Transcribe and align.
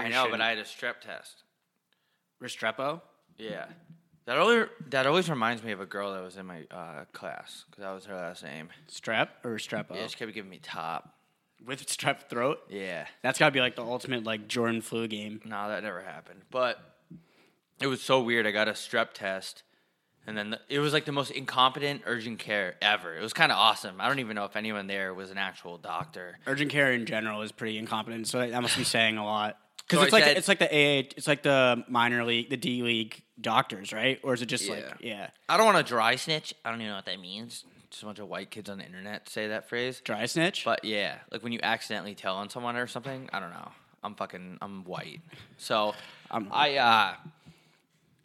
I 0.00 0.08
know, 0.08 0.28
but 0.30 0.40
I 0.40 0.50
had 0.50 0.58
a 0.58 0.64
strep 0.64 1.00
test. 1.00 1.42
Restrepo. 2.42 3.00
Yeah. 3.38 3.66
That 4.26 4.38
always 4.38 4.66
that 4.88 5.06
always 5.06 5.28
reminds 5.28 5.62
me 5.62 5.72
of 5.72 5.80
a 5.80 5.86
girl 5.86 6.14
that 6.14 6.22
was 6.22 6.36
in 6.36 6.46
my 6.46 6.62
uh, 6.70 7.04
class 7.12 7.64
because 7.68 7.82
that 7.82 7.92
was 7.92 8.06
her 8.06 8.14
last 8.14 8.42
name. 8.42 8.68
Strep 8.90 9.28
or 9.44 9.56
Restrepo? 9.56 9.94
Yeah, 9.94 10.06
she 10.06 10.16
kept 10.16 10.32
giving 10.32 10.50
me 10.50 10.60
top. 10.62 11.10
With 11.66 11.86
strep 11.86 12.28
throat. 12.28 12.60
Yeah. 12.68 13.06
That's 13.22 13.38
got 13.38 13.46
to 13.46 13.52
be 13.52 13.60
like 13.60 13.76
the 13.76 13.82
ultimate 13.82 14.24
like 14.24 14.48
Jordan 14.48 14.80
flu 14.80 15.08
game. 15.08 15.40
No, 15.44 15.68
that 15.68 15.82
never 15.82 16.00
happened. 16.00 16.42
But 16.50 16.78
it 17.80 17.86
was 17.86 18.02
so 18.02 18.22
weird. 18.22 18.46
I 18.46 18.50
got 18.50 18.68
a 18.68 18.72
strep 18.72 19.12
test, 19.14 19.62
and 20.26 20.36
then 20.36 20.50
the, 20.50 20.60
it 20.68 20.78
was 20.78 20.92
like 20.92 21.04
the 21.04 21.12
most 21.12 21.30
incompetent 21.30 22.02
urgent 22.06 22.38
care 22.38 22.76
ever. 22.82 23.16
It 23.16 23.22
was 23.22 23.32
kind 23.32 23.50
of 23.50 23.58
awesome. 23.58 24.00
I 24.00 24.08
don't 24.08 24.18
even 24.20 24.36
know 24.36 24.44
if 24.44 24.56
anyone 24.56 24.86
there 24.86 25.14
was 25.14 25.30
an 25.30 25.38
actual 25.38 25.78
doctor. 25.78 26.38
Urgent 26.46 26.70
care 26.70 26.92
in 26.92 27.06
general 27.06 27.42
is 27.42 27.52
pretty 27.52 27.78
incompetent, 27.78 28.26
so 28.26 28.38
that 28.46 28.62
must 28.62 28.76
be 28.76 28.84
saying 28.84 29.16
a 29.16 29.24
lot. 29.24 29.58
Because 29.86 29.98
So 30.00 30.04
it's 30.04 30.14
I 30.14 30.16
like 30.16 30.24
said- 30.24 30.36
it's 30.38 30.48
like 30.48 30.58
the 30.58 30.66
AA, 30.74 31.08
it's 31.16 31.26
like 31.26 31.42
the 31.42 31.84
minor 31.88 32.24
league, 32.24 32.48
the 32.50 32.56
D 32.56 32.82
league 32.82 33.22
doctors, 33.40 33.92
right? 33.92 34.18
Or 34.22 34.32
is 34.34 34.40
it 34.42 34.46
just 34.46 34.68
like 34.68 34.84
Yeah. 35.00 35.16
yeah, 35.16 35.30
I 35.48 35.56
don't 35.56 35.66
want 35.66 35.78
to 35.78 35.88
dry 35.88 36.16
snitch. 36.16 36.54
I 36.64 36.70
don't 36.70 36.80
even 36.80 36.90
know 36.90 36.96
what 36.96 37.04
that 37.06 37.20
means. 37.20 37.64
Just 37.90 38.02
a 38.02 38.06
bunch 38.06 38.18
of 38.18 38.28
white 38.28 38.50
kids 38.50 38.68
on 38.70 38.78
the 38.78 38.84
internet 38.84 39.28
say 39.28 39.48
that 39.48 39.68
phrase. 39.68 40.00
dry 40.00 40.26
snitch? 40.26 40.64
But 40.64 40.84
yeah, 40.84 41.18
like 41.30 41.42
when 41.42 41.52
you 41.52 41.60
accidentally 41.62 42.14
tell 42.14 42.36
on 42.36 42.48
someone 42.50 42.76
or 42.76 42.86
something, 42.86 43.28
I 43.32 43.40
don't 43.40 43.50
know. 43.50 43.70
I'm 44.02 44.14
fucking 44.14 44.58
I'm 44.62 44.84
white. 44.84 45.20
So 45.58 45.94
I'm- 46.30 46.48
I 46.50 46.76
uh 46.76 47.14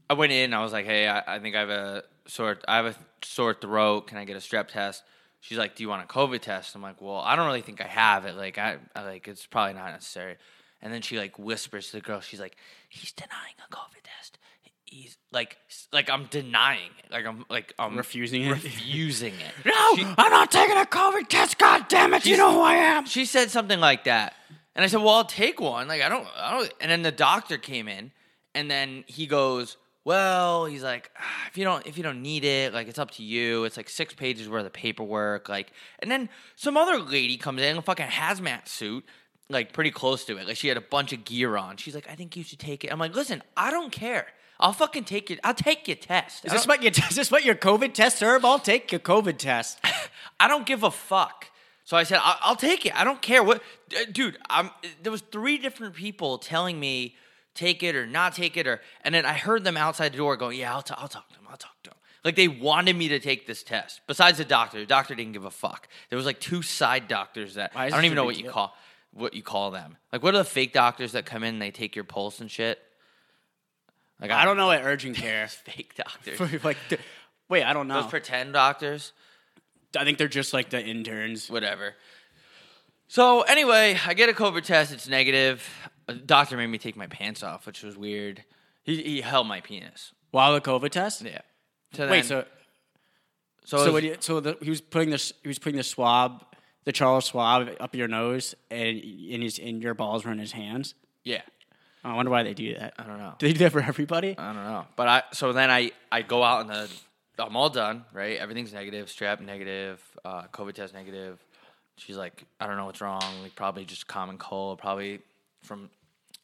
I 0.10 0.14
went 0.14 0.32
in, 0.32 0.54
I 0.54 0.62
was 0.64 0.72
like, 0.74 0.86
Hey, 0.86 1.08
I, 1.08 1.36
I 1.36 1.40
think 1.40 1.56
I 1.56 1.60
have 1.60 1.70
a 1.70 2.04
sore 2.26 2.58
I 2.68 2.78
have 2.78 2.86
a 2.86 2.96
sore 3.24 3.54
throat, 3.54 4.08
can 4.08 4.18
I 4.18 4.26
get 4.26 4.36
a 4.36 4.40
strep 4.40 4.70
test? 4.70 5.04
She's 5.42 5.58
like, 5.58 5.76
Do 5.76 5.84
you 5.84 5.90
want 5.90 6.04
a 6.04 6.08
COVID 6.08 6.40
test? 6.42 6.74
I'm 6.76 6.82
like, 6.82 7.02
Well, 7.02 7.18
I 7.20 7.36
don't 7.36 7.46
really 7.46 7.62
think 7.62 7.82
I 7.82 7.88
have 7.88 8.26
it. 8.26 8.36
Like 8.36 8.58
I, 8.58 8.78
I 8.96 9.04
like 9.04 9.28
it's 9.28 9.46
probably 9.46 9.74
not 9.74 9.92
necessary. 9.92 10.38
And 10.82 10.94
then 10.94 11.02
she 11.02 11.18
like 11.18 11.38
whispers 11.38 11.88
to 11.88 11.98
the 11.98 12.02
girl, 12.02 12.22
she's 12.22 12.40
like, 12.40 12.56
He's 12.90 13.12
denying 13.12 13.56
a 13.68 13.74
COVID 13.74 14.02
test. 14.04 14.38
He's 14.86 15.18
like 15.32 15.58
like 15.94 16.10
I'm 16.10 16.26
denying 16.32 16.90
it. 17.04 17.12
Like 17.12 17.26
I'm 17.28 17.46
like 17.50 17.74
I'm 17.78 17.96
Refusing 17.96 18.44
it? 18.44 18.52
refusing 18.52 19.34
it. 19.36 19.54
no, 19.66 19.96
She- 19.96 20.04
I'm 20.18 20.32
not 20.32 20.50
taking 20.52 20.78
a 20.78 20.86
COVID 20.86 21.28
test. 21.28 21.60
God 21.60 21.86
damn 21.90 22.14
it! 22.16 22.26
You 22.26 22.38
know 22.38 22.52
who 22.54 22.62
I 22.62 22.74
am. 22.74 23.06
she 23.06 23.26
said 23.26 23.52
something 23.52 23.80
like 23.80 24.06
that, 24.06 24.34
and 24.76 24.84
I 24.84 24.88
said, 24.88 24.98
"Well, 25.02 25.10
I'll 25.10 25.26
take 25.26 25.60
one." 25.60 25.88
Like 25.88 26.02
I 26.02 26.10
don't, 26.10 26.26
I 26.36 26.58
don't. 26.58 26.74
And 26.82 26.90
then 26.90 27.04
the 27.04 27.12
doctor 27.12 27.60
came 27.60 27.88
in, 27.88 28.12
and 28.56 28.72
then 28.72 29.04
he 29.06 29.28
goes, 29.28 29.78
"Well, 30.06 30.66
he's 30.66 30.82
like, 30.82 31.12
ah, 31.20 31.48
if 31.52 31.56
you 31.56 31.66
don't, 31.66 31.86
if 31.86 31.96
you 31.96 32.02
don't 32.04 32.24
need 32.24 32.44
it, 32.44 32.74
like 32.74 32.88
it's 32.88 32.98
up 32.98 33.12
to 33.12 33.24
you. 33.24 33.66
It's 33.66 33.78
like 33.78 33.90
six 33.90 34.16
pages 34.16 34.50
worth 34.50 34.66
of 34.66 34.74
paperwork, 34.74 35.50
like." 35.50 35.72
And 36.00 36.10
then 36.10 36.30
some 36.56 36.78
other 36.78 36.98
lady 36.98 37.38
comes 37.38 37.62
in, 37.62 37.78
a 37.78 37.82
fucking 37.84 38.08
hazmat 38.08 38.68
suit. 38.68 39.06
Like 39.52 39.74
pretty 39.74 39.90
close 39.92 40.26
to 40.26 40.38
it. 40.38 40.48
Like 40.48 40.58
she 40.58 40.68
had 40.68 40.78
a 40.78 40.82
bunch 40.82 41.12
of 41.12 41.26
gear 41.26 41.58
on. 41.58 41.78
She's 41.78 41.96
like, 41.96 42.08
I 42.10 42.14
think 42.16 42.38
you 42.38 42.44
should 42.44 42.60
take 42.60 42.84
it. 42.84 42.92
I'm 42.92 43.00
like, 43.00 43.16
listen, 43.16 43.42
I 43.58 43.72
don't 43.72 43.92
care. 43.92 44.28
I'll 44.60 44.74
fucking 44.74 45.06
take 45.06 45.32
it. 45.32 45.40
I'll 45.44 45.56
take 45.56 45.88
your 45.88 45.96
test. 45.98 46.46
Is 46.46 46.52
I 46.52 46.56
this 46.56 46.66
don't- 46.66 46.70
what 46.78 46.84
your 46.84 46.92
is 47.10 47.16
this 47.16 47.32
what 47.32 47.44
your 47.44 47.56
COVID 47.56 47.94
test, 47.94 48.22
Herb? 48.22 48.46
I'll 48.46 48.60
take 48.60 48.92
your 48.92 49.00
COVID 49.00 49.38
test. 49.38 49.80
I 50.40 50.48
don't 50.48 50.66
give 50.68 50.84
a 50.84 50.92
fuck. 50.92 51.48
So 51.84 51.98
I 51.98 52.04
said, 52.04 52.20
I'll, 52.22 52.38
I'll 52.42 52.56
take 52.56 52.86
it. 52.86 52.94
I 53.00 53.04
don't 53.04 53.20
care 53.24 53.42
what, 53.42 53.64
D- 53.90 54.06
dude. 54.12 54.38
I'm. 54.52 54.70
There 55.02 55.12
was 55.12 55.22
three 55.22 55.58
different 55.58 55.96
people 55.96 56.38
telling 56.38 56.80
me 56.80 57.16
take 57.56 57.82
it 57.82 57.96
or 57.96 58.06
not 58.06 58.36
take 58.36 58.56
it, 58.56 58.68
or 58.68 58.80
and 59.04 59.16
then 59.16 59.26
I 59.26 59.34
heard 59.34 59.64
them 59.64 59.76
outside 59.78 60.14
the 60.14 60.18
door 60.18 60.38
going, 60.38 60.60
"Yeah, 60.60 60.76
I'll, 60.76 60.84
t- 60.84 60.94
I'll 60.96 61.08
talk 61.08 61.28
to 61.30 61.34
them. 61.36 61.46
I'll 61.50 61.58
talk 61.58 61.82
to 61.86 61.90
them." 61.90 61.98
Like 62.24 62.36
they 62.36 62.48
wanted 62.48 62.96
me 62.96 63.08
to 63.08 63.18
take 63.20 63.48
this 63.48 63.64
test. 63.64 64.02
Besides 64.06 64.38
the 64.38 64.46
doctor, 64.46 64.80
the 64.80 64.86
doctor 64.86 65.16
didn't 65.16 65.34
give 65.34 65.46
a 65.46 65.50
fuck. 65.50 65.88
There 66.10 66.18
was 66.18 66.28
like 66.28 66.40
two 66.40 66.62
side 66.62 67.08
doctors 67.08 67.56
that 67.56 67.74
Why 67.74 67.86
I 67.86 67.90
don't 67.90 68.02
this 68.02 68.06
even 68.06 68.18
a 68.20 68.22
know 68.22 68.24
big 68.24 68.28
what 68.28 68.38
you 68.38 68.44
deal? 68.44 68.52
call 68.52 68.76
what 69.20 69.34
you 69.34 69.44
call 69.44 69.72
them. 69.72 69.98
Like 70.12 70.24
what 70.24 70.34
are 70.36 70.40
the 70.40 70.44
fake 70.44 70.74
doctors 70.74 71.12
that 71.14 71.26
come 71.26 71.44
in? 71.44 71.56
and 71.56 71.62
They 71.62 71.72
take 71.72 71.96
your 71.96 72.06
pulse 72.06 72.40
and 72.40 72.50
shit. 72.50 72.80
Like 74.22 74.32
I 74.32 74.46
don't 74.46 74.58
know 74.58 74.68
what 74.68 74.82
urgent 74.84 75.16
care. 75.26 75.48
Fake 75.48 75.96
doctors. 75.96 76.64
like, 76.64 76.78
th- 76.90 77.02
wait, 77.48 77.64
I 77.64 77.74
don't 77.74 77.88
know. 77.88 78.02
Those 78.02 78.10
pretend 78.10 78.54
doctors. 78.54 79.14
I 79.98 80.04
think 80.04 80.18
they're 80.18 80.28
just 80.28 80.54
like 80.54 80.70
the 80.70 80.82
interns. 80.84 81.50
whatever. 81.50 81.96
So 83.08 83.42
anyway, 83.42 83.98
I 84.06 84.14
get 84.14 84.30
a 84.30 84.34
COVID 84.34 84.64
test. 84.64 84.92
It's 84.94 85.08
negative. 85.08 85.68
A 86.08 86.14
doctor 86.14 86.58
made 86.58 86.68
me 86.68 86.78
take 86.78 86.96
my 86.96 87.08
pants 87.08 87.42
off, 87.44 87.66
which 87.66 87.82
was 87.82 87.98
weird. 87.98 88.44
He, 88.84 89.02
he 89.02 89.22
held 89.22 89.48
my 89.48 89.62
penis. 89.62 90.12
While 90.32 90.54
the 90.54 90.62
COVID 90.62 90.90
test. 90.92 91.22
Yeah. 91.24 91.40
So 91.94 92.04
Wait, 92.08 92.10
then- 92.10 92.24
so 92.24 92.46
so, 93.66 93.78
so 93.78 93.84
was- 93.86 93.94
what 93.94 94.04
you, 94.04 94.16
so 94.20 94.40
the, 94.40 94.58
he 94.62 94.70
was 94.70 94.82
putting 94.82 95.10
this 95.10 95.34
he 95.42 95.48
was 95.48 95.60
putting 95.60 95.78
the 95.78 95.84
swab, 95.84 96.44
the 96.86 96.92
Charles 96.92 97.26
swab 97.26 97.70
up 97.80 97.96
your 97.96 98.08
nose, 98.08 98.56
and 98.72 98.98
in 98.98 99.42
his 99.42 99.60
in 99.60 99.82
your 99.82 99.94
balls 99.94 100.26
were 100.26 100.32
in 100.32 100.40
his 100.40 100.54
hands. 100.54 100.96
yeah. 101.24 101.42
I 102.02 102.16
wonder 102.16 102.32
why 102.32 102.44
they 102.44 102.54
do 102.54 102.76
that. 102.76 102.94
I 102.98 103.04
don't 103.04 103.18
know. 103.18 103.34
Do 103.40 103.46
they 103.46 103.52
do 103.52 103.60
that 103.60 103.74
for 103.74 103.82
everybody? 103.82 104.34
I 104.38 104.54
don't 104.54 104.64
know. 104.64 104.86
But 104.96 105.08
I 105.10 105.24
so 105.34 105.52
then 105.52 105.70
I 105.70 105.92
I 106.10 106.22
go 106.22 106.44
out 106.44 106.62
and 106.62 106.70
the 106.70 106.90
I'm 107.38 107.58
all 107.58 107.70
done, 107.70 108.06
right? 108.14 108.38
Everything's 108.38 108.72
negative, 108.72 109.08
strep 109.08 109.42
negative, 109.42 110.02
uh, 110.24 110.44
COVID 110.54 110.76
test 110.76 110.94
negative. 110.94 111.44
She's 111.98 112.16
like, 112.16 112.46
I 112.60 112.68
don't 112.68 112.78
know 112.78 112.86
what's 112.86 113.02
wrong. 113.02 113.22
Like 113.44 113.54
probably 113.56 113.84
just 113.84 114.08
common 114.08 114.38
cold, 114.38 114.80
probably 114.80 115.20
from 115.64 115.90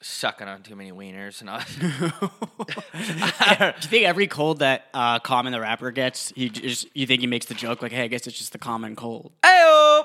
sucking 0.02 0.48
on 0.48 0.62
too 0.62 0.76
many 0.76 0.92
wieners 0.92 1.40
and 1.40 1.50
I 1.50 1.64
do 3.72 3.78
you 3.82 3.88
think 3.90 4.06
every 4.06 4.28
cold 4.28 4.60
that 4.60 4.86
uh, 4.94 5.20
Common 5.20 5.54
the 5.54 5.62
rapper 5.62 5.90
gets, 5.92 6.34
he 6.36 6.50
just 6.50 6.88
you 6.94 7.08
think 7.08 7.22
he 7.22 7.28
makes 7.28 7.46
the 7.46 7.54
joke 7.54 7.82
like, 7.82 7.94
"Hey, 7.94 8.04
I 8.04 8.08
guess 8.08 8.28
it's 8.28 8.38
just 8.38 8.52
the 8.52 8.58
common 8.58 8.96
cold." 8.96 9.32
Ayo. 9.42 10.04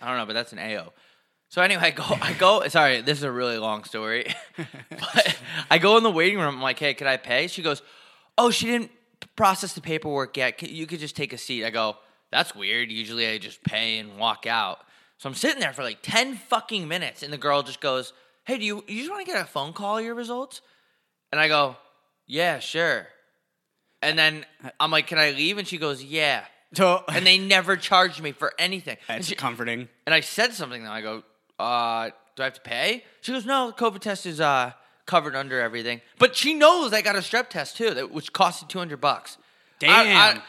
I 0.00 0.08
don't 0.08 0.18
know, 0.18 0.26
but 0.26 0.34
that's 0.34 0.52
an 0.52 0.58
AO. 0.58 0.92
So 1.48 1.62
anyway, 1.62 1.82
I 1.82 1.90
go. 1.90 2.04
I 2.20 2.32
go. 2.32 2.66
Sorry, 2.68 3.00
this 3.00 3.18
is 3.18 3.24
a 3.24 3.30
really 3.30 3.58
long 3.58 3.84
story, 3.84 4.34
but 4.90 5.38
I 5.70 5.78
go 5.78 5.96
in 5.96 6.02
the 6.02 6.10
waiting 6.10 6.38
room. 6.38 6.56
I'm 6.56 6.62
like, 6.62 6.78
"Hey, 6.78 6.94
can 6.94 7.06
I 7.06 7.16
pay?" 7.16 7.46
She 7.46 7.62
goes, 7.62 7.82
"Oh, 8.36 8.50
she 8.50 8.66
didn't 8.66 8.90
process 9.36 9.72
the 9.72 9.80
paperwork 9.80 10.36
yet. 10.36 10.60
You 10.62 10.86
could 10.86 10.98
just 10.98 11.16
take 11.16 11.32
a 11.32 11.38
seat." 11.38 11.64
I 11.64 11.70
go, 11.70 11.96
"That's 12.32 12.54
weird. 12.54 12.90
Usually, 12.90 13.28
I 13.28 13.38
just 13.38 13.62
pay 13.62 13.98
and 13.98 14.18
walk 14.18 14.46
out." 14.46 14.80
So 15.18 15.28
I'm 15.28 15.34
sitting 15.34 15.60
there 15.60 15.72
for 15.72 15.82
like 15.82 15.98
ten 16.02 16.34
fucking 16.34 16.88
minutes, 16.88 17.22
and 17.22 17.32
the 17.32 17.38
girl 17.38 17.62
just 17.62 17.80
goes, 17.80 18.12
"Hey, 18.44 18.58
do 18.58 18.64
you 18.64 18.84
you 18.88 18.98
just 18.98 19.10
want 19.10 19.24
to 19.24 19.32
get 19.32 19.40
a 19.40 19.46
phone 19.46 19.72
call 19.72 20.00
your 20.00 20.14
results?" 20.14 20.60
And 21.30 21.40
I 21.40 21.46
go, 21.46 21.76
"Yeah, 22.26 22.58
sure." 22.58 23.06
And 24.02 24.18
then 24.18 24.44
I'm 24.80 24.90
like, 24.90 25.06
"Can 25.06 25.18
I 25.18 25.30
leave?" 25.30 25.58
And 25.58 25.66
she 25.66 25.78
goes, 25.78 26.02
"Yeah." 26.02 26.44
So 26.76 27.02
And 27.08 27.26
they 27.26 27.38
never 27.38 27.76
charged 27.76 28.22
me 28.22 28.32
for 28.32 28.52
anything. 28.58 28.96
And 29.08 29.18
that's 29.18 29.28
she- 29.28 29.34
comforting. 29.34 29.88
and 30.06 30.14
I 30.14 30.20
said 30.20 30.52
something 30.52 30.84
though. 30.84 30.90
I 30.90 31.00
go, 31.00 31.22
uh, 31.58 32.10
do 32.36 32.42
I 32.42 32.44
have 32.44 32.54
to 32.54 32.60
pay? 32.60 33.04
She 33.22 33.32
goes, 33.32 33.46
no, 33.46 33.68
the 33.68 33.72
COVID 33.74 34.00
test 34.00 34.26
is 34.26 34.40
uh 34.40 34.72
covered 35.06 35.34
under 35.36 35.60
everything. 35.60 36.00
But 36.18 36.34
she 36.36 36.52
knows 36.54 36.92
I 36.92 37.00
got 37.02 37.16
a 37.16 37.20
strep 37.20 37.48
test 37.48 37.76
too, 37.76 37.94
that 37.94 38.10
which 38.12 38.32
costed 38.32 38.68
two 38.68 38.78
hundred 38.78 39.00
bucks. 39.00 39.38
I- 39.82 39.86
I- 39.86 40.04
Damn. 40.04 40.38
I- 40.38 40.42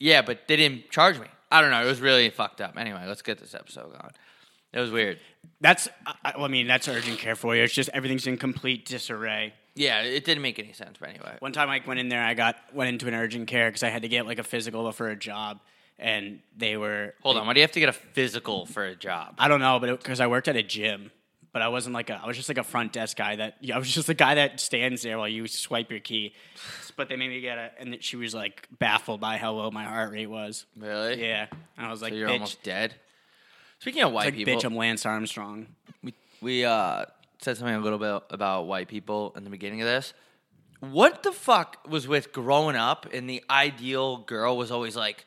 yeah, 0.00 0.22
but 0.22 0.46
they 0.48 0.56
didn't 0.56 0.90
charge 0.90 1.18
me. 1.18 1.26
I 1.50 1.60
don't 1.60 1.70
know. 1.70 1.82
It 1.82 1.86
was 1.88 2.00
really 2.00 2.30
fucked 2.30 2.60
up. 2.60 2.76
Anyway, 2.78 3.02
let's 3.06 3.22
get 3.22 3.38
this 3.38 3.54
episode 3.54 3.90
going. 3.90 4.12
It 4.72 4.78
was 4.80 4.90
weird. 4.90 5.18
That's 5.60 5.88
I, 6.06 6.34
I 6.36 6.48
mean 6.48 6.66
that's 6.66 6.86
urgent 6.88 7.18
care 7.18 7.34
for 7.34 7.56
you. 7.56 7.62
It's 7.64 7.72
just 7.74 7.90
everything's 7.94 8.26
in 8.26 8.36
complete 8.36 8.84
disarray. 8.86 9.54
Yeah, 9.78 10.00
it 10.02 10.24
didn't 10.24 10.42
make 10.42 10.58
any 10.58 10.72
sense. 10.72 10.98
But 10.98 11.10
anyway, 11.10 11.36
One 11.38 11.52
time 11.52 11.70
I 11.70 11.80
went 11.86 12.00
in 12.00 12.08
there, 12.08 12.22
I 12.22 12.34
got 12.34 12.56
went 12.72 12.88
into 12.88 13.06
an 13.06 13.14
urgent 13.14 13.46
care 13.48 13.68
because 13.68 13.82
I 13.82 13.88
had 13.88 14.02
to 14.02 14.08
get 14.08 14.26
like 14.26 14.38
a 14.38 14.42
physical 14.42 14.90
for 14.92 15.08
a 15.08 15.16
job, 15.16 15.60
and 15.98 16.40
they 16.56 16.76
were 16.76 17.14
hold 17.22 17.36
on. 17.36 17.46
Why 17.46 17.52
do 17.54 17.60
you 17.60 17.64
have 17.64 17.72
to 17.72 17.80
get 17.80 17.88
a 17.88 17.92
physical 17.92 18.66
for 18.66 18.84
a 18.84 18.96
job? 18.96 19.36
I 19.38 19.48
don't 19.48 19.60
know, 19.60 19.78
but 19.78 19.98
because 19.98 20.20
I 20.20 20.26
worked 20.26 20.48
at 20.48 20.56
a 20.56 20.62
gym, 20.62 21.12
but 21.52 21.62
I 21.62 21.68
wasn't 21.68 21.94
like 21.94 22.10
a 22.10 22.20
I 22.22 22.26
was 22.26 22.36
just 22.36 22.48
like 22.48 22.58
a 22.58 22.64
front 22.64 22.92
desk 22.92 23.16
guy 23.16 23.36
that 23.36 23.56
I 23.72 23.78
was 23.78 23.90
just 23.92 24.08
the 24.08 24.14
guy 24.14 24.34
that 24.34 24.58
stands 24.60 25.02
there 25.02 25.16
while 25.16 25.28
you 25.28 25.46
swipe 25.46 25.90
your 25.90 26.00
key. 26.00 26.34
But 26.96 27.08
they 27.08 27.14
made 27.14 27.28
me 27.30 27.40
get 27.40 27.58
a, 27.58 27.70
and 27.78 28.02
she 28.02 28.16
was 28.16 28.34
like 28.34 28.66
baffled 28.80 29.20
by 29.20 29.36
how 29.36 29.52
low 29.52 29.70
my 29.70 29.84
heart 29.84 30.10
rate 30.10 30.26
was. 30.26 30.66
Really? 30.76 31.22
Yeah, 31.24 31.46
and 31.76 31.86
I 31.86 31.90
was 31.90 32.02
like, 32.02 32.12
So 32.12 32.16
you're 32.16 32.28
bitch, 32.28 32.32
almost 32.32 32.62
dead. 32.64 32.94
Speaking 33.78 34.02
of 34.02 34.12
white 34.12 34.24
like, 34.24 34.34
people, 34.34 34.54
bitch, 34.54 34.64
I'm 34.64 34.74
Lance 34.74 35.06
Armstrong. 35.06 35.68
we 36.02 36.12
we 36.40 36.64
uh 36.64 37.04
said 37.40 37.56
something 37.56 37.74
a 37.74 37.80
little 37.80 37.98
bit 37.98 38.22
about 38.30 38.66
white 38.66 38.88
people 38.88 39.32
in 39.36 39.44
the 39.44 39.50
beginning 39.50 39.80
of 39.80 39.86
this. 39.86 40.12
What 40.80 41.22
the 41.22 41.32
fuck 41.32 41.78
was 41.88 42.06
with 42.06 42.32
growing 42.32 42.76
up 42.76 43.06
and 43.12 43.28
the 43.28 43.42
ideal 43.50 44.18
girl 44.18 44.56
was 44.56 44.70
always 44.70 44.94
like 44.96 45.26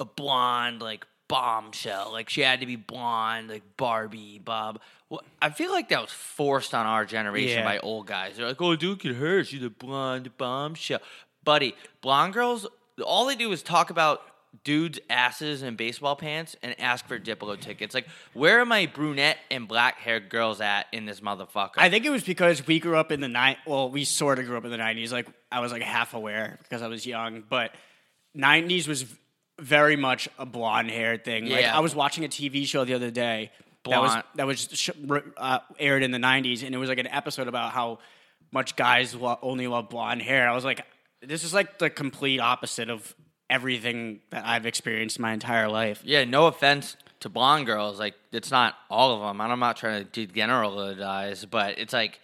a 0.00 0.04
blonde, 0.04 0.82
like 0.82 1.06
bombshell. 1.28 2.10
Like 2.12 2.28
she 2.28 2.40
had 2.40 2.60
to 2.60 2.66
be 2.66 2.76
blonde, 2.76 3.48
like 3.48 3.62
Barbie, 3.76 4.40
Bob. 4.44 4.80
Well, 5.08 5.22
I 5.40 5.50
feel 5.50 5.70
like 5.70 5.88
that 5.90 6.00
was 6.00 6.10
forced 6.10 6.74
on 6.74 6.86
our 6.86 7.04
generation 7.04 7.58
Yeah. 7.60 7.64
by 7.64 7.78
old 7.78 8.06
guys. 8.06 8.36
They're 8.36 8.46
like, 8.48 8.60
"Oh, 8.60 8.70
look 8.70 9.04
at 9.06 9.14
her, 9.14 9.44
she's 9.44 9.62
a 9.62 9.70
blonde 9.70 10.36
bombshell." 10.36 11.00
Buddy, 11.44 11.74
blonde 12.00 12.32
girls, 12.34 12.66
all 13.04 13.26
they 13.26 13.36
do 13.36 13.52
is 13.52 13.62
talk 13.62 13.90
about 13.90 14.22
dudes' 14.62 15.00
asses 15.10 15.62
and 15.62 15.76
baseball 15.76 16.14
pants 16.14 16.54
and 16.62 16.78
ask 16.80 17.06
for 17.08 17.18
Diplo 17.18 17.58
tickets. 17.58 17.94
Like, 17.94 18.06
where 18.32 18.60
are 18.60 18.66
my 18.66 18.86
brunette 18.86 19.38
and 19.50 19.66
black 19.66 19.98
haired 19.98 20.28
girls 20.28 20.60
at 20.60 20.86
in 20.92 21.06
this 21.06 21.20
motherfucker? 21.20 21.72
I 21.78 21.90
think 21.90 22.04
it 22.04 22.10
was 22.10 22.22
because 22.22 22.66
we 22.66 22.78
grew 22.78 22.96
up 22.96 23.10
in 23.10 23.20
the 23.20 23.28
night. 23.28 23.58
Well, 23.66 23.90
we 23.90 24.04
sort 24.04 24.38
of 24.38 24.46
grew 24.46 24.56
up 24.56 24.64
in 24.64 24.70
the 24.70 24.76
'90s. 24.76 25.10
Like 25.10 25.26
I 25.50 25.60
was 25.60 25.72
like 25.72 25.82
half 25.82 26.14
aware 26.14 26.58
because 26.62 26.82
I 26.82 26.86
was 26.88 27.04
young, 27.04 27.42
but 27.48 27.74
'90s 28.36 28.86
was 28.86 29.04
very 29.60 29.96
much 29.96 30.28
a 30.38 30.46
blonde 30.46 30.90
hair 30.90 31.16
thing. 31.16 31.48
Like 31.48 31.62
Yeah. 31.62 31.76
I 31.76 31.80
was 31.80 31.94
watching 31.94 32.24
a 32.24 32.28
TV 32.28 32.66
show 32.66 32.84
the 32.84 32.94
other 32.94 33.10
day, 33.10 33.50
that 33.90 34.00
was 34.00 34.16
that 34.36 34.46
was 34.46 34.90
uh, 35.36 35.58
aired 35.78 36.02
in 36.02 36.10
the 36.10 36.18
'90s, 36.18 36.64
and 36.64 36.74
it 36.74 36.78
was 36.78 36.88
like 36.88 36.98
an 36.98 37.06
episode 37.06 37.48
about 37.48 37.72
how 37.72 37.98
much 38.52 38.76
guys 38.76 39.14
lo- 39.14 39.38
only 39.42 39.66
love 39.66 39.90
blonde 39.90 40.22
hair. 40.22 40.48
I 40.48 40.54
was 40.54 40.64
like, 40.64 40.84
this 41.22 41.44
is 41.44 41.52
like 41.52 41.78
the 41.78 41.90
complete 41.90 42.40
opposite 42.40 42.88
of 42.88 43.14
everything 43.50 44.20
that 44.30 44.44
I've 44.44 44.66
experienced 44.66 45.18
my 45.18 45.32
entire 45.32 45.68
life. 45.68 46.00
Yeah, 46.04 46.24
no 46.24 46.46
offense 46.46 46.96
to 47.20 47.28
blonde 47.28 47.66
girls. 47.66 47.98
Like, 47.98 48.14
it's 48.32 48.50
not 48.50 48.74
all 48.90 49.14
of 49.14 49.20
them. 49.20 49.40
And 49.40 49.52
I'm 49.52 49.60
not 49.60 49.76
trying 49.76 50.06
to 50.06 50.26
generalize, 50.26 51.44
but 51.44 51.78
it's 51.78 51.92
like 51.92 52.20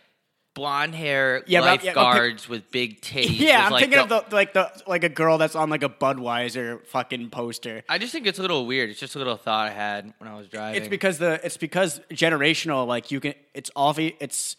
blonde 0.55 0.95
hair 0.95 1.43
Yeah, 1.47 1.61
but- 1.61 1.85
yeah, 1.85 1.93
lifeguards 1.93 2.49
with 2.49 2.71
big 2.71 3.01
titties. 3.03 3.39
Yeah, 3.39 3.67
I'm 3.67 3.73
like 3.73 3.83
thinking 3.83 4.09
the- 4.09 4.17
of 4.17 4.29
the 4.31 4.35
like 4.35 4.53
the 4.53 4.71
like 4.87 5.05
a 5.05 5.09
girl 5.09 5.39
that's 5.39 5.55
on 5.55 5.71
like 5.71 5.83
a 5.83 5.89
Budweiser 5.89 6.85
fucking 6.87 7.31
poster. 7.31 7.83
I 7.89 7.99
just 7.99 8.13
think 8.13 8.27
it's 8.27 8.39
a 8.39 8.43
little 8.43 8.67
weird. 8.67 8.91
It's 8.91 9.01
just 9.01 9.15
a 9.15 9.19
little 9.19 9.37
thought 9.37 9.69
I 9.69 9.71
had 9.71 10.13
when 10.19 10.29
I 10.29 10.37
was 10.37 10.49
driving. 10.49 10.81
It's 10.81 10.89
because 10.89 11.19
the 11.19 11.41
it's 11.45 11.57
because 11.57 12.01
generational. 12.11 12.87
Like 12.87 13.11
you 13.11 13.21
can, 13.21 13.35
it's 13.55 13.71
all 13.77 13.93
the 13.93 14.15
it's 14.21 14.57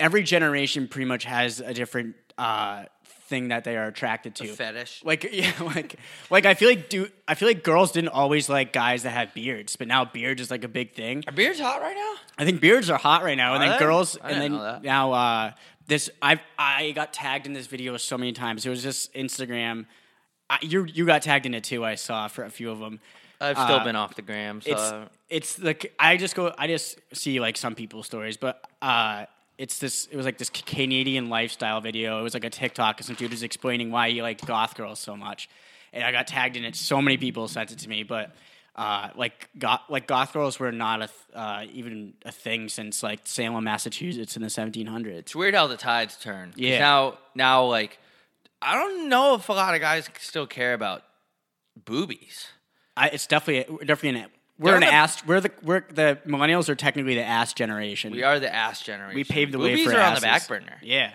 every 0.00 0.22
generation 0.22 0.88
pretty 0.88 1.04
much 1.06 1.24
has 1.24 1.60
a 1.60 1.74
different 1.74 2.16
uh, 2.38 2.84
thing 3.34 3.48
that 3.48 3.64
they 3.64 3.76
are 3.76 3.86
attracted 3.86 4.34
to. 4.36 4.46
fetish. 4.46 5.02
Like 5.04 5.22
yeah, 5.32 5.52
like 5.60 5.96
like 6.30 6.46
I 6.46 6.54
feel 6.54 6.68
like 6.68 6.88
do 6.88 7.08
I 7.26 7.34
feel 7.34 7.48
like 7.48 7.62
girls 7.64 7.92
didn't 7.92 8.10
always 8.10 8.48
like 8.48 8.72
guys 8.72 9.02
that 9.02 9.10
had 9.10 9.34
beards, 9.34 9.76
but 9.76 9.86
now 9.88 10.04
beards 10.04 10.40
is 10.40 10.50
like 10.50 10.64
a 10.64 10.68
big 10.68 10.94
thing. 10.94 11.24
Are 11.26 11.32
beards 11.32 11.60
hot 11.60 11.80
right 11.80 11.96
now? 11.96 12.14
I 12.38 12.44
think 12.44 12.60
beards 12.60 12.88
are 12.90 12.98
hot 12.98 13.22
right 13.22 13.36
now, 13.36 13.54
and 13.54 13.62
then 13.62 13.70
they? 13.72 13.78
girls, 13.78 14.16
I 14.22 14.30
and 14.30 14.40
then 14.40 14.50
didn't 14.52 14.58
know 14.58 14.72
that. 14.72 14.82
now 14.82 15.12
uh, 15.12 15.50
this 15.86 16.10
I 16.22 16.40
I 16.58 16.92
got 16.92 17.12
tagged 17.12 17.46
in 17.46 17.52
this 17.52 17.66
video 17.66 17.96
so 17.96 18.16
many 18.16 18.32
times. 18.32 18.64
It 18.66 18.70
was 18.70 18.82
just 18.82 19.12
Instagram. 19.14 19.86
I, 20.48 20.58
you 20.62 20.84
you 20.84 21.06
got 21.06 21.22
tagged 21.22 21.46
in 21.46 21.54
it 21.54 21.64
too. 21.64 21.84
I 21.84 21.94
saw 21.96 22.28
for 22.28 22.44
a 22.44 22.50
few 22.50 22.70
of 22.70 22.78
them. 22.78 23.00
I've 23.40 23.58
still 23.58 23.76
Uh, 23.76 23.84
been 23.84 23.96
off 23.96 24.14
the 24.14 24.22
gram, 24.22 24.60
so 24.60 24.70
It's 24.70 24.92
it's 25.28 25.58
like 25.58 25.92
I 25.98 26.16
just 26.16 26.34
go 26.36 26.54
I 26.56 26.66
just 26.66 26.98
see 27.12 27.40
like 27.40 27.56
some 27.56 27.74
people's 27.74 28.06
stories, 28.06 28.36
but 28.36 28.62
uh, 28.80 29.26
it's 29.58 29.78
this. 29.78 30.06
It 30.10 30.16
was 30.16 30.26
like 30.26 30.38
this 30.38 30.50
Canadian 30.50 31.28
lifestyle 31.28 31.80
video. 31.80 32.20
It 32.20 32.22
was 32.22 32.34
like 32.34 32.44
a 32.44 32.50
TikTok, 32.50 32.98
and 32.98 33.06
some 33.06 33.16
dude 33.16 33.30
was 33.30 33.42
explaining 33.42 33.90
why 33.90 34.10
he 34.10 34.22
liked 34.22 34.46
goth 34.46 34.74
girls 34.74 34.98
so 34.98 35.16
much, 35.16 35.48
and 35.92 36.02
I 36.02 36.12
got 36.12 36.26
tagged 36.26 36.56
in 36.56 36.64
it. 36.64 36.76
So 36.76 37.00
many 37.00 37.16
people 37.16 37.48
sent 37.48 37.72
it 37.72 37.78
to 37.80 37.88
me, 37.88 38.02
but 38.02 38.34
uh, 38.76 39.10
like 39.14 39.48
goth 39.56 39.82
like 39.88 40.06
goth 40.06 40.32
girls 40.32 40.58
were 40.58 40.72
not 40.72 41.02
a 41.02 41.06
th- 41.06 41.18
uh, 41.34 41.64
even 41.72 42.14
a 42.24 42.32
thing 42.32 42.68
since 42.68 43.02
like 43.02 43.20
Salem, 43.24 43.64
Massachusetts, 43.64 44.36
in 44.36 44.42
the 44.42 44.48
1700s. 44.48 45.06
it's 45.06 45.36
weird 45.36 45.54
how 45.54 45.66
the 45.66 45.76
tides 45.76 46.16
turn. 46.16 46.52
Yeah. 46.56 46.80
Now, 46.80 47.18
now, 47.34 47.64
like, 47.66 47.98
I 48.60 48.74
don't 48.74 49.08
know 49.08 49.34
if 49.36 49.48
a 49.48 49.52
lot 49.52 49.74
of 49.74 49.80
guys 49.80 50.08
still 50.18 50.46
care 50.46 50.74
about 50.74 51.02
boobies. 51.76 52.48
I, 52.96 53.08
it's 53.08 53.26
definitely 53.26 53.86
definitely 53.86 54.20
an 54.20 54.30
we're 54.58 54.74
an 54.74 54.80
the- 54.80 54.86
ass. 54.92 55.24
We're 55.26 55.40
the 55.40 55.50
we're 55.62 55.84
the 55.92 56.18
millennials 56.26 56.68
are 56.68 56.74
technically 56.74 57.14
the 57.14 57.24
ass 57.24 57.52
generation. 57.52 58.12
We 58.12 58.22
are 58.22 58.38
the 58.38 58.52
ass 58.54 58.82
generation. 58.82 59.16
We 59.16 59.24
paved 59.24 59.52
the 59.52 59.58
way 59.58 59.70
boobies 59.70 59.90
for 59.92 59.98
are 59.98 60.02
on 60.02 60.14
the 60.14 60.20
back 60.20 60.46
burner. 60.46 60.78
Yeah. 60.82 61.12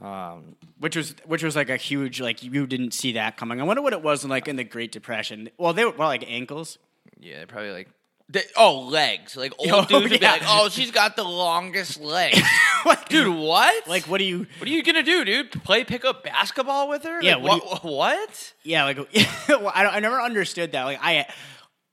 Um, 0.00 0.56
which 0.78 0.96
was 0.96 1.14
which 1.24 1.42
was 1.42 1.56
like 1.56 1.70
a 1.70 1.76
huge 1.76 2.20
like 2.20 2.42
you 2.42 2.66
didn't 2.66 2.92
see 2.92 3.12
that 3.12 3.36
coming. 3.36 3.60
I 3.60 3.64
wonder 3.64 3.82
what 3.82 3.92
it 3.92 4.02
was 4.02 4.24
in 4.24 4.30
like 4.30 4.48
in 4.48 4.56
the 4.56 4.64
Great 4.64 4.92
Depression. 4.92 5.48
Well, 5.56 5.72
they 5.72 5.84
were 5.84 5.92
well, 5.92 6.08
like 6.08 6.24
ankles. 6.30 6.78
yeah, 7.18 7.38
they're 7.38 7.46
probably 7.46 7.70
like. 7.70 7.88
They, 8.26 8.42
oh, 8.56 8.80
legs! 8.80 9.36
Like 9.36 9.52
old 9.58 9.68
Oh, 9.72 9.84
dudes 9.84 10.10
would 10.10 10.18
be 10.20 10.26
like, 10.26 10.40
"Oh, 10.46 10.70
she's 10.70 10.90
got 10.90 11.14
the 11.14 11.24
longest 11.24 12.00
legs." 12.00 12.40
Like, 12.86 13.08
dude, 13.08 13.34
what? 13.34 13.88
like 13.88 14.02
what 14.04 14.20
are 14.20 14.24
you? 14.24 14.46
what 14.58 14.68
are 14.68 14.70
you 14.70 14.82
gonna 14.82 15.02
do, 15.02 15.24
dude? 15.24 15.50
Play 15.64 15.84
pickup 15.84 16.22
basketball 16.22 16.86
with 16.86 17.04
her? 17.04 17.22
Yeah, 17.22 17.36
Like, 17.36 17.62
what 17.62 17.82
do 17.82 17.88
what? 17.88 17.94
what? 17.94 18.52
Yeah, 18.62 18.84
like 18.84 18.98
well, 19.48 19.72
I 19.74 19.82
don't, 19.84 19.94
I 19.94 20.00
never 20.00 20.20
understood 20.20 20.72
that. 20.72 20.84
Like 20.84 20.98
I. 21.00 21.26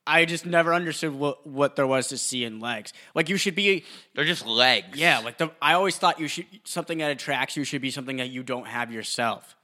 I 0.08 0.26
just 0.26 0.46
never 0.46 0.74
understood 0.74 1.14
what, 1.14 1.46
what 1.46 1.76
there 1.76 1.86
was 1.88 2.08
to 2.08 2.18
see 2.18 2.44
in 2.44 2.60
legs. 2.60 2.92
Like 3.14 3.30
you 3.30 3.38
should 3.38 3.56
be, 3.56 3.86
They're 4.16 4.26
just 4.26 4.46
legs. 4.46 4.98
yeah. 5.00 5.20
Like 5.20 5.38
the, 5.38 5.52
I 5.62 5.74
always 5.74 5.98
thought 5.98 6.20
you 6.20 6.28
should 6.28 6.46
something 6.64 6.98
that 7.00 7.12
attracts 7.12 7.56
you 7.56 7.64
should 7.64 7.82
be 7.82 7.92
something 7.92 8.18
that 8.18 8.30
you 8.30 8.42
don't 8.44 8.66
have 8.68 8.92
yourself. 8.92 9.56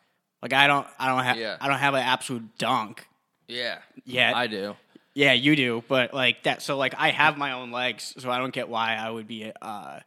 Like 0.42 0.54
I 0.54 0.68
don't, 0.68 0.86
I 1.00 1.07
don't 1.07 1.24
have, 1.24 1.38
Yeah. 1.38 1.57
I 1.60 1.68
don't 1.68 1.80
have 1.80 1.95
an 1.95 2.01
absolute 2.04 2.57
dunk. 2.60 3.07
yeah, 3.48 3.80
Yeah. 4.06 4.31
I 4.36 4.48
do. 4.48 4.75
Yeah, 5.16 5.34
you 5.34 5.56
do, 5.56 5.84
but 5.88 6.13
like 6.13 6.44
that. 6.44 6.62
So 6.62 6.78
like 6.78 6.94
I 6.95 7.10
have 7.10 7.39
my 7.39 7.54
own 7.54 7.72
legs, 7.72 8.13
so 8.19 8.30
I 8.30 8.38
don't 8.38 8.54
get 8.54 8.69
why 8.69 8.95
I 8.95 9.10
would 9.10 9.28
be 9.28 9.51
uh 9.60 10.00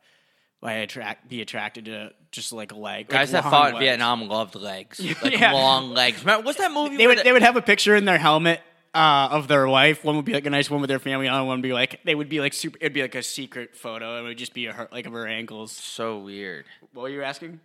why 0.61 0.73
I 0.73 0.75
attract 0.77 1.29
be 1.29 1.41
attracted 1.43 1.87
to 1.87 2.13
just 2.31 2.53
like 2.53 2.71
a 2.71 2.77
leg. 2.77 3.09
Guys 3.09 3.33
like 3.33 3.43
that 3.43 3.51
long 3.51 3.51
fought 3.51 3.69
in 3.71 3.75
legs. 3.75 3.85
Vietnam 3.87 4.29
loved 4.29 4.55
legs, 4.55 5.01
like 5.23 5.33
Yeah. 5.41 5.51
long 5.53 5.91
legs. 5.91 6.21
Remember, 6.21 6.45
what's 6.47 6.59
that 6.59 6.71
movie? 6.71 6.97
They 6.97 7.07
where 7.09 7.17
would 7.17 7.19
the- 7.19 7.25
they 7.25 7.33
would 7.33 7.43
have 7.43 7.57
a 7.57 7.63
picture 7.63 7.97
in 7.97 8.05
their 8.05 8.19
helmet 8.19 8.61
uh, 8.95 9.29
of 9.31 9.49
their 9.49 9.67
wife. 9.69 10.05
One 10.05 10.17
would 10.17 10.25
be 10.25 10.33
like 10.33 10.47
a 10.47 10.51
nice 10.51 10.69
one 10.71 10.81
with 10.81 10.89
their 10.89 10.99
family. 10.99 11.29
Other 11.29 11.45
one 11.45 11.59
would 11.59 11.63
be 11.63 11.73
like 11.73 12.01
they 12.05 12.15
would 12.15 12.29
be 12.29 12.41
like 12.41 12.53
super. 12.53 12.79
It'd 12.81 12.93
be 12.93 13.03
like 13.03 13.15
a 13.15 13.23
secret 13.23 13.77
photo. 13.77 14.19
It 14.19 14.23
would 14.23 14.39
just 14.39 14.55
be 14.55 14.67
a, 14.67 14.73
her, 14.73 14.89
like 14.93 15.07
of 15.07 15.13
her 15.13 15.27
ankles. 15.27 15.73
so 15.73 16.19
weird. 16.19 16.65
What 16.93 17.03
were 17.03 17.09
you 17.09 17.23
asking? 17.23 17.61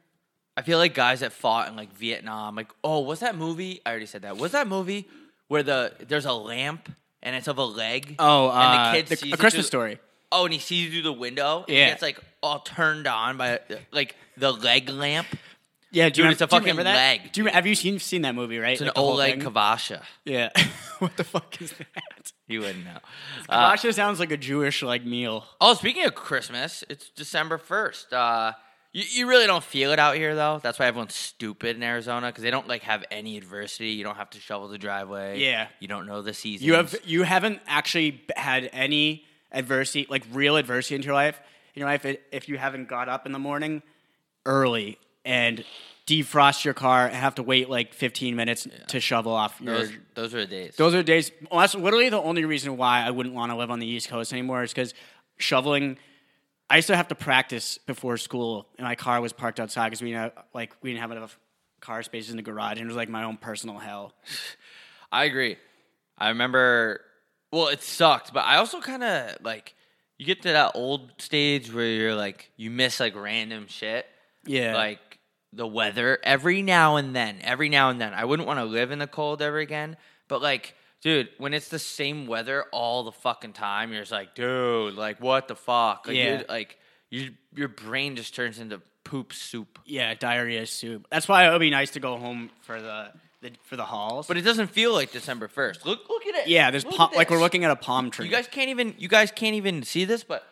I 0.58 0.62
feel 0.62 0.78
like 0.78 0.94
guys 0.94 1.20
that 1.20 1.34
fought 1.34 1.68
in 1.68 1.76
like 1.76 1.94
Vietnam, 1.94 2.56
like 2.56 2.72
oh, 2.84 3.00
was 3.02 3.20
that 3.22 3.36
movie? 3.36 3.82
I 3.86 3.90
already 3.90 4.06
said 4.06 4.22
that. 4.22 4.38
Was 4.38 4.52
that 4.54 4.68
movie 4.68 5.08
where 5.48 5.64
the 5.64 5.94
there's 6.08 6.26
a 6.26 6.34
lamp 6.34 6.90
and 7.22 7.36
it's 7.36 7.48
of 7.48 7.58
a 7.58 7.66
leg? 7.66 8.16
Oh, 8.20 8.50
and 8.50 8.58
uh, 8.58 8.92
the 8.92 8.98
kid 9.04 9.08
the- 9.08 9.34
a 9.34 9.38
Christmas 9.38 9.66
through- 9.66 9.80
story. 9.80 10.00
Oh, 10.32 10.46
and 10.46 10.54
he 10.54 10.60
sees 10.60 10.86
you 10.88 10.92
through 10.92 11.04
the 11.04 11.14
window. 11.14 11.66
Yeah. 11.68 11.90
gets 11.90 12.02
like 12.02 12.20
all 12.42 12.60
turned 12.60 13.08
on 13.08 13.38
by 13.38 13.60
like 13.92 14.16
the 14.38 14.52
leg 14.52 14.90
lamp. 14.90 15.28
Yeah, 15.96 16.10
do 16.10 16.16
Dude, 16.16 16.26
you, 16.26 16.32
it's 16.32 16.42
a 16.42 16.46
do 16.48 16.56
you 16.56 16.60
fucking 16.60 16.68
remember 16.78 16.84
that? 16.84 16.96
leg, 17.22 17.32
Do 17.32 17.44
you, 17.44 17.48
have 17.50 17.66
you 17.66 17.74
seen 17.76 18.00
seen 18.00 18.22
that 18.24 18.36
movie? 18.36 18.60
Right, 18.60 18.74
It's 18.74 18.82
an 18.82 18.88
old 18.90 18.96
the 18.96 19.00
whole 19.02 19.12
Oleg 19.14 19.42
thing? 19.42 19.52
Kavasha. 19.54 20.02
Yeah. 20.26 20.50
what 21.00 21.16
the 21.18 21.24
fuck 21.24 21.62
is 21.62 21.72
that? 21.74 22.32
You 22.48 22.60
wouldn't 22.62 22.84
know. 22.86 22.98
Uh, 23.50 23.72
Kavasha 23.72 23.94
sounds 23.94 24.20
like 24.20 24.32
a 24.32 24.38
Jewish 24.38 24.84
like 24.84 25.06
meal. 25.06 25.46
oh, 25.62 25.74
speaking 25.74 26.06
of 26.06 26.14
Christmas, 26.14 26.84
it's 26.90 27.10
December 27.10 27.58
first. 27.58 28.12
Uh, 28.14 28.52
you, 28.92 29.04
you 29.10 29.28
really 29.30 29.48
don't 29.48 29.64
feel 29.64 29.92
it 29.92 30.00
out 30.00 30.16
here 30.16 30.36
though. 30.36 30.60
That's 30.62 30.78
why 30.80 30.88
everyone's 30.88 31.16
stupid 31.16 31.76
in 31.78 31.84
Arizona 31.84 32.28
because 32.28 32.44
they 32.44 32.52
don't 32.52 32.68
like 32.68 32.84
have 32.84 33.04
any 33.10 33.38
adversity. 33.38 33.90
You 33.92 34.04
don't 34.04 34.18
have 34.18 34.30
to 34.32 34.40
shovel 34.40 34.68
the 34.68 34.78
driveway. 34.78 35.40
Yeah. 35.40 35.68
You 35.80 35.88
don't 35.88 36.08
know 36.08 36.22
the 36.22 36.34
season. 36.34 36.68
You 36.68 36.74
have 36.74 36.94
you 37.06 37.24
haven't 37.24 37.62
actually 37.68 38.22
had 38.36 38.70
any 38.74 39.24
adversity, 39.52 40.08
like 40.10 40.24
real 40.34 40.58
adversity 40.58 40.96
in 40.96 41.02
your 41.04 41.14
life. 41.14 41.40
In 41.74 41.80
your 41.80 41.90
life, 41.90 42.06
i- 42.06 42.18
if 42.32 42.48
you 42.50 42.58
haven't 42.58 42.90
got 42.90 43.08
up 43.10 43.26
in 43.26 43.32
the 43.32 43.40
morning 43.40 43.82
early 44.46 44.98
and 45.26 45.66
defrost 46.08 46.64
your 46.64 46.74
car 46.74 47.08
and 47.08 47.16
have 47.16 47.36
to 47.36 47.44
wait 47.44 47.70
like 47.70 47.94
15 47.94 48.36
minutes 48.36 48.68
to 48.90 49.00
shovel 49.00 49.34
off 49.34 49.60
your. 49.60 49.80
those. 49.80 49.92
Those 50.14 50.34
are 50.36 50.42
the 50.42 50.48
days. 50.48 50.76
Those 50.76 50.94
are 50.94 50.98
the 50.98 51.04
days. 51.04 51.32
Well, 51.50 51.62
that's 51.62 51.76
literally 51.76 52.10
the 52.10 52.22
only 52.22 52.46
reason 52.46 52.78
why 52.78 53.02
I 53.02 53.12
wouldn't 53.12 53.34
want 53.34 53.52
to 53.52 53.58
live 53.58 53.72
on 53.72 53.80
the 53.80 53.88
East 53.88 54.10
Coast 54.10 54.32
anymore 54.32 54.64
is 54.64 54.72
because 54.72 54.94
shoveling. 55.38 55.98
I 56.68 56.78
used 56.78 56.88
to 56.88 56.96
have 56.96 57.10
to 57.10 57.16
practice 57.16 57.78
before 57.78 58.18
school, 58.18 58.68
and 58.80 58.86
my 58.86 58.96
car 58.96 59.22
was 59.22 59.34
parked 59.34 59.60
outside 59.60 59.90
because 59.90 60.02
we 60.02 60.10
didn't 60.10 60.22
have, 60.22 60.46
like 60.54 60.74
we 60.82 60.90
didn't 60.92 61.02
have 61.02 61.12
enough 61.12 61.40
car 61.80 62.02
spaces 62.02 62.32
in 62.32 62.38
the 62.38 62.42
garage, 62.44 62.74
and 62.78 62.82
it 62.82 62.88
was 62.88 62.96
like 62.96 63.10
my 63.10 63.24
own 63.24 63.38
personal 63.38 63.78
hell. 63.78 64.14
I 65.12 65.26
agree. 65.26 65.58
I 66.18 66.30
remember. 66.30 67.02
Well, 67.52 67.68
it 67.68 67.84
sucked, 67.84 68.34
but 68.34 68.46
I 68.46 68.58
also 68.58 68.80
kind 68.82 69.04
of 69.04 69.38
like. 69.44 69.76
You 70.18 70.26
get 70.26 70.44
to 70.44 70.54
that 70.54 70.72
old 70.76 71.12
stage 71.18 71.74
where 71.74 71.86
you're 71.86 72.16
like 72.16 72.50
you 72.56 72.72
miss 72.72 73.02
like 73.02 73.16
random 73.18 73.68
shit. 73.68 74.06
Yeah, 74.46 74.74
like 74.74 75.00
the 75.56 75.66
weather 75.68 76.20
every 76.24 76.62
now 76.62 76.96
and 76.98 77.16
then 77.16 77.38
every 77.42 77.70
now 77.70 77.90
and 77.90 78.00
then 78.02 78.14
i 78.14 78.24
wouldn't 78.26 78.48
want 78.48 78.60
to 78.60 78.66
live 78.66 78.92
in 78.92 79.00
the 79.00 79.08
cold 79.08 79.42
ever 79.42 79.58
again 79.60 79.96
but 80.28 80.42
like 80.42 80.76
dude 81.02 81.30
when 81.38 81.54
it's 81.54 81.70
the 81.70 81.80
same 81.80 82.28
weather 82.28 82.66
all 82.72 83.04
the 83.04 83.12
fucking 83.12 83.54
time 83.54 83.92
you're 83.92 84.02
just 84.02 84.12
like 84.12 84.36
dude 84.36 84.94
like 84.96 85.20
what 85.22 85.48
the 85.48 85.56
fuck 85.56 86.08
like, 86.08 86.16
Yeah. 86.18 86.38
dude, 86.38 86.50
like 86.50 86.78
you, 87.10 87.32
your 87.56 87.68
brain 87.70 88.16
just 88.16 88.36
turns 88.36 88.60
into 88.60 88.82
poop 89.04 89.32
soup 89.32 89.78
Yeah, 89.86 90.16
diarrhea 90.16 90.66
soup. 90.66 91.08
That's 91.12 91.28
why 91.28 91.48
it 91.48 91.52
would 91.52 91.60
be 91.60 91.70
nice 91.70 91.92
to 91.92 92.00
go 92.00 92.18
home 92.18 92.50
for 92.62 92.82
the, 92.82 93.12
the 93.42 93.52
for 93.64 93.76
the 93.78 93.86
halls. 93.86 94.26
but 94.28 94.36
it 94.38 94.42
doesn't 94.42 94.68
feel 94.72 94.92
like 94.92 95.12
december 95.12 95.48
1st 95.48 95.86
look 95.86 96.10
look 96.10 96.26
at 96.26 96.36
it 96.36 96.48
yeah, 96.48 96.72
there's 96.72 96.84
like 97.16 97.30
we're 97.30 97.40
looking 97.40 97.64
at 97.64 97.72
a 97.72 97.76
palm 97.76 98.10
tree. 98.10 98.26
you 98.26 98.32
guys 98.32 98.48
can't 98.48 98.70
even 98.70 98.96
you 98.98 99.08
guys 99.08 99.32
can't 99.32 99.56
even 99.56 99.84
see 99.84 100.04
this 100.06 100.24
but 100.24 100.44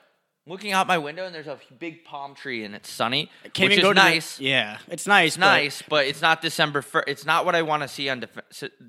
looking 0.45 0.71
out 0.73 0.87
my 0.87 0.97
window 0.97 1.25
and 1.25 1.33
there's 1.33 1.47
a 1.47 1.57
big 1.79 2.03
palm 2.03 2.35
tree 2.35 2.63
and 2.65 2.75
it's 2.75 2.89
sunny 2.89 3.31
Can't 3.53 3.69
which 3.69 3.77
is 3.77 3.83
go 3.83 3.93
to 3.93 3.95
the- 3.99 4.03
nice 4.03 4.39
yeah, 4.39 4.77
it's 4.89 5.07
nice. 5.07 5.33
It's 5.33 5.37
nice, 5.37 5.81
but 5.87 6.05
it's 6.05 6.21
not 6.21 6.41
December 6.41 6.81
first. 6.81 7.07
It's 7.07 7.25
not 7.25 7.45
what 7.45 7.55
I 7.55 7.61
want 7.61 7.83
to 7.83 7.87
see 7.87 8.09
on 8.09 8.19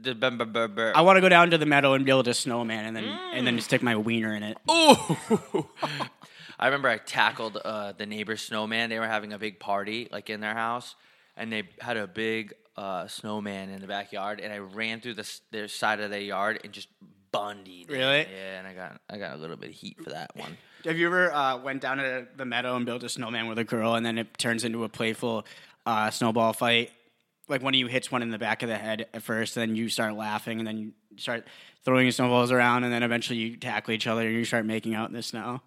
December. 0.00 0.92
I 0.94 1.00
want 1.02 1.16
to 1.16 1.20
go 1.20 1.28
down 1.28 1.50
to 1.50 1.58
the 1.58 1.66
meadow 1.66 1.94
and 1.94 2.04
build 2.04 2.28
a 2.28 2.34
snowman, 2.34 2.84
and 2.86 2.96
then 2.96 3.04
and 3.04 3.46
then 3.46 3.60
stick 3.60 3.82
my 3.82 3.96
wiener 3.96 4.34
in 4.34 4.42
it. 4.42 4.58
Ooh. 4.70 5.68
I 6.58 6.66
remember 6.66 6.88
I 6.88 6.98
tackled 6.98 7.58
uh, 7.64 7.92
the 7.92 8.06
neighbor's 8.06 8.40
snowman. 8.40 8.88
They 8.88 8.98
were 8.98 9.08
having 9.08 9.32
a 9.32 9.38
big 9.38 9.58
party, 9.58 10.08
like 10.12 10.30
in 10.30 10.40
their 10.40 10.54
house, 10.54 10.94
and 11.36 11.52
they 11.52 11.64
had 11.80 11.96
a 11.96 12.06
big 12.06 12.54
uh, 12.76 13.06
snowman 13.08 13.70
in 13.70 13.80
the 13.80 13.86
backyard. 13.88 14.40
And 14.40 14.52
I 14.52 14.58
ran 14.58 15.00
through 15.00 15.14
the 15.14 15.40
their 15.50 15.68
side 15.68 16.00
of 16.00 16.10
their 16.10 16.20
yard 16.20 16.60
and 16.64 16.72
just 16.72 16.88
bundied. 17.32 17.90
it. 17.90 17.92
Really? 17.92 18.26
Yeah, 18.32 18.58
and 18.58 18.66
I 18.66 18.74
got 18.74 19.00
I 19.10 19.18
got 19.18 19.34
a 19.34 19.36
little 19.36 19.56
bit 19.56 19.70
of 19.70 19.74
heat 19.74 19.98
for 20.02 20.10
that 20.10 20.34
one. 20.36 20.56
Have 20.84 20.98
you 20.98 21.06
ever 21.06 21.32
uh, 21.32 21.56
went 21.56 21.80
down 21.80 21.96
to 21.96 22.26
the 22.36 22.44
meadow 22.44 22.76
and 22.76 22.84
built 22.84 23.02
a 23.04 23.08
snowman 23.08 23.46
with 23.46 23.58
a 23.58 23.64
girl, 23.64 23.94
and 23.94 24.04
then 24.04 24.18
it 24.18 24.36
turns 24.36 24.64
into 24.64 24.84
a 24.84 24.88
playful 24.88 25.46
uh, 25.86 26.10
snowball 26.10 26.52
fight? 26.52 26.90
Like 27.48 27.62
one 27.62 27.74
of 27.74 27.78
you 27.80 27.86
hits 27.86 28.12
one 28.12 28.20
in 28.20 28.30
the 28.30 28.38
back 28.38 28.62
of 28.62 28.68
the 28.68 28.76
head 28.76 29.06
at 29.14 29.22
first, 29.22 29.54
then 29.54 29.76
you 29.76 29.88
start 29.88 30.14
laughing, 30.14 30.58
and 30.58 30.66
then 30.66 30.76
you 30.78 30.92
start 31.16 31.46
throwing 31.84 32.10
snowballs 32.10 32.52
around, 32.52 32.84
and 32.84 32.92
then 32.92 33.02
eventually 33.02 33.38
you 33.38 33.56
tackle 33.56 33.94
each 33.94 34.06
other 34.06 34.22
and 34.26 34.32
you 34.34 34.44
start 34.44 34.66
making 34.66 34.94
out 34.94 35.08
in 35.08 35.14
the 35.14 35.22
snow. 35.22 35.62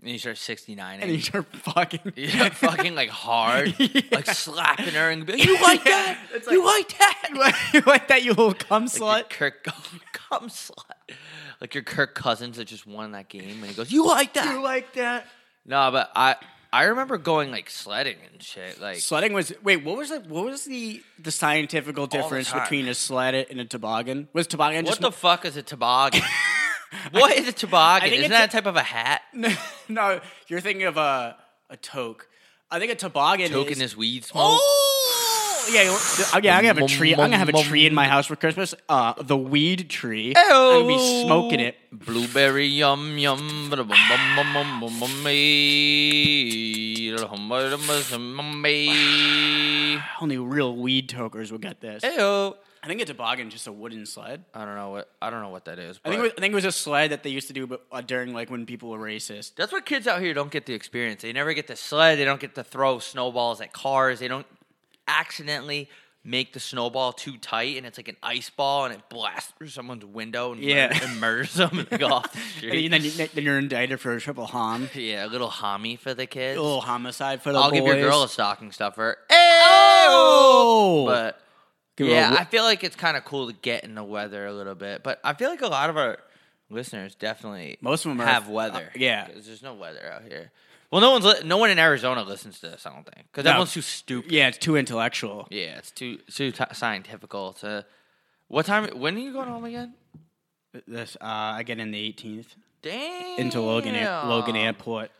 And 0.00 0.10
you 0.10 0.18
start 0.18 0.36
69 0.38 1.00
And 1.00 1.12
you 1.12 1.20
start 1.20 1.46
fucking. 1.54 2.00
You 2.16 2.28
start 2.28 2.54
fucking 2.54 2.94
like 2.94 3.10
hard, 3.10 3.78
like 4.10 4.26
slapping 4.26 4.94
her 4.94 5.10
and 5.10 5.26
be 5.26 5.34
like, 5.34 5.44
you 5.46 5.60
like 5.62 5.84
that? 5.84 6.18
you 6.50 6.64
like 6.64 6.98
that? 6.98 7.70
you 7.74 7.82
like 7.86 8.08
that, 8.08 8.22
you 8.24 8.30
little 8.30 8.54
cum 8.54 8.84
Like 8.84 8.90
slut? 8.92 9.30
Kirk 9.30 9.64
come 9.64 10.48
slut. 10.48 11.14
Like 11.62 11.76
your 11.76 11.84
Kirk 11.84 12.16
Cousins 12.16 12.56
that 12.56 12.64
just 12.64 12.88
won 12.88 13.12
that 13.12 13.28
game, 13.28 13.58
and 13.60 13.66
he 13.66 13.72
goes, 13.72 13.92
"You 13.92 14.04
like 14.04 14.34
that?" 14.34 14.52
You 14.52 14.60
like 14.60 14.94
that? 14.94 15.28
no, 15.64 15.92
but 15.92 16.10
I 16.16 16.34
I 16.72 16.84
remember 16.86 17.18
going 17.18 17.52
like 17.52 17.70
sledding 17.70 18.16
and 18.32 18.42
shit. 18.42 18.80
Like 18.80 18.96
Sledding 18.96 19.32
was 19.32 19.52
wait. 19.62 19.84
What 19.84 19.96
was 19.96 20.08
the 20.08 20.18
what 20.22 20.44
was 20.46 20.64
the 20.64 21.00
the 21.20 21.30
scientific 21.30 21.94
difference 22.10 22.50
time. 22.50 22.62
between 22.62 22.88
a 22.88 22.94
sled 22.94 23.46
and 23.48 23.60
a 23.60 23.64
toboggan? 23.64 24.26
Was 24.32 24.48
toboggan 24.48 24.84
what 24.84 24.90
just 24.90 25.02
the 25.02 25.12
fuck 25.12 25.44
is 25.44 25.56
a 25.56 25.62
toboggan? 25.62 26.22
what 27.12 27.36
is 27.36 27.46
a 27.46 27.52
toboggan? 27.52 28.12
Isn't 28.12 28.32
that 28.32 28.46
a- 28.52 28.58
a 28.58 28.60
type 28.60 28.66
of 28.66 28.74
a 28.74 28.82
hat? 28.82 29.22
no? 29.32 29.54
no, 29.88 30.20
You're 30.48 30.60
thinking 30.60 30.86
of 30.86 30.96
a 30.96 31.36
a 31.70 31.76
toque. 31.76 32.26
I 32.72 32.80
think 32.80 32.90
a 32.90 32.96
toboggan 32.96 33.46
is. 33.46 33.52
Token 33.52 33.72
is. 33.74 33.92
is 33.92 33.96
weed 33.96 34.24
oh, 34.24 34.26
smoke. 34.32 34.60
Oh 34.60 34.91
yeah, 35.70 35.82
yeah. 35.82 36.24
I'm 36.32 36.42
gonna 36.42 36.66
have 36.66 36.78
a 36.78 36.86
tree. 36.86 37.12
I'm 37.12 37.18
gonna 37.18 37.36
have 37.38 37.48
a 37.48 37.62
tree 37.62 37.86
in 37.86 37.94
my 37.94 38.06
house 38.08 38.26
for 38.26 38.36
Christmas. 38.36 38.74
Uh, 38.88 39.14
the 39.22 39.36
weed 39.36 39.88
tree. 39.88 40.32
I'm 40.36 40.48
gonna 40.48 40.86
be 40.88 41.22
smoking 41.24 41.60
it. 41.60 41.76
Blueberry 41.92 42.66
yum 42.66 43.18
yum. 43.18 43.70
Only 50.20 50.38
real 50.38 50.76
weed 50.76 51.08
tokers 51.08 51.52
will 51.52 51.58
get 51.58 51.80
this. 51.80 52.02
Heyo. 52.02 52.56
I 52.84 52.88
think 52.88 53.00
a 53.00 53.04
toboggan 53.04 53.48
just 53.48 53.68
a 53.68 53.72
wooden 53.72 54.06
sled. 54.06 54.44
I 54.52 54.64
don't 54.64 54.74
know 54.74 54.90
what 54.90 55.08
I 55.22 55.30
don't 55.30 55.40
know 55.40 55.50
what 55.50 55.66
that 55.66 55.78
is. 55.78 56.00
I 56.04 56.08
think, 56.08 56.18
it 56.18 56.22
was, 56.22 56.32
I 56.36 56.40
think 56.40 56.52
it 56.52 56.54
was 56.56 56.64
a 56.64 56.72
sled 56.72 57.12
that 57.12 57.22
they 57.22 57.30
used 57.30 57.46
to 57.46 57.52
do 57.52 57.68
but, 57.68 57.86
uh, 57.92 58.00
during 58.00 58.34
like 58.34 58.50
when 58.50 58.66
people 58.66 58.88
were 58.88 58.98
racist. 58.98 59.54
That's 59.54 59.70
what 59.70 59.86
kids 59.86 60.08
out 60.08 60.20
here 60.20 60.34
don't 60.34 60.50
get 60.50 60.66
the 60.66 60.74
experience. 60.74 61.22
They 61.22 61.32
never 61.32 61.54
get 61.54 61.68
to 61.68 61.76
sled. 61.76 62.18
They 62.18 62.24
don't 62.24 62.40
get 62.40 62.56
to 62.56 62.64
throw 62.64 62.98
snowballs 62.98 63.60
at 63.60 63.72
cars. 63.72 64.18
They 64.18 64.26
don't 64.26 64.46
accidentally 65.08 65.88
make 66.24 66.52
the 66.52 66.60
snowball 66.60 67.12
too 67.12 67.36
tight 67.36 67.76
and 67.76 67.84
it's 67.84 67.98
like 67.98 68.06
an 68.06 68.16
ice 68.22 68.48
ball 68.48 68.84
and 68.84 68.94
it 68.94 69.00
blasts 69.08 69.52
through 69.58 69.66
someone's 69.66 70.04
window 70.04 70.52
and, 70.52 70.62
Yeah. 70.62 70.86
mur- 70.92 71.00
and 71.02 71.20
murders 71.20 71.54
them 71.54 71.78
and 71.90 71.98
go 72.00 72.06
off 72.06 72.32
the 72.32 72.38
street. 72.58 72.84
And 72.84 72.92
then, 72.94 73.02
you, 73.04 73.10
then 73.10 73.42
you're 73.44 73.58
indicted 73.58 73.98
for 74.00 74.12
a 74.14 74.20
triple 74.20 74.46
hom. 74.46 74.88
yeah, 74.94 75.26
a 75.26 75.28
little 75.28 75.48
homie 75.50 75.98
for 75.98 76.14
the 76.14 76.26
kids. 76.26 76.58
A 76.58 76.62
little 76.62 76.80
homicide 76.80 77.42
for 77.42 77.52
the 77.52 77.58
I'll 77.58 77.70
boys. 77.70 77.80
give 77.80 77.86
your 77.98 78.08
girl 78.08 78.22
a 78.22 78.28
stocking 78.28 78.70
stuffer. 78.70 79.16
Oh! 79.30 81.04
But 81.08 81.40
Give 81.96 82.06
yeah, 82.08 82.34
I 82.38 82.44
feel 82.44 82.62
like 82.62 82.84
it's 82.84 82.96
kind 82.96 83.16
of 83.16 83.24
cool 83.24 83.48
to 83.48 83.52
get 83.60 83.84
in 83.84 83.94
the 83.94 84.04
weather 84.04 84.46
a 84.46 84.52
little 84.52 84.74
bit. 84.74 85.02
But 85.02 85.20
I 85.24 85.34
feel 85.34 85.50
like 85.50 85.60
a 85.62 85.66
lot 85.68 85.90
of 85.90 85.96
our 85.96 86.18
listeners 86.70 87.14
definitely 87.14 87.76
Most 87.80 88.04
of 88.06 88.10
them 88.12 88.20
are- 88.20 88.26
have 88.26 88.48
weather. 88.48 88.86
uh, 88.94 88.98
yeah. 88.98 89.26
because 89.26 89.46
there's 89.46 89.62
no 89.62 89.74
weather 89.74 90.10
out 90.10 90.22
here. 90.22 90.52
Well, 90.92 91.00
no 91.00 91.10
one's 91.12 91.24
li- 91.24 91.40
no 91.44 91.56
one 91.56 91.70
in 91.70 91.78
Arizona 91.78 92.22
listens 92.22 92.60
to 92.60 92.68
this. 92.68 92.84
I 92.86 92.92
don't 92.92 93.04
think 93.04 93.26
because 93.32 93.44
No. 93.46 93.50
everyone's 93.52 93.72
too 93.72 93.80
stupid. 93.80 94.30
Yeah, 94.30 94.48
it's 94.48 94.58
too 94.58 94.76
intellectual. 94.76 95.48
Yeah, 95.50 95.78
it's 95.78 95.90
too 95.90 96.18
too 96.30 96.52
t- 96.52 96.64
scientifical. 96.72 97.54
To 97.54 97.84
what 98.48 98.66
time? 98.66 98.86
When 98.98 99.16
are 99.16 99.20
you 99.20 99.32
going 99.32 99.48
home 99.48 99.64
again? 99.64 99.94
This 100.86 101.16
uh, 101.20 101.24
I 101.24 101.62
get 101.62 101.80
in 101.80 101.90
the 101.90 102.12
18th 102.12 102.54
Damn. 102.82 103.38
into 103.38 103.60
Logan 103.60 103.94
Air- 103.94 104.22
Logan 104.26 104.54
Airport. 104.56 105.10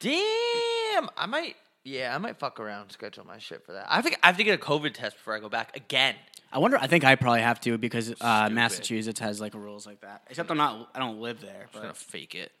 Damn. 0.00 1.08
I 1.16 1.26
might. 1.26 1.56
Yeah, 1.82 2.14
I 2.14 2.18
might 2.18 2.38
fuck 2.38 2.60
around 2.60 2.82
and 2.82 2.92
schedule 2.92 3.24
my 3.26 3.38
shit 3.38 3.64
for 3.64 3.72
that. 3.72 3.86
I 3.88 4.02
think 4.02 4.18
I 4.22 4.26
have 4.26 4.36
to 4.36 4.44
get 4.44 4.58
a 4.60 4.62
COVID 4.62 4.92
test 4.92 5.16
before 5.16 5.34
I 5.34 5.40
go 5.40 5.48
back 5.48 5.74
again. 5.74 6.14
I 6.52 6.58
wonder. 6.58 6.76
I 6.78 6.86
think 6.86 7.04
I 7.04 7.14
probably 7.14 7.40
have 7.40 7.58
to 7.62 7.78
because 7.78 8.12
uh, 8.20 8.48
Massachusetts 8.50 9.20
has 9.20 9.40
like 9.40 9.54
rules 9.54 9.86
like 9.86 10.00
that. 10.02 10.22
Except 10.28 10.50
I'm 10.50 10.58
not. 10.58 10.90
I 10.94 10.98
don't 10.98 11.20
live 11.20 11.40
there. 11.40 11.68
I'm 11.74 11.80
gonna 11.80 11.94
fake 11.94 12.34
it. 12.34 12.52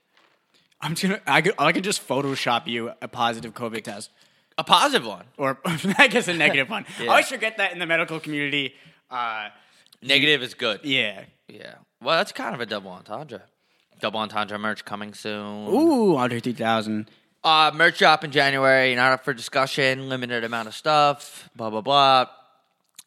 I'm 0.82 0.94
just 0.94 1.02
gonna. 1.02 1.20
I 1.26 1.42
could, 1.42 1.54
I 1.58 1.72
could 1.72 1.84
just 1.84 2.06
Photoshop 2.06 2.66
you 2.66 2.92
a 3.02 3.08
positive 3.08 3.52
COVID 3.54 3.82
test, 3.84 4.10
A 4.58 4.64
positive 4.64 5.06
one. 5.06 5.24
or 5.36 5.58
I 5.64 6.08
guess 6.08 6.28
a 6.28 6.34
negative 6.34 6.68
one. 6.70 6.86
Yeah. 6.98 7.06
I 7.06 7.08
always 7.10 7.28
forget 7.28 7.56
that 7.58 7.72
in 7.72 7.78
the 7.78 7.86
medical 7.86 8.18
community. 8.20 8.74
Uh, 9.10 9.48
Negative 10.02 10.42
is 10.42 10.54
good. 10.54 10.80
yeah. 10.84 11.24
Yeah. 11.48 11.74
Well, 12.02 12.16
that's 12.16 12.32
kind 12.32 12.54
of 12.54 12.60
a 12.60 12.66
double 12.66 12.90
entendre. 12.90 13.42
Double 14.00 14.20
entendre 14.20 14.58
merch 14.58 14.84
coming 14.86 15.12
soon. 15.12 15.66
Ooh, 15.68 16.16
Andre 16.16 16.40
3000. 16.40 17.10
Uh, 17.44 17.70
merch 17.74 17.98
drop 17.98 18.24
in 18.24 18.30
January. 18.30 18.94
Not 18.94 19.12
up 19.12 19.24
for 19.24 19.34
discussion. 19.34 20.08
Limited 20.08 20.44
amount 20.44 20.68
of 20.68 20.74
stuff. 20.74 21.50
Blah 21.54 21.68
blah 21.70 21.80
blah. 21.82 22.26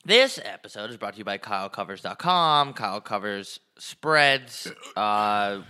This 0.06 0.40
episode 0.44 0.90
is 0.92 0.98
brought 0.98 1.14
to 1.14 1.20
you 1.20 1.24
by 1.24 1.38
KyleCovers.com. 1.40 2.74
Kyle 2.74 3.02
Covers 3.02 3.60
spreads. 3.80 4.72
Uh, 4.96 5.62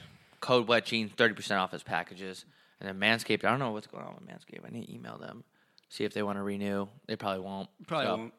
code 0.44 0.68
Wet 0.68 0.86
Jeans 0.86 1.12
thirty 1.16 1.34
percent 1.34 1.60
off 1.60 1.72
his 1.72 1.84
packages. 1.84 2.46
And 2.80 2.88
then 2.90 3.00
Manscaped. 3.00 3.46
I 3.46 3.50
don't 3.50 3.60
know 3.60 3.72
what's 3.72 3.88
going 3.88 4.04
on 4.04 4.14
with 4.16 4.28
Manscaped. 4.28 4.66
I 4.66 4.70
need 4.70 4.88
to 4.88 4.94
email 4.94 5.18
them. 5.18 5.44
See 5.90 6.04
if 6.04 6.14
they 6.14 6.22
want 6.22 6.38
to 6.38 6.44
renew. 6.44 6.88
They 7.08 7.16
probably 7.16 7.40
won't. 7.40 7.70
Probably 7.88 8.08
So, 8.08 8.18
won't. 8.18 8.34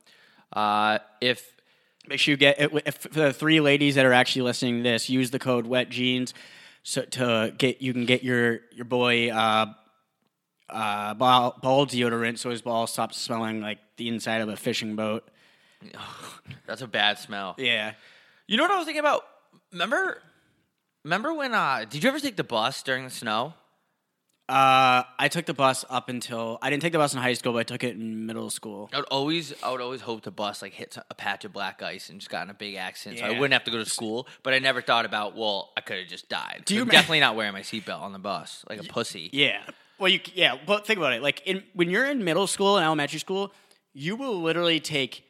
Uh, 0.53 0.99
if 1.21 1.55
Make 2.07 2.21
sure 2.21 2.33
you 2.33 2.37
get 2.37 2.61
if, 2.61 2.73
if 2.87 3.01
the 3.13 3.33
three 3.33 3.61
ladies 3.61 3.95
that 3.95 4.05
are 4.05 4.13
actually 4.13 4.43
listening 4.43 4.79
to 4.79 4.83
this, 4.83 5.09
use 5.09 5.31
the 5.31 5.39
code 5.39 5.67
Wet 5.67 5.89
Jeans 5.89 6.35
so 6.83 7.03
to 7.03 7.55
get 7.57 7.81
you 7.81 7.95
can 7.95 8.05
get 8.05 8.23
your 8.23 8.61
your 8.73 8.85
boy 8.85 9.31
uh, 9.31 9.73
uh, 10.69 11.15
ball, 11.15 11.59
ball 11.63 11.87
deodorant 11.87 12.39
so 12.39 12.51
his 12.51 12.61
ball 12.61 12.87
stops 12.87 13.17
smelling 13.17 13.63
like 13.63 13.79
the 13.97 14.09
inside 14.09 14.43
of 14.43 14.51
a 14.51 14.57
fishing 14.57 14.97
boat. 14.97 15.27
that's 16.67 16.83
a 16.83 16.87
bad 16.87 17.19
smell. 17.19 17.55
Yeah. 17.57 17.95
You 18.47 18.59
know 18.59 18.65
what 18.65 18.73
I 18.73 18.77
was 18.77 18.85
thinking 18.85 19.01
about? 19.01 19.25
Remember, 19.73 20.21
remember 21.05 21.33
when? 21.33 21.55
Uh, 21.55 21.85
did 21.89 22.03
you 22.03 22.09
ever 22.09 22.19
take 22.21 22.37
the 22.37 22.45
bus 22.45 22.83
during 22.83 23.05
the 23.05 23.11
snow? 23.11 23.55
Uh, 24.47 25.05
I 25.19 25.29
took 25.29 25.47
the 25.47 25.55
bus 25.55 25.87
up 25.89 26.11
until 26.11 26.59
I 26.61 26.69
didn't 26.69 26.83
take 26.83 26.93
the 26.93 26.99
bus 26.99 27.15
in 27.15 27.21
high 27.21 27.33
school, 27.33 27.55
but 27.55 27.61
I 27.61 27.63
took 27.63 27.83
it 27.83 27.95
in 27.95 28.27
middle 28.27 28.51
school. 28.51 28.91
I 28.93 28.97
would 28.99 29.07
always, 29.07 29.55
I 29.63 29.71
would 29.73 29.81
always 29.81 30.03
hope 30.03 30.23
the 30.23 30.31
bus 30.31 30.61
like 30.61 30.75
hit 30.75 30.99
a 31.09 31.15
patch 31.15 31.47
of 31.47 31.55
black 31.55 31.81
ice 31.83 32.11
and 32.11 32.21
just 32.21 32.31
got 32.31 32.43
in 32.43 32.51
a 32.51 32.55
big 32.55 32.75
accident, 32.75 33.21
so 33.21 33.25
I 33.25 33.31
Yeah. 33.31 33.39
wouldn't 33.39 33.55
have 33.55 33.65
to 33.65 33.71
go 33.71 33.79
to 33.79 33.89
school. 33.89 34.29
But 34.43 34.53
I 34.53 34.59
never 34.59 34.83
thought 34.83 35.07
about, 35.07 35.35
well, 35.35 35.73
I 35.79 35.81
could 35.81 35.97
have 35.99 36.09
just 36.09 36.29
died. 36.29 36.65
Do 36.67 36.75
you 36.75 36.83
I'm 36.83 36.89
definitely 36.89 37.21
not 37.21 37.37
wearing 37.37 37.55
my 37.55 37.63
seatbelt 37.63 38.03
on 38.03 38.13
the 38.13 38.19
bus 38.19 38.65
like 38.69 38.81
a 38.81 38.85
pussy? 38.85 39.31
Yeah. 39.33 39.63
Well, 39.99 40.11
you 40.11 40.21
yeah, 40.35 40.59
but 40.67 40.87
think 40.87 40.99
about 40.99 41.15
it. 41.15 41.23
Like 41.23 41.41
in 41.47 41.63
when 41.73 41.89
you're 41.89 42.05
in 42.05 42.23
middle 42.23 42.47
school 42.47 42.77
and 42.77 42.85
elementary 42.85 43.21
school, 43.21 43.51
you 43.95 44.15
will 44.17 44.43
literally 44.43 44.79
take 44.81 45.25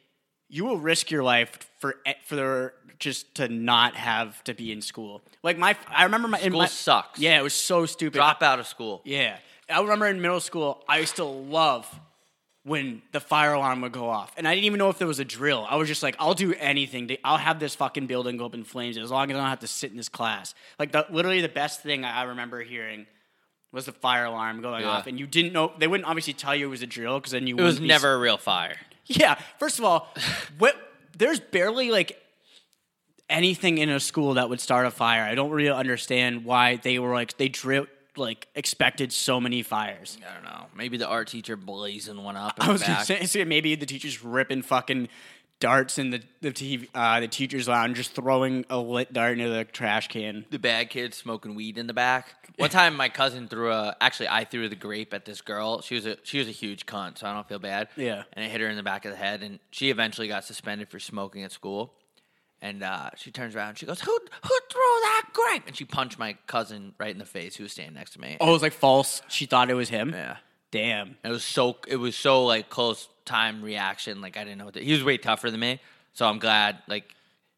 you 0.49 0.65
will 0.65 0.77
risk 0.77 1.11
your 1.11 1.23
life 1.23 1.69
for 1.79 1.95
e, 2.07 2.13
for 2.25 2.35
the, 2.35 2.73
just 2.99 3.35
to 3.35 3.47
not 3.47 3.95
have 3.95 4.43
to 4.45 4.53
be 4.53 4.71
in 4.71 4.81
school. 4.81 5.21
Like 5.43 5.57
my 5.57 5.75
I 5.89 6.03
remember 6.03 6.27
my 6.27 6.39
School 6.39 6.59
my, 6.59 6.65
sucks. 6.67 7.19
Yeah, 7.19 7.39
it 7.39 7.43
was 7.43 7.53
so 7.53 7.85
stupid. 7.85 8.17
Drop 8.17 8.41
out 8.41 8.59
of 8.59 8.67
school. 8.67 9.01
Yeah. 9.03 9.37
I 9.69 9.81
remember 9.81 10.05
in 10.07 10.21
middle 10.21 10.39
school, 10.39 10.83
I 10.87 10.99
used 10.99 11.15
to 11.15 11.23
love 11.23 11.87
when 12.63 13.01
the 13.11 13.19
fire 13.19 13.53
alarm 13.53 13.81
would 13.81 13.91
go 13.91 14.09
off. 14.09 14.31
And 14.37 14.47
I 14.47 14.53
didn't 14.55 14.65
even 14.65 14.79
know 14.79 14.89
if 14.89 14.97
there 14.97 15.07
was 15.07 15.19
a 15.19 15.25
drill. 15.25 15.65
I 15.69 15.75
was 15.75 15.87
just 15.87 16.01
like, 16.03 16.15
I'll 16.19 16.33
do 16.33 16.53
anything. 16.55 17.07
To, 17.09 17.17
I'll 17.23 17.37
have 17.37 17.59
this 17.59 17.75
fucking 17.75 18.07
building 18.07 18.37
go 18.37 18.45
up 18.45 18.53
in 18.55 18.63
flames 18.63 18.97
as 18.97 19.11
long 19.11 19.29
as 19.29 19.35
I 19.37 19.39
don't 19.39 19.49
have 19.49 19.59
to 19.59 19.67
sit 19.67 19.91
in 19.91 19.97
this 19.97 20.09
class. 20.09 20.55
Like, 20.79 20.91
the, 20.91 21.05
literally, 21.11 21.41
the 21.41 21.49
best 21.49 21.81
thing 21.83 22.03
I 22.05 22.23
remember 22.23 22.61
hearing 22.61 23.05
was 23.71 23.85
the 23.85 23.91
fire 23.91 24.25
alarm 24.25 24.61
going 24.61 24.81
Yeah. 24.81 24.89
off. 24.89 25.05
And 25.05 25.19
you 25.19 25.27
didn't 25.27 25.53
know, 25.53 25.73
they 25.77 25.85
wouldn't 25.87 26.07
obviously 26.07 26.33
tell 26.33 26.55
you 26.55 26.65
it 26.65 26.69
was 26.69 26.81
a 26.81 26.87
drill 26.87 27.19
because 27.19 27.33
then 27.33 27.45
you 27.45 27.55
It 27.57 27.61
was 27.61 27.79
never 27.79 28.13
a 28.13 28.17
real 28.17 28.37
fire. 28.37 28.77
Yeah. 29.07 29.35
First 29.59 29.79
of 29.79 29.85
all, 29.85 30.07
what, 30.57 30.75
there's 31.17 31.39
barely 31.39 31.91
like 31.91 32.21
anything 33.29 33.77
in 33.77 33.89
a 33.89 33.99
school 33.99 34.35
that 34.35 34.49
would 34.49 34.59
start 34.59 34.85
a 34.85 34.91
fire. 34.91 35.23
I 35.23 35.35
don't 35.35 35.51
really 35.51 35.69
understand 35.69 36.45
why 36.45 36.77
they 36.77 36.99
were 36.99 37.13
like, 37.13 37.37
they 37.37 37.49
drilled, 37.49 37.87
like, 38.17 38.47
expected 38.55 39.11
so 39.11 39.41
many 39.41 39.61
fires. 39.61 40.17
I 40.27 40.33
don't 40.33 40.43
know. 40.43 40.65
Maybe 40.75 40.97
the 40.97 41.07
art 41.07 41.27
teacher 41.27 41.55
blazing 41.55 42.23
one 42.23 42.37
up. 42.37 42.53
I 42.59 42.71
was 42.71 42.81
gonna 42.81 43.03
say, 43.03 43.25
say 43.25 43.43
maybe 43.43 43.75
the 43.75 43.85
teacher's 43.85 44.23
ripping 44.23 44.61
fucking 44.61 45.09
darts 45.59 45.97
in 45.97 46.11
the 46.11 46.21
the 46.41 46.51
TV, 46.51 46.87
uh, 46.93 47.19
the 47.19 47.27
teacher's 47.27 47.67
lounge, 47.67 47.97
just 47.97 48.13
throwing 48.13 48.65
a 48.69 48.77
lit 48.77 49.13
dart 49.13 49.39
into 49.39 49.49
the 49.49 49.63
trash 49.63 50.07
can. 50.07 50.45
the 50.51 50.59
bad 50.59 50.89
kids 50.89 51.17
smoking 51.17 51.55
weed 51.55 51.77
in 51.77 51.87
the 51.87 51.93
back. 51.93 52.35
One 52.57 52.69
time, 52.69 52.95
my 52.95 53.09
cousin 53.09 53.47
threw 53.47 53.71
a. 53.71 53.95
Actually, 53.99 54.29
I 54.29 54.45
threw 54.45 54.69
the 54.69 54.75
grape 54.75 55.13
at 55.13 55.25
this 55.25 55.41
girl. 55.41 55.81
She 55.81 55.95
was 55.95 56.05
a 56.05 56.17
she 56.23 56.39
was 56.39 56.47
a 56.47 56.51
huge 56.51 56.85
cunt, 56.85 57.17
so 57.17 57.27
I 57.27 57.33
don't 57.33 57.47
feel 57.47 57.59
bad. 57.59 57.89
Yeah. 57.95 58.23
And 58.33 58.45
it 58.45 58.51
hit 58.51 58.61
her 58.61 58.67
in 58.67 58.77
the 58.77 58.83
back 58.83 59.05
of 59.05 59.11
the 59.11 59.17
head, 59.17 59.43
and 59.43 59.59
she 59.71 59.89
eventually 59.89 60.27
got 60.27 60.43
suspended 60.43 60.89
for 60.89 60.99
smoking 60.99 61.43
at 61.43 61.51
school. 61.51 61.93
And 62.61 62.81
uh, 62.83 63.09
she 63.17 63.31
turns 63.31 63.55
around, 63.55 63.69
and 63.69 63.77
she 63.77 63.85
goes, 63.85 63.99
"Who 63.99 64.11
who 64.11 64.59
threw 64.71 64.81
that 64.81 65.23
grape?" 65.33 65.63
And 65.67 65.75
she 65.75 65.83
punched 65.85 66.17
my 66.17 66.37
cousin 66.47 66.93
right 66.97 67.11
in 67.11 67.19
the 67.19 67.25
face, 67.25 67.55
who 67.55 67.63
was 67.63 67.73
standing 67.73 67.95
next 67.95 68.11
to 68.11 68.21
me. 68.21 68.37
Oh, 68.39 68.49
it 68.49 68.53
was 68.53 68.61
like 68.61 68.73
false. 68.73 69.21
She 69.27 69.45
thought 69.45 69.69
it 69.69 69.75
was 69.75 69.89
him. 69.89 70.11
Yeah. 70.13 70.37
Damn. 70.71 71.17
It 71.23 71.29
was 71.29 71.43
so 71.43 71.77
it 71.87 71.97
was 71.97 72.15
so 72.15 72.45
like 72.45 72.69
close 72.69 73.07
time 73.25 73.61
reaction. 73.61 74.21
Like 74.21 74.37
I 74.37 74.43
didn't 74.43 74.59
know 74.59 74.65
what 74.65 74.73
to, 74.75 74.83
he 74.83 74.91
was 74.93 75.03
way 75.03 75.17
tougher 75.17 75.51
than 75.51 75.59
me, 75.59 75.79
so 76.13 76.25
I'm 76.27 76.39
glad. 76.39 76.79
Like 76.87 77.13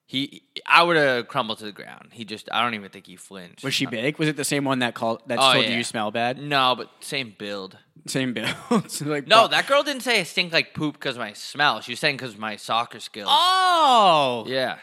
he, 0.05 0.41
I 0.65 0.83
would 0.83 0.95
have 0.95 1.27
crumbled 1.27 1.59
to 1.59 1.65
the 1.65 1.71
ground. 1.71 2.09
He 2.13 2.23
just 2.25 2.47
I 2.51 2.63
don't 2.63 2.73
even 2.75 2.89
think 2.89 3.07
he 3.07 3.15
flinched. 3.17 3.63
Was 3.63 3.73
she 3.73 3.85
big? 3.85 4.17
Was 4.17 4.29
it 4.29 4.37
the 4.37 4.45
same 4.45 4.63
one 4.63 4.79
that 4.79 4.95
called 4.95 5.21
that 5.27 5.37
Oh, 5.39 5.53
told 5.53 5.65
yeah. 5.65 5.71
you 5.71 5.77
you 5.77 5.83
smell 5.83 6.11
bad? 6.11 6.37
No, 6.41 6.75
but 6.75 6.89
same 7.01 7.35
build. 7.37 7.77
Same 8.05 8.33
build. 8.33 8.55
So, 8.89 9.05
like, 9.05 9.27
No, 9.27 9.47
that 9.49 9.67
girl 9.67 9.83
didn't 9.83 10.03
say 10.03 10.21
I 10.21 10.23
stink 10.23 10.53
like 10.53 10.73
poop 10.73 10.93
because 10.95 11.17
my 11.17 11.33
smell. 11.33 11.81
She 11.81 11.91
was 11.91 11.99
saying 11.99 12.15
because 12.17 12.37
my 12.37 12.55
soccer 12.55 12.99
skills. 13.01 13.27
Oh. 13.29 14.45
Yeah. 14.47 14.77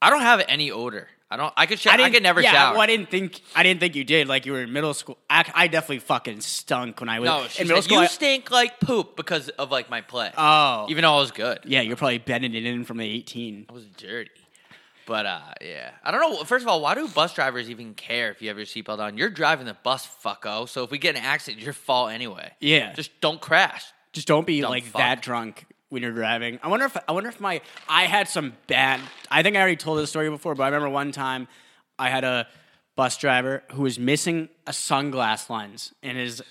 I 0.00 0.08
don't 0.08 0.22
have 0.22 0.42
any 0.48 0.70
odor. 0.70 1.08
I 1.32 1.36
don't. 1.36 1.52
I 1.56 1.66
could. 1.66 1.78
Sh- 1.78 1.86
I, 1.86 1.96
didn't- 1.96 2.12
could 2.12 2.22
never 2.24 2.40
yeah, 2.40 2.52
shower. 2.52 2.72
Well, 2.72 2.82
I 2.82 2.86
didn't 2.86 3.08
think 3.10 3.40
I 3.54 3.62
didn't 3.62 3.78
think 3.80 3.94
you 3.94 4.02
did. 4.04 4.26
Like 4.26 4.46
you 4.46 4.52
were 4.52 4.62
in 4.62 4.72
middle 4.72 4.94
school. 4.94 5.16
I, 5.28 5.48
I 5.54 5.68
definitely 5.68 6.00
fucking 6.00 6.40
stunk 6.40 6.98
when 7.00 7.08
I 7.08 7.20
was 7.20 7.28
no, 7.28 7.36
in 7.58 7.68
middle 7.68 7.82
said, 7.82 7.84
school. 7.84 7.98
you 7.98 8.04
I- 8.04 8.06
stink 8.08 8.50
like 8.50 8.80
poop 8.80 9.16
because 9.16 9.48
of 9.50 9.70
like 9.70 9.88
my 9.90 10.00
play. 10.00 10.32
oh, 10.36 10.86
even 10.88 11.02
though 11.02 11.14
I 11.14 11.20
was 11.20 11.30
good. 11.30 11.60
yeah, 11.64 11.82
you're 11.82 11.96
probably 11.96 12.18
bending 12.18 12.54
it 12.54 12.64
in 12.64 12.84
from 12.84 12.96
the 12.96 13.06
18. 13.06 13.66
I 13.68 13.72
was 13.72 13.84
dirty. 13.96 14.30
But 15.06 15.26
uh, 15.26 15.40
yeah, 15.60 15.90
I 16.04 16.10
don't 16.12 16.20
know. 16.20 16.44
First 16.44 16.62
of 16.64 16.68
all, 16.68 16.80
why 16.82 16.94
do 16.94 17.08
bus 17.08 17.34
drivers 17.34 17.68
even 17.68 17.94
care 17.94 18.30
if 18.30 18.40
you 18.42 18.48
have 18.48 18.56
your 18.56 18.66
seatbelt 18.66 18.98
on? 19.00 19.16
You're 19.18 19.30
driving 19.30 19.66
the 19.66 19.74
bus, 19.82 20.08
fucko. 20.24 20.68
So 20.68 20.84
if 20.84 20.90
we 20.92 20.98
get 20.98 21.16
an 21.16 21.22
accident, 21.22 21.58
it's 21.58 21.64
your 21.64 21.74
fault 21.74 22.12
anyway. 22.12 22.52
Yeah. 22.60 22.92
just 22.92 23.20
don't 23.20 23.40
crash. 23.40 23.84
Just 24.12 24.28
don't 24.28 24.46
be 24.46 24.60
Dumb 24.60 24.70
like 24.70 24.84
fuck. 24.84 25.00
that 25.00 25.22
drunk 25.22 25.66
when 25.90 26.02
you're 26.02 26.12
driving. 26.12 26.58
I 26.62 26.68
wonder 26.68 26.86
if 26.86 26.96
I 27.06 27.12
wonder 27.12 27.28
if 27.28 27.40
my 27.40 27.60
I 27.88 28.04
had 28.04 28.28
some 28.28 28.54
bad. 28.66 29.00
I 29.30 29.42
think 29.42 29.56
I 29.56 29.60
already 29.60 29.76
told 29.76 29.98
this 29.98 30.08
story 30.08 30.30
before, 30.30 30.54
but 30.54 30.62
I 30.62 30.66
remember 30.66 30.88
one 30.88 31.12
time 31.12 31.46
I 31.98 32.08
had 32.08 32.24
a 32.24 32.46
bus 32.96 33.16
driver 33.18 33.62
who 33.72 33.82
was 33.82 33.98
missing 33.98 34.48
a 34.66 34.72
sunglass 34.72 35.50
lens 35.50 35.92
in 36.02 36.16
his 36.16 36.42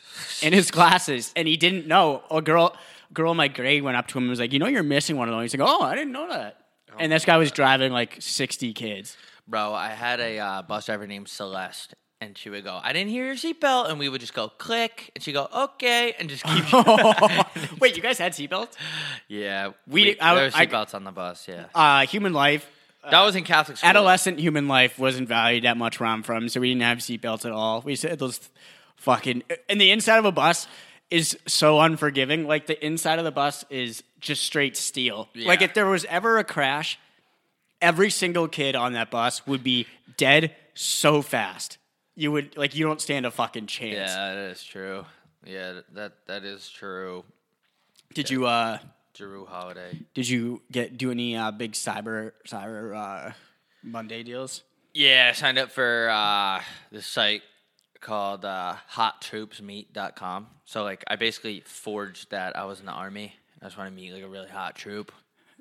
in 0.41 0.53
his 0.53 0.69
glasses, 0.71 1.33
and 1.35 1.47
he 1.47 1.57
didn't 1.57 1.87
know. 1.87 2.23
A 2.29 2.41
girl 2.41 2.75
girl 3.13 3.31
in 3.31 3.37
my 3.37 3.47
grade 3.47 3.81
went 3.81 3.97
up 3.97 4.07
to 4.07 4.17
him 4.17 4.25
and 4.25 4.29
was 4.29 4.39
like, 4.39 4.53
"You 4.53 4.59
know, 4.59 4.67
you're 4.67 4.83
missing 4.83 5.17
one 5.17 5.27
of 5.27 5.33
those." 5.33 5.51
He's 5.51 5.59
like, 5.59 5.67
"Oh, 5.67 5.81
I 5.81 5.95
didn't 5.95 6.11
know 6.11 6.29
that." 6.29 6.57
And 6.97 7.11
this 7.11 7.23
guy 7.23 7.37
was 7.37 7.51
driving 7.51 7.91
like 7.93 8.17
60 8.19 8.73
kids. 8.73 9.15
Bro, 9.47 9.73
I 9.73 9.89
had 9.89 10.19
a 10.19 10.39
uh, 10.39 10.61
bus 10.63 10.85
driver 10.85 11.07
named 11.07 11.27
Celeste, 11.27 11.93
and 12.21 12.37
she 12.37 12.49
would 12.49 12.63
go, 12.63 12.79
"I 12.83 12.91
didn't 12.93 13.09
hear 13.11 13.25
your 13.25 13.35
seatbelt," 13.35 13.89
and 13.89 13.97
we 13.99 14.09
would 14.09 14.21
just 14.21 14.33
go 14.33 14.49
click, 14.49 15.11
and 15.15 15.23
she 15.23 15.31
would 15.31 15.47
go, 15.51 15.63
"Okay," 15.63 16.13
and 16.19 16.29
just 16.29 16.43
keep. 16.43 16.65
Wait, 17.79 17.95
you 17.95 18.01
guys 18.01 18.17
had 18.17 18.33
seatbelts? 18.33 18.73
yeah, 19.27 19.69
We- 19.87 20.03
we, 20.03 20.19
I- 20.19 20.35
there 20.35 20.43
were 20.45 20.49
seatbelts 20.51 20.93
on 20.93 21.03
the 21.03 21.11
bus. 21.11 21.47
Yeah, 21.47 21.65
Uh, 21.73 22.05
human 22.05 22.33
life. 22.33 22.69
that 23.09 23.21
was 23.21 23.35
in 23.35 23.43
Catholic 23.43 23.77
school. 23.77 23.89
adolescent 23.89 24.39
human 24.39 24.67
life 24.67 24.99
wasn't 24.99 25.27
valued 25.27 25.63
that 25.63 25.77
much 25.77 25.99
where 25.99 26.09
I'm 26.09 26.21
from, 26.23 26.49
so 26.49 26.59
we 26.59 26.69
didn't 26.69 26.81
have 26.83 26.97
seatbelts 26.99 27.45
at 27.45 27.51
all. 27.51 27.81
We 27.81 27.95
said 27.95 28.19
those 28.19 28.49
fucking 28.97 29.43
and 29.69 29.79
the 29.79 29.89
inside 29.91 30.17
of 30.17 30.25
a 30.25 30.31
bus 30.31 30.67
is 31.09 31.35
so 31.47 31.79
unforgiving. 31.79 32.45
Like 32.45 32.67
the 32.67 32.85
inside 32.85 33.17
of 33.17 33.25
the 33.25 33.31
bus 33.31 33.63
is 33.71 34.03
just 34.19 34.43
straight 34.43 34.75
steel. 34.77 35.27
Like 35.33 35.61
if 35.63 35.73
there 35.73 35.87
was 35.87 36.05
ever 36.05 36.37
a 36.37 36.43
crash, 36.43 36.99
every 37.81 38.09
single 38.11 38.47
kid 38.47 38.75
on 38.75 38.93
that 38.93 39.09
bus 39.09 39.47
would 39.47 39.63
be 39.63 39.87
dead 40.17 40.53
so 40.75 41.21
fast. 41.23 41.77
You 42.19 42.33
would 42.33 42.57
like 42.57 42.75
you 42.75 42.85
don't 42.85 42.99
stand 42.99 43.25
a 43.25 43.31
fucking 43.31 43.67
chance. 43.67 44.11
Yeah, 44.11 44.35
that 44.35 44.51
is 44.51 44.63
true. 44.63 45.05
Yeah, 45.45 45.81
that 45.93 46.13
that 46.27 46.43
is 46.43 46.69
true. 46.69 47.23
Did 48.13 48.29
you 48.29 48.45
uh 48.45 48.79
Jrue 49.15 49.47
Holiday. 49.47 49.99
did 50.13 50.27
you 50.27 50.61
get 50.71 50.97
do 50.97 51.11
any 51.11 51.37
uh 51.37 51.51
big 51.51 51.73
cyber 51.73 52.33
cyber 52.45 52.95
uh 52.95 53.31
Monday 53.83 54.23
deals? 54.23 54.63
Yeah, 54.93 55.27
I 55.29 55.33
signed 55.33 55.57
up 55.57 55.71
for 55.71 56.09
uh, 56.09 56.61
this 56.91 57.05
site 57.05 57.43
called 58.01 58.43
uh, 58.43 58.75
HotTroopsMeet.com. 58.93 60.47
So 60.65 60.83
like, 60.83 61.03
I 61.07 61.15
basically 61.15 61.61
forged 61.61 62.31
that 62.31 62.57
I 62.57 62.65
was 62.65 62.79
in 62.79 62.85
the 62.85 62.91
army. 62.91 63.35
I 63.61 63.65
just 63.65 63.77
want 63.77 63.89
to 63.89 63.95
meet 63.95 64.11
like 64.13 64.23
a 64.23 64.27
really 64.27 64.49
hot 64.49 64.75
troop. 64.75 65.11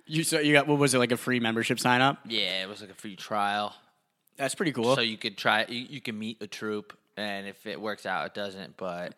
You 0.07 0.25
so 0.25 0.41
you 0.41 0.55
got 0.55 0.67
what 0.67 0.79
was 0.79 0.95
it 0.95 0.99
like 0.99 1.13
a 1.13 1.19
free 1.19 1.39
membership 1.39 1.79
sign 1.79 2.01
up? 2.01 2.21
Yeah, 2.25 2.63
it 2.63 2.69
was 2.69 2.81
like 2.81 2.91
a 2.91 2.95
free 2.95 3.15
trial. 3.15 3.75
That's 4.39 4.55
pretty 4.55 4.73
cool. 4.73 4.95
So 4.95 5.01
you 5.03 5.19
could 5.19 5.37
try. 5.37 5.67
You, 5.69 5.87
you 5.91 6.01
can 6.01 6.19
meet 6.19 6.41
a 6.41 6.47
troop, 6.47 6.97
and 7.17 7.47
if 7.47 7.67
it 7.67 7.81
works 7.81 8.07
out, 8.07 8.27
it 8.27 8.35
doesn't. 8.35 8.77
But 8.77 9.15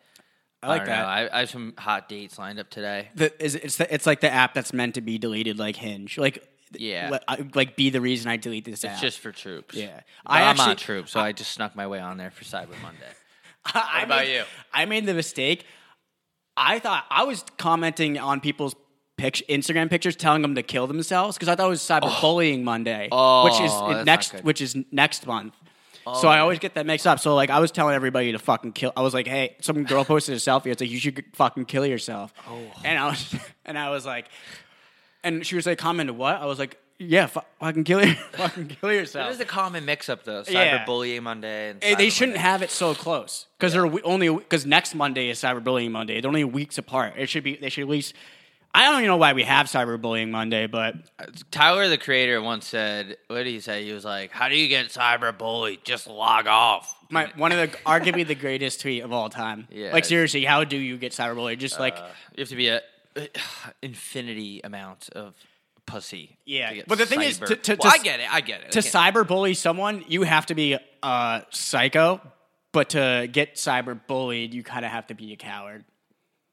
I 0.63 0.67
like 0.67 0.79
don't 0.81 0.87
that. 0.89 1.01
Know. 1.01 1.07
I, 1.07 1.37
I 1.37 1.39
have 1.41 1.49
some 1.49 1.73
hot 1.77 2.09
dates 2.09 2.37
lined 2.39 2.59
up 2.59 2.69
today. 2.69 3.09
the, 3.15 3.43
is 3.43 3.55
it's 3.55 3.77
the, 3.77 3.93
it's 3.93 4.05
like 4.05 4.19
the 4.21 4.31
app 4.31 4.53
that's 4.53 4.73
meant 4.73 4.95
to 4.95 5.01
be 5.01 5.17
deleted, 5.17 5.57
like 5.59 5.75
Hinge. 5.75 6.17
Like 6.17 6.43
Yeah. 6.77 7.19
I- 7.27 7.47
like 7.55 7.75
be 7.75 7.89
the 7.89 8.01
reason 8.01 8.29
I 8.31 8.37
delete 8.37 8.65
this 8.65 8.83
app. 8.83 8.93
It's 8.93 9.01
just 9.01 9.19
for 9.19 9.31
troops. 9.31 9.75
Yeah. 9.75 10.01
But 10.25 10.31
I 10.31 10.41
I'm 10.43 10.47
actually- 10.51 10.65
not 10.67 10.77
troop, 10.79 11.07
so 11.09 11.19
I 11.19 11.31
just 11.31 11.51
snuck 11.51 11.75
my 11.75 11.87
way 11.87 11.99
on 11.99 12.17
there 12.17 12.31
for 12.31 12.43
Cyber 12.43 12.79
Monday. 12.81 13.05
I 13.65 14.01
about 14.03 14.25
made- 14.25 14.33
you? 14.35 14.43
I 14.73 14.85
made 14.85 15.05
the 15.05 15.13
mistake. 15.13 15.65
I 16.57 16.79
thought 16.79 17.05
I 17.09 17.23
was 17.23 17.45
commenting 17.57 18.17
on 18.17 18.39
people's 18.41 18.75
pic- 19.21 19.47
Instagram 19.47 19.89
pictures, 19.89 20.15
telling 20.15 20.41
them 20.41 20.55
to 20.55 20.63
kill 20.63 20.87
themselves 20.87 21.37
because 21.37 21.47
I 21.49 21.55
thought 21.55 21.67
it 21.67 21.69
was 21.69 21.81
Cyberbullying 21.81 22.63
Monday, 22.63 23.07
Oh, 23.11 23.43
which 23.45 23.59
is 23.61 24.05
next, 24.05 24.43
which 24.43 24.61
is 24.61 24.75
next 24.91 25.25
month. 25.27 25.53
so 26.19 26.27
I 26.27 26.39
always 26.39 26.57
get 26.59 26.73
that 26.75 26.85
mixed 26.85 27.05
up. 27.05 27.19
So 27.19 27.35
like 27.35 27.49
I 27.49 27.59
was 27.59 27.71
telling 27.71 27.93
everybody 27.95 28.31
to 28.31 28.39
fucking 28.39 28.71
kill. 28.73 28.91
I 28.97 29.01
was 29.01 29.13
like, 29.13 29.27
hey, 29.27 29.55
some 29.61 29.83
girl 29.83 30.03
posted 30.03 30.33
a 30.35 30.37
selfie. 30.39 30.67
It's 30.67 30.81
like 30.81 30.89
you 30.89 30.99
should 30.99 31.23
fucking 31.33 31.65
kill 31.65 31.85
yourself. 31.85 32.33
Oh. 32.49 32.59
And 32.83 32.97
I 32.97 33.05
was 33.09 33.35
and 33.65 33.77
I 33.77 33.89
was 33.91 34.05
like, 34.05 34.25
and 35.23 35.45
she 35.45 35.55
was 35.55 35.65
like, 35.65 35.77
commented 35.77 36.17
what? 36.17 36.35
I 36.37 36.45
was 36.45 36.57
like, 36.59 36.77
yeah, 36.97 37.25
fu- 37.27 37.39
fucking 37.59 37.83
kill 37.83 38.03
your, 38.05 38.15
fucking 38.33 38.67
kill 38.67 38.91
yourself. 38.93 39.27
That 39.29 39.33
is 39.35 39.39
a 39.39 39.45
common 39.45 39.85
mix-up 39.85 40.23
though. 40.23 40.43
Yeah. 40.47 40.85
Cyberbullying 40.85 41.21
Monday 41.23 41.69
and 41.71 41.79
Eh, 41.83 41.95
they 41.95 42.09
shouldn't 42.09 42.35
Monday. 42.37 42.49
have 42.49 42.61
it 42.61 42.69
so 42.71 42.93
close 42.93 43.47
because 43.59 43.73
they're 43.73 43.89
only 44.05 44.29
because 44.29 44.65
next 44.65 44.93
Monday 44.95 45.29
is 45.29 45.39
Cyberbullying 45.39 45.91
Monday. 45.91 46.19
They're 46.21 46.29
only 46.29 46.43
weeks 46.43 46.77
apart. 46.77 47.13
It 47.17 47.27
should 47.29 47.43
be. 47.43 47.55
They 47.57 47.69
should 47.69 47.83
at 47.83 47.89
least. 47.89 48.13
I 48.73 48.85
don't 48.85 48.95
even 48.99 49.07
know 49.07 49.17
why 49.17 49.33
we 49.33 49.43
have 49.43 49.65
Cyberbullying 49.67 50.29
Monday, 50.29 50.65
but 50.67 50.95
Tyler, 51.51 51.89
the 51.89 51.97
creator, 51.97 52.41
once 52.41 52.67
said, 52.67 53.17
"What 53.27 53.37
did 53.37 53.47
he 53.47 53.59
say?" 53.59 53.83
He 53.83 53.91
was 53.91 54.05
like, 54.05 54.31
"How 54.31 54.47
do 54.47 54.55
you 54.55 54.67
get 54.69 54.87
cyberbullied? 54.87 55.83
Just 55.83 56.07
log 56.07 56.47
off." 56.47 56.95
my 57.09 57.29
one 57.35 57.51
of 57.51 57.57
the 57.57 57.77
arguably 57.79 58.25
the 58.25 58.35
greatest 58.35 58.79
tweet 58.79 59.03
of 59.03 59.11
all 59.11 59.29
time. 59.29 59.67
Yeah, 59.69 59.91
like 59.91 60.05
seriously, 60.05 60.45
how 60.45 60.63
do 60.63 60.77
you 60.77 60.97
get 60.97 61.11
cyberbullied? 61.11 61.57
Just 61.59 61.79
like 61.79 61.97
Uh, 61.97 62.07
you 62.37 62.41
have 62.43 62.49
to 62.49 62.55
be 62.55 62.69
a 62.69 62.81
infinity 63.81 64.61
amount 64.63 65.09
of 65.09 65.35
pussy. 65.85 66.37
Yeah, 66.45 66.81
but 66.87 66.97
the 66.97 67.05
thing 67.05 67.21
is, 67.21 67.39
cyber- 67.39 67.47
to- 67.47 67.55
to- 67.57 67.77
well, 67.81 67.91
to- 67.91 67.99
I 67.99 68.03
get 68.03 68.19
it. 68.19 68.33
I 68.33 68.41
get 68.41 68.61
it. 68.61 68.71
to 68.73 68.79
cyberbully 68.79 69.55
someone, 69.55 70.05
you 70.07 70.23
have 70.23 70.45
to 70.47 70.55
be 70.55 70.77
a 71.03 71.43
psycho. 71.49 72.21
But 72.73 72.91
to 72.91 73.27
get 73.29 73.55
cyberbullied, 73.55 74.53
you 74.53 74.63
kind 74.63 74.85
of 74.85 74.91
have 74.91 75.07
to 75.07 75.13
be 75.13 75.33
a 75.33 75.35
coward. 75.35 75.83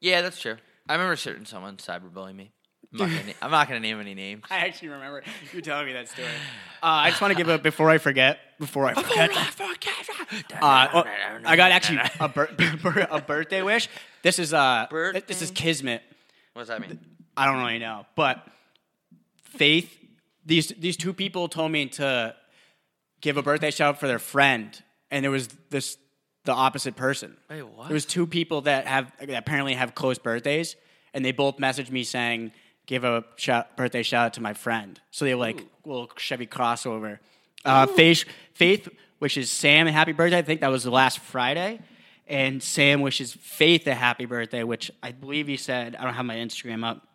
yeah, 0.01 0.21
that's 0.21 0.39
true. 0.41 0.57
I 0.89 0.93
remember 0.93 1.15
certain 1.15 1.45
someone 1.45 1.77
cyberbullying 1.77 2.35
me. 2.35 2.51
I'm 2.91 2.97
not, 2.97 3.09
gonna, 3.09 3.23
na- 3.27 3.33
I'm 3.43 3.51
not 3.51 3.67
gonna 3.67 3.79
name 3.79 3.99
any 3.99 4.15
names. 4.15 4.43
I 4.49 4.65
actually 4.65 4.87
remember 4.89 5.21
you 5.53 5.61
telling 5.61 5.85
me 5.85 5.93
that 5.93 6.09
story. 6.09 6.27
Uh, 6.81 6.85
I 7.03 7.09
just 7.09 7.19
want 7.21 7.33
to 7.33 7.37
give 7.37 7.49
a 7.49 7.57
before 7.57 7.89
I 7.89 7.97
forget. 7.97 8.39
Before 8.57 8.85
I 8.85 8.93
forget. 8.93 9.31
Uh, 10.61 10.87
oh, 10.93 11.03
I 11.45 11.57
got 11.57 11.73
actually 11.73 11.99
a, 12.21 12.29
bir- 12.29 13.07
a 13.11 13.19
birthday 13.19 13.61
wish. 13.61 13.89
This 14.23 14.39
is 14.39 14.53
uh, 14.53 14.87
this 15.27 15.41
is 15.41 15.51
kismet. 15.51 16.01
What 16.53 16.61
does 16.61 16.69
that 16.69 16.79
mean? 16.79 16.97
I 17.35 17.47
don't 17.47 17.57
really 17.57 17.79
know, 17.79 18.05
but 18.15 18.47
Faith. 19.43 19.93
These 20.45 20.69
these 20.79 20.95
two 20.95 21.13
people 21.13 21.49
told 21.49 21.71
me 21.73 21.87
to 21.87 22.33
give 23.19 23.35
a 23.35 23.43
birthday 23.43 23.71
shout 23.71 23.95
out 23.95 23.99
for 23.99 24.07
their 24.07 24.19
friend, 24.19 24.81
and 25.11 25.21
there 25.21 25.31
was 25.31 25.49
this 25.69 25.97
the 26.49 26.55
opposite 26.55 26.95
person. 26.95 27.37
Wait, 27.49 27.61
what? 27.61 27.87
There 27.87 27.93
was 27.93 28.05
two 28.05 28.25
people 28.25 28.61
that 28.61 28.87
have 28.87 29.11
that 29.19 29.29
apparently 29.37 29.75
have 29.75 29.93
close 29.93 30.17
birthdays, 30.17 30.75
and 31.13 31.23
they 31.23 31.31
both 31.31 31.57
messaged 31.57 31.91
me 31.91 32.03
saying, 32.03 32.51
"Give 32.87 33.03
a 33.03 33.23
shout, 33.35 33.77
birthday 33.77 34.01
shout 34.01 34.25
out 34.25 34.33
to 34.33 34.41
my 34.41 34.53
friend." 34.53 34.99
So 35.11 35.25
they 35.25 35.35
were 35.35 35.41
like 35.41 35.63
little 35.85 36.09
Chevy 36.17 36.47
crossover. 36.47 37.19
Uh, 37.63 37.85
Faith, 37.85 38.25
Faith 38.55 38.89
wishes 39.19 39.51
Sam 39.51 39.85
a 39.85 39.91
happy 39.91 40.11
birthday. 40.11 40.39
I 40.39 40.41
think 40.41 40.61
that 40.61 40.71
was 40.71 40.83
the 40.83 40.91
last 40.91 41.19
Friday, 41.19 41.81
and 42.27 42.63
Sam 42.63 43.01
wishes 43.01 43.33
Faith 43.33 43.85
a 43.85 43.93
happy 43.93 44.25
birthday, 44.25 44.63
which 44.63 44.89
I 45.03 45.11
believe 45.11 45.45
he 45.47 45.57
said. 45.57 45.95
I 45.95 46.03
don't 46.03 46.15
have 46.15 46.25
my 46.25 46.37
Instagram 46.37 46.83
up. 46.83 47.07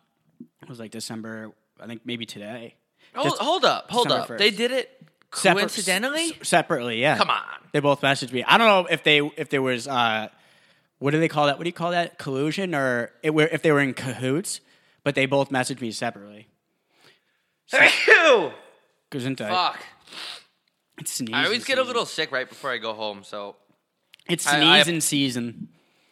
It 0.61 0.69
was 0.69 0.79
like 0.79 0.91
December. 0.91 1.51
I 1.81 1.87
think 1.87 2.01
maybe 2.05 2.25
today. 2.25 2.75
Oh, 3.13 3.23
Just- 3.23 3.41
hold 3.41 3.65
up, 3.65 3.91
hold 3.91 4.07
December 4.07 4.33
up. 4.35 4.39
They 4.39 4.51
did 4.51 4.71
it 4.71 4.89
Separ- 5.35 5.59
coincidentally. 5.59 6.35
s- 6.41 6.47
separately, 6.47 7.01
yeah. 7.01 7.17
Come 7.17 7.29
on. 7.29 7.41
They 7.71 7.79
both 7.79 8.01
messaged 8.01 8.31
me. 8.31 8.43
I 8.43 8.57
don't 8.57 8.67
know 8.67 8.87
if 8.91 9.03
they 9.03 9.19
if 9.19 9.49
there 9.49 9.61
was 9.61 9.87
uh, 9.87 10.29
what 10.99 11.11
do 11.11 11.19
they 11.19 11.27
call 11.27 11.45
that? 11.47 11.57
What 11.57 11.63
do 11.63 11.69
you 11.69 11.73
call 11.73 11.91
that? 11.91 12.17
Collusion 12.17 12.73
or 12.73 13.11
it, 13.23 13.31
were- 13.31 13.49
if 13.51 13.61
they 13.61 13.71
were 13.71 13.81
in 13.81 13.93
cahoots? 13.93 14.61
But 15.03 15.13
they 15.15 15.25
both 15.27 15.49
messaged 15.49 15.81
me 15.81 15.91
separately. 15.91 16.47
Ew! 17.73 18.51
Gesundheit. 19.11 19.49
Fuck. 19.49 19.79
It's 20.97 21.11
sneezing. 21.13 21.35
I 21.35 21.45
always 21.45 21.63
get 21.65 21.77
a 21.77 21.83
little 21.83 22.05
sick 22.05 22.31
right 22.31 22.47
before 22.47 22.71
I 22.71 22.77
go 22.77 22.93
home, 22.93 23.23
so 23.23 23.55
It's 24.27 24.47
I- 24.47 24.61
I- 24.61 24.81
sneezing 24.81 25.01
season. 25.01 25.67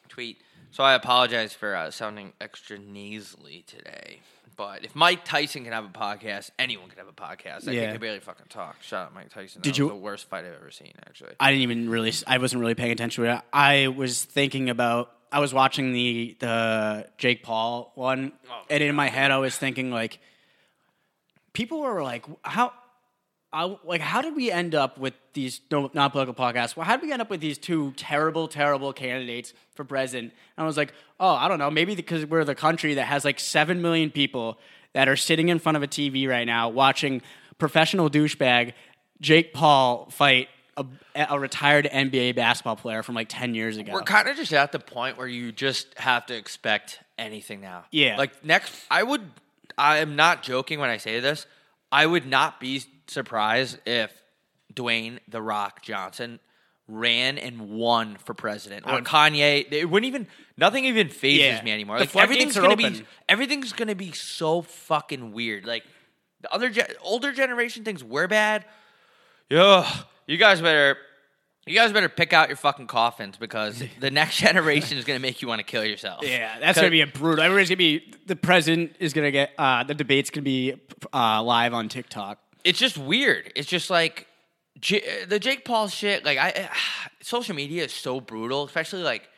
tweet. 0.10 0.40
So 0.74 0.84
I 0.84 0.96
apologize 0.96 1.54
for 1.54 1.76
uh, 1.76 1.92
sounding 1.92 2.34
extra 2.42 2.80
nasally 2.80 3.64
today. 3.68 4.22
But 4.58 4.84
if 4.84 4.96
Mike 4.96 5.24
Tyson 5.24 5.66
can 5.66 5.72
have 5.72 5.86
a 5.86 5.90
podcast, 5.90 6.50
anyone 6.58 6.90
can 6.90 6.98
have 6.98 7.08
a 7.08 7.12
podcast. 7.12 7.68
I 7.68 7.74
Yeah. 7.74 7.92
can 7.92 8.02
barely 8.02 8.20
fucking 8.20 8.48
talk. 8.50 8.82
Shout 8.82 9.06
out 9.06 9.14
Mike 9.14 9.30
Tyson. 9.30 9.62
Did 9.62 9.74
that 9.74 9.78
you- 9.78 9.86
Was 9.86 9.92
the 9.94 9.98
worst 10.00 10.30
fight 10.30 10.46
I've 10.46 10.54
ever 10.56 10.72
seen, 10.72 10.94
actually. 11.08 11.34
I 11.40 11.52
didn't 11.52 11.62
even 11.62 11.90
really. 11.92 12.12
I 12.26 12.40
wasn't 12.40 12.62
really 12.62 12.74
paying 12.74 12.92
attention 12.92 13.24
to 13.24 13.32
it. 13.36 13.42
I 13.54 13.88
was 13.90 14.24
thinking 14.26 14.72
about. 14.72 15.16
I 15.32 15.40
was 15.40 15.54
watching 15.54 15.94
the 15.94 16.36
the 16.40 17.08
Jake 17.20 17.44
Paul 17.44 17.92
one, 17.94 18.32
Oh, 18.50 18.62
and 18.72 18.82
in 18.82 18.96
my 18.96 19.10
head, 19.10 19.30
I 19.30 19.38
was 19.38 19.56
thinking 19.56 19.92
like, 19.92 20.18
people 21.54 21.82
were 21.82 22.02
like, 22.02 22.26
how. 22.44 22.74
I, 23.54 23.78
like, 23.84 24.02
how 24.02 24.22
did 24.22 24.36
we 24.36 24.52
end 24.52 24.74
up 24.74 24.98
with 24.98 25.14
these 25.34 25.62
non-political 25.72 26.34
podcasts? 26.34 26.76
Well, 26.76 26.86
how 26.86 26.98
did 26.98 27.06
we 27.06 27.14
end 27.14 27.22
up 27.22 27.30
with 27.30 27.40
these 27.40 27.60
two 27.60 27.94
terrible, 27.96 28.48
terrible 28.48 28.92
candidates 28.94 29.54
for 29.76 29.86
president? 29.86 30.34
And 30.58 30.64
I 30.64 30.68
was 30.68 30.76
like, 30.76 30.94
oh, 31.20 31.34
I 31.36 31.48
don't 31.48 31.60
know. 31.60 31.70
Maybe 31.70 31.96
because 31.96 32.26
we're 32.26 32.44
the 32.44 32.56
country 32.56 32.96
that 32.96 33.06
has 33.06 33.24
like 33.24 33.40
seven 33.40 33.82
million 33.82 34.10
people 34.10 34.60
that 34.94 35.08
are 35.08 35.16
sitting 35.16 35.50
in 35.50 35.60
front 35.60 35.76
of 35.76 35.84
a 35.84 35.88
TV 35.88 36.28
right 36.28 36.46
now 36.46 36.70
watching 36.70 37.22
professional 37.60 38.10
douchebag 38.10 38.74
Jake 39.22 39.54
Paul 39.54 40.08
fight 40.10 40.50
a, 40.76 40.86
a 41.16 41.40
retired 41.40 41.88
NBA 41.92 42.36
basketball 42.36 42.76
player 42.76 43.04
from 43.04 43.16
like 43.16 43.30
ten 43.30 43.54
years 43.56 43.78
ago. 43.78 43.94
We're 43.94 44.02
kind 44.02 44.28
of 44.28 44.36
just 44.36 44.54
at 44.54 44.72
the 44.72 44.80
point 44.80 45.18
where 45.18 45.28
you 45.28 45.52
just 45.52 45.98
have 45.98 46.26
to 46.28 46.36
expect 46.36 47.00
anything 47.18 47.62
now. 47.62 47.86
Yeah. 47.92 48.18
Like 48.18 48.44
next, 48.44 48.74
I 48.90 49.04
would. 49.04 49.22
I 49.78 50.00
am 50.00 50.16
not 50.16 50.44
joking 50.44 50.80
when 50.80 50.90
I 50.90 50.98
say 50.98 51.20
this. 51.20 51.48
I 51.94 52.06
would 52.08 52.26
not 52.26 52.60
be 52.60 52.84
surprised 53.08 53.78
if 53.86 54.12
Dwayne 54.74 55.20
the 55.28 55.42
Rock 55.42 55.84
Johnson 55.84 56.40
ran 56.88 57.38
and 57.38 57.70
won 57.70 58.18
for 58.18 58.34
president 58.34 58.86
or 58.88 59.00
Kanye. 59.02 59.72
It 59.72 59.90
wouldn't 59.90 60.08
even. 60.08 60.28
Nothing 60.58 60.86
even 60.86 61.10
phases 61.10 61.40
Yeah. 61.40 61.64
me 61.64 61.72
anymore. 61.72 62.00
Like 62.00 62.16
everything's 62.16 62.56
gonna 62.58 62.76
be. 62.76 63.06
Everything's 63.30 63.74
gonna 63.74 63.96
be 63.96 64.12
so 64.12 64.62
fucking 64.64 65.32
weird. 65.34 65.66
Like 65.66 65.84
the 66.42 66.52
other 66.52 66.70
ge- 66.70 66.80
older 67.02 67.32
generation 67.32 67.84
thinks 67.84 68.02
we're 68.04 68.28
bad. 68.28 68.66
Yeah, 69.50 69.88
you 70.28 70.38
guys 70.38 70.62
better. 70.62 70.98
You 71.66 71.76
guys 71.76 71.94
better 71.94 72.10
pick 72.10 72.34
out 72.34 72.50
your 72.50 72.58
fucking 72.58 72.88
coffins 72.88 73.38
because 73.38 73.82
the 74.00 74.12
next 74.12 74.38
generation 74.38 74.98
is 74.98 75.06
going 75.06 75.18
to 75.18 75.22
make 75.22 75.42
you 75.42 75.48
want 75.48 75.60
to 75.60 75.64
kill 75.64 75.86
yourself. 75.86 76.24
Yeah, 76.24 76.60
that's 76.60 76.78
gonna 76.78 76.92
be 76.92 77.02
a 77.02 77.08
brutal. 77.08 77.44
Everybody's 77.44 77.70
gonna 77.70 77.78
be. 77.78 78.14
The 78.26 78.36
president 78.36 78.96
is 79.00 79.14
gonna 79.14 79.32
get. 79.32 79.52
Uh, 79.58 79.84
the 79.84 79.94
debate's 79.94 80.30
gonna 80.30 80.44
be 80.44 80.76
uh, 81.14 81.42
live 81.42 81.74
on 81.74 81.88
TikTok. 81.88 82.40
It's 82.64 82.80
just 82.80 82.98
weird. 82.98 83.52
It's 83.56 83.68
just 83.68 83.90
like 83.90 84.28
J- 84.80 85.26
the 85.26 85.40
Jake 85.40 85.64
Paul 85.64 85.88
shit. 85.88 86.26
Like 86.26 86.38
I, 86.38 86.70
social 87.22 87.56
media 87.56 87.86
is 87.86 87.94
so 87.94 88.20
brutal, 88.20 88.66
especially 88.66 89.04
like 89.04 89.30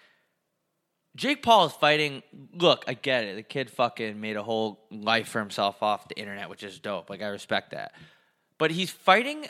Jake 1.16 1.44
Paul 1.44 1.68
is 1.68 1.74
fighting. 1.74 2.24
Look, 2.54 2.86
I 2.88 2.96
get 2.96 3.24
it. 3.26 3.36
The 3.36 3.44
kid 3.44 3.70
fucking 3.70 4.20
made 4.20 4.36
a 4.36 4.44
whole 4.44 4.80
life 4.92 5.28
for 5.28 5.40
himself 5.40 5.84
off 5.84 6.08
the 6.08 6.18
internet, 6.18 6.50
which 6.50 6.64
is 6.64 6.80
dope. 6.80 7.10
Like 7.10 7.22
I 7.22 7.28
respect 7.28 7.72
that. 7.72 7.94
But 8.58 8.72
he's 8.72 8.90
fighting 8.90 9.46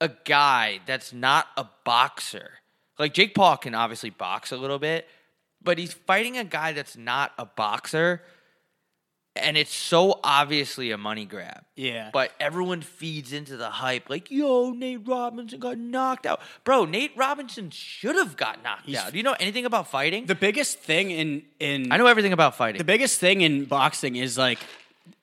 a 0.00 0.08
guy 0.24 0.80
that's 0.86 1.12
not 1.12 1.46
a 1.56 1.66
boxer. 1.84 2.50
Like 2.98 3.14
Jake 3.14 3.34
Paul 3.34 3.56
can 3.56 3.74
obviously 3.74 4.10
box 4.10 4.52
a 4.52 4.56
little 4.56 4.78
bit, 4.78 5.06
but 5.62 5.78
he's 5.78 5.92
fighting 5.92 6.36
a 6.38 6.44
guy 6.44 6.72
that's 6.72 6.96
not 6.96 7.32
a 7.38 7.46
boxer. 7.46 8.22
And 9.36 9.56
it's 9.56 9.72
so 9.72 10.18
obviously 10.24 10.90
a 10.90 10.98
money 10.98 11.24
grab. 11.24 11.64
Yeah. 11.76 12.10
But 12.12 12.32
everyone 12.40 12.82
feeds 12.82 13.32
into 13.32 13.56
the 13.56 13.70
hype, 13.70 14.10
like, 14.10 14.28
yo, 14.30 14.72
Nate 14.72 15.06
Robinson 15.06 15.60
got 15.60 15.78
knocked 15.78 16.26
out. 16.26 16.40
Bro, 16.64 16.86
Nate 16.86 17.12
Robinson 17.16 17.70
should 17.70 18.16
have 18.16 18.36
got 18.36 18.62
knocked 18.64 18.92
out. 18.92 19.12
Do 19.12 19.16
you 19.16 19.22
know 19.22 19.36
anything 19.38 19.64
about 19.66 19.86
fighting? 19.86 20.26
The 20.26 20.34
biggest 20.34 20.80
thing 20.80 21.10
in 21.12 21.42
in 21.60 21.92
I 21.92 21.96
know 21.96 22.06
everything 22.06 22.32
about 22.32 22.56
fighting. 22.56 22.78
the 22.78 22.84
biggest 22.84 23.20
thing 23.20 23.42
in 23.42 23.66
boxing 23.66 24.16
is 24.16 24.36
like 24.36 24.58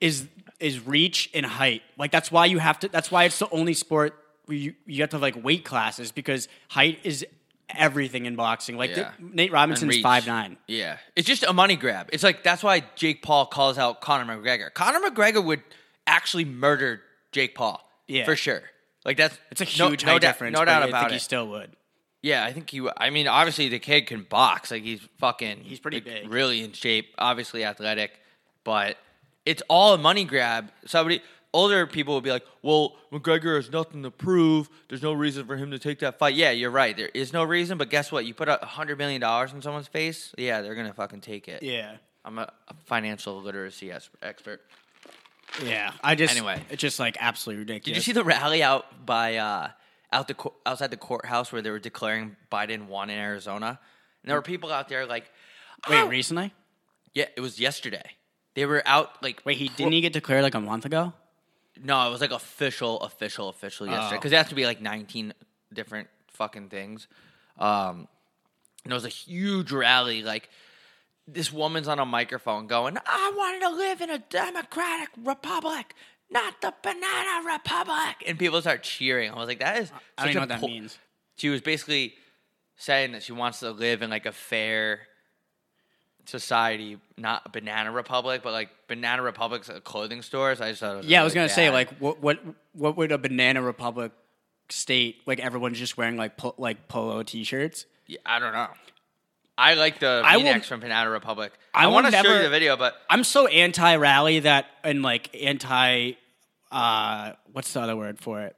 is 0.00 0.26
is 0.58 0.84
reach 0.86 1.30
and 1.34 1.44
height. 1.44 1.82
Like 1.98 2.10
that's 2.10 2.32
why 2.32 2.46
you 2.46 2.58
have 2.58 2.78
to. 2.80 2.88
That's 2.88 3.10
why 3.10 3.24
it's 3.24 3.38
the 3.38 3.50
only 3.50 3.74
sport 3.74 4.18
you 4.48 4.74
you 4.86 5.02
have 5.02 5.10
to 5.10 5.16
have 5.16 5.22
like 5.22 5.42
weight 5.42 5.64
classes 5.64 6.12
because 6.12 6.48
height 6.68 7.00
is 7.04 7.26
everything 7.74 8.26
in 8.26 8.34
boxing. 8.36 8.76
Like 8.76 8.96
Yeah. 8.96 9.12
Nate 9.18 9.52
Robinson's 9.52 9.94
reach. 9.96 10.02
five 10.02 10.26
nine. 10.26 10.56
Yeah. 10.66 10.96
It's 11.16 11.26
just 11.26 11.42
a 11.44 11.52
money 11.52 11.76
grab. 11.76 12.08
It's 12.12 12.22
like 12.22 12.42
that's 12.42 12.62
why 12.62 12.84
Jake 12.96 13.22
Paul 13.22 13.46
calls 13.46 13.78
out 13.78 14.00
Conor 14.00 14.36
McGregor. 14.36 14.72
Conor 14.72 15.00
McGregor 15.00 15.44
would 15.44 15.62
actually 16.06 16.44
murder 16.46 17.02
Jake 17.32 17.54
Paul. 17.54 17.86
Yeah. 18.06 18.24
For 18.24 18.36
sure. 18.36 18.62
Like 19.04 19.16
that's 19.18 19.38
It's 19.50 19.60
a 19.60 19.78
no- 19.78 19.88
huge 19.90 20.04
no, 20.04 20.12
height 20.12 20.22
doubt- 20.22 20.32
difference. 20.32 20.54
No 20.54 20.60
but 20.60 20.64
doubt 20.66 20.82
I 20.82 20.88
about 20.88 21.00
think 21.02 21.10
it. 21.12 21.14
he 21.14 21.20
still 21.20 21.48
would. 21.48 21.72
Yeah, 22.20 22.44
I 22.44 22.52
think 22.52 22.68
he. 22.70 22.86
I 22.96 23.10
mean, 23.10 23.28
obviously 23.28 23.68
the 23.68 23.78
kid 23.78 24.06
can 24.08 24.22
box. 24.24 24.70
Like 24.72 24.82
he's 24.82 25.00
fucking. 25.18 25.60
He's 25.62 25.78
pretty 25.78 25.98
like, 25.98 26.04
big. 26.04 26.28
Really 26.30 26.64
in 26.64 26.72
shape. 26.72 27.14
Obviously 27.16 27.64
athletic, 27.64 28.10
but 28.64 28.96
it's 29.46 29.62
all 29.68 29.94
a 29.94 29.98
money 29.98 30.24
grab. 30.24 30.72
Somebody 30.84 31.22
older 31.58 31.86
people 31.86 32.14
will 32.14 32.20
be 32.20 32.30
like, 32.30 32.44
"Well, 32.62 32.96
McGregor 33.12 33.56
has 33.56 33.70
nothing 33.70 34.02
to 34.04 34.10
prove. 34.10 34.68
There's 34.88 35.02
no 35.02 35.12
reason 35.12 35.46
for 35.46 35.56
him 35.56 35.70
to 35.72 35.78
take 35.78 35.98
that 36.00 36.18
fight." 36.18 36.34
Yeah, 36.34 36.50
you're 36.52 36.70
right. 36.70 36.96
There 36.96 37.10
is 37.12 37.32
no 37.32 37.44
reason. 37.44 37.78
But 37.78 37.90
guess 37.90 38.12
what? 38.12 38.24
You 38.26 38.34
put 38.34 38.48
a 38.48 38.58
hundred 38.64 38.98
million 38.98 39.20
dollars 39.20 39.52
in 39.52 39.60
someone's 39.62 39.88
face. 39.88 40.34
Yeah, 40.38 40.62
they're 40.62 40.74
gonna 40.74 40.94
fucking 40.94 41.20
take 41.20 41.48
it. 41.48 41.62
Yeah. 41.62 41.96
I'm 42.24 42.38
a, 42.38 42.52
a 42.68 42.74
financial 42.84 43.40
literacy 43.40 43.90
expert. 44.22 44.60
Yeah. 45.64 45.92
I 46.02 46.14
just 46.14 46.36
Anyway. 46.36 46.62
it's 46.70 46.80
just 46.80 46.98
like 46.98 47.16
absolutely 47.20 47.60
ridiculous. 47.60 47.84
Did 47.84 47.96
you 47.96 48.02
see 48.02 48.12
the 48.12 48.24
rally 48.24 48.62
out 48.62 49.06
by 49.06 49.36
uh, 49.36 49.68
out 50.12 50.28
the 50.28 50.34
cour- 50.34 50.54
outside 50.66 50.90
the 50.90 50.96
courthouse 50.98 51.52
where 51.52 51.62
they 51.62 51.70
were 51.70 51.78
declaring 51.78 52.36
Biden 52.52 52.86
won 52.86 53.08
in 53.10 53.18
Arizona? 53.18 53.78
And 54.22 54.30
there 54.30 54.36
were 54.36 54.42
people 54.42 54.70
out 54.72 54.88
there 54.88 55.06
like, 55.06 55.30
Wait, 55.88 56.00
"Oh, 56.00 56.06
recently? 56.08 56.52
Yeah, 57.14 57.26
it 57.36 57.40
was 57.40 57.58
yesterday. 57.58 58.04
They 58.54 58.66
were 58.66 58.82
out 58.84 59.22
like 59.22 59.40
Wait, 59.44 59.56
he 59.56 59.68
didn't 59.68 59.92
he 59.92 60.00
get 60.00 60.12
declared 60.12 60.42
like 60.42 60.54
a 60.54 60.60
month 60.60 60.84
ago? 60.84 61.12
No, 61.82 62.06
it 62.06 62.10
was 62.10 62.20
like 62.20 62.30
official, 62.30 63.00
official, 63.00 63.48
official 63.48 63.86
yesterday 63.86 64.16
Oh. 64.16 64.18
because 64.18 64.32
it 64.32 64.36
has 64.36 64.48
to 64.48 64.54
be 64.54 64.64
like 64.66 64.80
nineteen 64.80 65.32
different 65.72 66.08
fucking 66.32 66.68
things. 66.68 67.06
Um, 67.58 68.08
and 68.84 68.92
it 68.92 68.94
was 68.94 69.04
a 69.04 69.08
huge 69.10 69.72
rally. 69.72 70.22
Like 70.22 70.48
this 71.26 71.52
woman's 71.52 71.88
on 71.88 71.98
a 71.98 72.06
microphone 72.06 72.66
going, 72.66 72.96
"I 73.06 73.32
wanted 73.36 73.60
to 73.60 73.70
live 73.70 74.00
in 74.00 74.10
a 74.10 74.18
democratic 74.18 75.08
republic." 75.22 75.94
Not 76.30 76.60
the 76.60 76.74
banana 76.82 77.46
republic, 77.46 78.16
and 78.26 78.38
people 78.38 78.60
start 78.60 78.82
cheering. 78.82 79.30
I 79.32 79.36
was 79.36 79.48
like, 79.48 79.60
"That 79.60 79.78
is." 79.78 79.92
I 80.18 80.26
don't 80.26 80.34
know 80.34 80.40
what 80.40 80.48
that 80.50 80.60
means. 80.62 80.98
She 81.36 81.48
was 81.48 81.60
basically 81.62 82.16
saying 82.76 83.12
that 83.12 83.22
she 83.22 83.32
wants 83.32 83.60
to 83.60 83.70
live 83.70 84.02
in 84.02 84.10
like 84.10 84.26
a 84.26 84.32
fair 84.32 85.06
society, 86.28 86.98
not 87.16 87.52
banana 87.52 87.90
republic, 87.90 88.42
but 88.42 88.52
like 88.52 88.68
banana 88.86 89.22
republics 89.22 89.68
at 89.70 89.84
clothing 89.84 90.22
stores. 90.22 90.60
I 90.60 90.70
just 90.70 90.80
thought 90.80 90.94
it 90.94 90.96
was 90.98 91.06
Yeah, 91.06 91.20
I 91.20 91.24
was 91.24 91.34
gonna 91.34 91.48
say 91.48 91.70
like 91.70 91.90
what 91.98 92.20
what 92.20 92.38
what 92.72 92.96
would 92.96 93.12
a 93.12 93.18
banana 93.18 93.62
republic 93.62 94.12
state 94.68 95.22
like 95.26 95.40
everyone's 95.40 95.78
just 95.78 95.96
wearing 95.96 96.16
like 96.16 96.36
po- 96.36 96.54
like 96.58 96.88
polo 96.88 97.22
t-shirts? 97.22 97.86
Yeah, 98.06 98.18
I 98.26 98.38
don't 98.38 98.52
know. 98.52 98.68
I 99.56 99.74
like 99.74 99.98
the 99.98 100.22
I 100.24 100.36
will- 100.36 100.44
V-necks 100.44 100.68
from 100.68 100.80
Banana 100.80 101.10
Republic. 101.10 101.52
I 101.74 101.84
I, 101.84 101.86
want 101.88 102.06
to 102.06 102.12
show 102.12 102.32
you 102.32 102.42
the 102.42 102.48
video, 102.50 102.76
but 102.76 102.94
I'm 103.10 103.24
so 103.24 103.48
anti 103.48 103.96
rally 103.96 104.40
that 104.40 104.66
and 104.84 105.02
like 105.02 105.34
anti 105.34 106.12
uh 106.70 107.32
what's 107.52 107.72
the 107.72 107.80
other 107.80 107.96
word 107.96 108.20
for 108.20 108.42
it? 108.42 108.54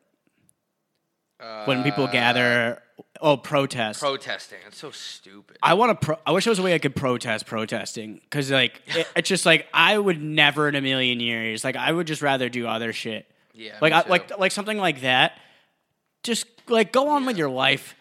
when 1.65 1.83
people 1.83 2.07
gather 2.07 2.83
oh 3.21 3.37
protest. 3.37 4.01
protesting. 4.01 4.59
It's 4.67 4.79
so 4.79 4.91
stupid. 4.91 5.59
I 5.63 5.75
want 5.75 6.01
to. 6.01 6.07
Pro- 6.07 6.19
I 6.27 6.33
wish 6.33 6.45
there 6.45 6.51
was 6.51 6.59
a 6.59 6.63
way 6.63 6.75
I 6.75 6.79
could 6.79 6.95
protest 6.97 7.47
protesting 7.47 8.21
because, 8.25 8.51
like, 8.51 8.81
it, 8.87 9.07
it's 9.17 9.29
just 9.29 9.47
like 9.47 9.67
I 9.73 9.97
would 9.99 10.21
never 10.23 10.69
in 10.69 10.75
a 10.75 10.81
million 10.81 11.21
years. 11.21 11.65
Like, 11.65 11.77
I 11.77 11.93
would 11.93 12.07
just 12.07 12.23
rather 12.23 12.49
do 12.49 12.67
other 12.67 12.93
shit. 12.93 13.27
Yeah, 13.55 13.77
like, 13.83 13.93
I, 13.93 14.09
like, 14.09 14.39
like 14.39 14.53
something 14.53 14.79
like 14.79 15.03
that. 15.03 15.33
Just 16.23 16.47
like 16.69 16.93
go 16.93 17.09
on 17.11 17.27
with 17.27 17.37
your 17.39 17.51
life. 17.51 17.95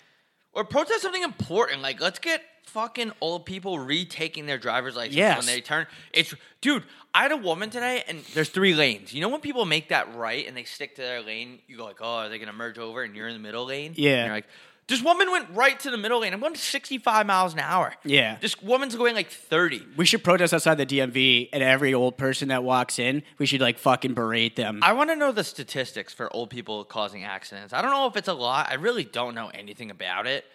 or 0.53 0.63
protest 0.63 1.01
something 1.01 1.23
important. 1.23 1.81
Like, 1.81 2.01
let's 2.01 2.19
get 2.19 2.41
fucking 2.65 3.11
old 3.19 3.45
people 3.47 3.79
retaking 3.79 4.45
their 4.45 4.57
driver's 4.59 4.95
license 4.95 5.15
Yes. 5.15 5.37
when 5.37 5.45
they 5.47 5.59
turn. 5.61 5.87
It's 6.13 6.33
dude. 6.61 6.83
I 7.13 7.23
had 7.23 7.31
a 7.31 7.37
woman 7.37 7.71
today, 7.71 8.03
and 8.07 8.19
there's 8.35 8.49
three 8.49 8.75
lanes. 8.75 9.13
You 9.13 9.21
know 9.21 9.29
when 9.29 9.41
people 9.41 9.65
make 9.65 9.89
that 9.89 10.13
right 10.15 10.47
and 10.47 10.55
they 10.55 10.63
stick 10.65 10.95
to 10.97 11.01
their 11.01 11.21
lane, 11.23 11.57
you 11.67 11.77
go 11.77 11.85
like, 11.85 11.97
"Oh, 12.01 12.05
are 12.17 12.29
they 12.29 12.37
gonna 12.37 12.53
merge 12.53 12.77
over?" 12.77 13.01
And 13.01 13.15
you're 13.15 13.27
in 13.27 13.33
the 13.33 13.39
middle 13.39 13.65
lane. 13.65 13.93
Yeah. 13.95 14.11
And 14.17 14.25
you're 14.27 14.35
like, 14.35 14.47
this 14.89 15.01
woman 15.03 15.31
went 15.31 15.49
right 15.51 15.79
to 15.79 15.91
the 15.91 15.97
middle 15.97 16.19
lane. 16.19 16.33
I'm 16.33 16.39
going 16.39 16.55
65 16.55 17.25
miles 17.25 17.53
an 17.53 17.59
hour. 17.59 17.93
Yeah. 18.03 18.37
This 18.41 18.61
woman's 18.61 18.95
going 18.95 19.15
like 19.15 19.29
30. 19.29 19.83
We 19.95 20.05
should 20.05 20.23
protest 20.23 20.53
outside 20.53 20.75
the 20.75 20.85
DMV, 20.85 21.49
and 21.53 21.63
every 21.63 21.93
old 21.93 22.17
person 22.17 22.49
that 22.49 22.63
walks 22.63 22.99
in, 22.99 23.23
we 23.37 23.45
should 23.45 23.61
like 23.61 23.77
fucking 23.77 24.15
berate 24.15 24.55
them. 24.55 24.79
I 24.81 24.93
want 24.93 25.11
to 25.11 25.15
know 25.15 25.31
the 25.31 25.43
statistics 25.43 26.13
for 26.13 26.33
old 26.35 26.49
people 26.49 26.83
causing 26.83 27.23
accidents. 27.23 27.71
I 27.71 27.81
don't 27.81 27.91
know 27.91 28.07
if 28.07 28.17
it's 28.17 28.27
a 28.27 28.33
lot. 28.33 28.69
I 28.69 28.75
really 28.75 29.03
don't 29.03 29.35
know 29.35 29.49
anything 29.53 29.91
about 29.91 30.27
it. 30.27 30.45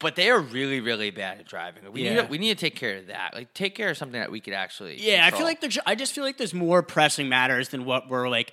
But 0.00 0.16
they 0.16 0.30
are 0.30 0.40
really, 0.40 0.80
really 0.80 1.12
bad 1.12 1.38
at 1.38 1.46
driving. 1.46 1.84
We 1.92 2.02
need 2.02 2.16
to, 2.16 2.24
we 2.24 2.36
need 2.36 2.58
to 2.58 2.60
take 2.60 2.74
care 2.74 2.96
of 2.96 3.06
that. 3.06 3.34
Like 3.34 3.54
take 3.54 3.76
care 3.76 3.88
of 3.90 3.96
something 3.96 4.18
that 4.18 4.32
we 4.32 4.40
could 4.40 4.52
actually. 4.52 5.00
yeah, 5.00 5.24
I 5.24 5.30
feel 5.30 5.46
like 5.46 5.60
there's. 5.60 5.78
I 5.86 5.94
just 5.94 6.12
feel 6.12 6.24
like 6.24 6.38
there's 6.38 6.52
more 6.52 6.82
pressing 6.82 7.28
matters 7.28 7.68
than 7.68 7.84
what 7.84 8.08
we're 8.08 8.28
like 8.28 8.52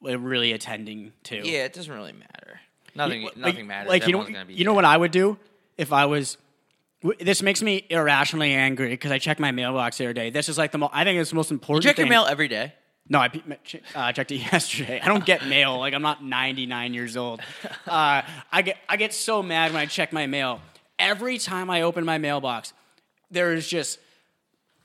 really 0.00 0.52
attending 0.52 1.12
to. 1.24 1.36
yeah, 1.36 1.64
it 1.64 1.72
doesn't 1.72 1.92
really 1.92 2.12
matter. 2.12 2.60
Nothing, 2.94 3.28
nothing 3.36 3.66
matters. 3.66 3.88
Like 3.88 4.06
you 4.06 4.12
know, 4.12 4.26
you 4.48 4.64
know 4.64 4.74
what 4.74 4.84
I 4.84 4.96
would 4.96 5.10
do 5.10 5.36
if 5.76 5.92
I 5.92 6.06
was. 6.06 6.36
w- 7.02 7.24
This 7.24 7.42
makes 7.42 7.60
me 7.62 7.84
irrationally 7.90 8.52
angry 8.52 8.88
because 8.90 9.10
I 9.10 9.18
check 9.18 9.38
my 9.40 9.50
mailbox 9.50 10.00
other 10.00 10.12
day. 10.12 10.30
This 10.30 10.48
is 10.48 10.56
like 10.58 10.72
the 10.72 10.78
most. 10.78 10.90
I 10.94 11.04
think 11.04 11.20
it's 11.20 11.30
the 11.30 11.36
most 11.36 11.50
You 11.50 11.54
important. 11.56 11.84
check 11.84 11.98
your 11.98 12.06
mail 12.06 12.26
every 12.28 12.48
day. 12.48 12.72
No, 13.08 13.18
I 13.18 13.30
uh, 13.94 14.12
checked 14.12 14.30
it 14.32 14.36
yesterday. 14.52 15.00
I 15.02 15.08
don't 15.08 15.26
get 15.26 15.46
mail. 15.46 15.78
Like 15.78 15.92
I'm 15.92 16.02
not 16.02 16.24
99 16.24 16.94
years 16.94 17.16
old. 17.16 17.40
Uh, 17.86 18.22
I 18.50 18.62
get 18.62 18.78
I 18.88 18.96
get 18.96 19.12
so 19.12 19.42
mad 19.42 19.72
when 19.72 19.80
I 19.82 19.86
check 19.86 20.12
my 20.12 20.26
mail. 20.26 20.60
Every 20.98 21.36
time 21.38 21.68
I 21.70 21.82
open 21.82 22.04
my 22.04 22.18
mailbox, 22.18 22.72
there 23.30 23.52
is 23.52 23.68
just 23.68 23.98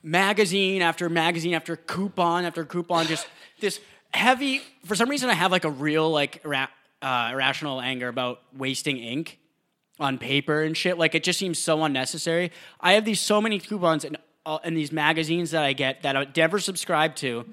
magazine 0.02 0.82
after 0.82 1.08
magazine 1.08 1.54
after 1.54 1.76
coupon 1.76 2.44
after 2.44 2.64
coupon. 2.64 3.06
Just 3.06 3.26
this 3.60 3.80
heavy. 4.12 4.60
For 4.84 4.94
some 4.94 5.08
reason, 5.08 5.30
I 5.30 5.34
have 5.34 5.50
like 5.52 5.64
a 5.64 5.70
real 5.70 6.10
like 6.10 6.42
ira- 6.44 6.70
uh, 7.02 7.30
irrational 7.32 7.80
anger 7.80 8.08
about 8.08 8.42
wasting 8.56 8.98
ink 8.98 9.38
on 9.98 10.18
paper 10.18 10.62
and 10.62 10.76
shit. 10.76 10.98
Like 10.98 11.14
it 11.14 11.22
just 11.22 11.38
seems 11.38 11.58
so 11.58 11.82
unnecessary. 11.84 12.52
I 12.80 12.92
have 12.92 13.04
these 13.04 13.20
so 13.20 13.40
many 13.40 13.58
coupons 13.58 14.04
and 14.04 14.16
and 14.64 14.76
these 14.76 14.90
magazines 14.90 15.50
that 15.50 15.62
I 15.62 15.74
get 15.74 16.02
that 16.02 16.16
I 16.16 16.26
never 16.34 16.58
subscribe 16.58 17.14
to, 17.16 17.44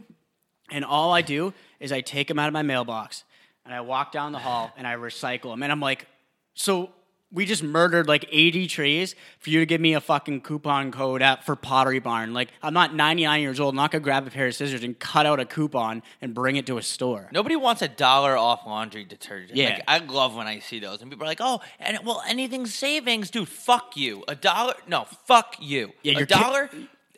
and 0.72 0.86
all 0.86 1.12
I 1.12 1.22
do 1.22 1.54
is 1.80 1.92
I 1.92 2.02
take 2.02 2.28
them 2.28 2.40
out 2.40 2.48
of 2.48 2.54
my 2.54 2.62
mailbox 2.62 3.24
and 3.66 3.76
I 3.76 3.82
walk 3.82 4.12
down 4.14 4.32
the 4.32 4.40
hall 4.40 4.72
and 4.78 4.88
I 4.88 4.96
recycle 4.96 5.52
them. 5.52 5.62
And 5.62 5.72
I'm 5.72 5.82
like, 5.82 6.08
so 6.54 6.90
we 7.32 7.46
just 7.46 7.62
murdered 7.62 8.08
like 8.08 8.26
80 8.32 8.68
trees 8.68 9.14
for 9.40 9.50
you 9.50 9.60
to 9.60 9.66
give 9.66 9.82
me 9.82 9.94
a 9.94 10.00
fucking 10.00 10.42
coupon 10.42 10.92
code 10.92 11.22
at, 11.22 11.46
for 11.46 11.58
Pottery 11.58 12.00
Barn. 12.00 12.34
Like, 12.34 12.50
I'm 12.64 12.74
not 12.74 12.96
99 12.96 13.42
years 13.42 13.60
old. 13.60 13.74
I'm 13.74 13.76
not 13.76 13.92
gonna 13.92 14.04
grab 14.04 14.26
a 14.26 14.30
pair 14.30 14.48
of 14.48 14.56
scissors 14.56 14.84
and 14.84 14.98
cut 14.98 15.26
out 15.26 15.40
a 15.40 15.46
coupon 15.46 16.04
and 16.22 16.34
bring 16.34 16.56
it 16.56 16.66
to 16.68 16.78
a 16.78 16.82
store. 16.82 17.28
Nobody 17.34 17.56
wants 17.58 17.82
a 17.82 17.88
dollar 17.90 18.38
off 18.38 18.66
laundry 18.66 19.04
detergent. 19.04 19.58
Yeah. 19.58 19.70
Like, 19.72 19.84
I 19.88 19.98
love 20.00 20.36
when 20.36 20.48
I 20.48 20.60
see 20.60 20.80
those. 20.80 21.02
And 21.02 21.12
people 21.12 21.26
are 21.26 21.28
like, 21.28 21.42
oh, 21.42 21.60
and 21.80 22.00
well, 22.06 22.24
anything 22.28 22.66
savings, 22.66 23.30
dude, 23.30 23.50
fuck 23.50 23.98
you. 23.98 24.24
A 24.30 24.36
dollar, 24.36 24.76
no, 24.88 25.06
fuck 25.26 25.58
you. 25.60 25.92
Yeah, 26.04 26.14
a 26.14 26.18
you're 26.20 26.26
ki- 26.28 26.34
dollar, 26.40 26.70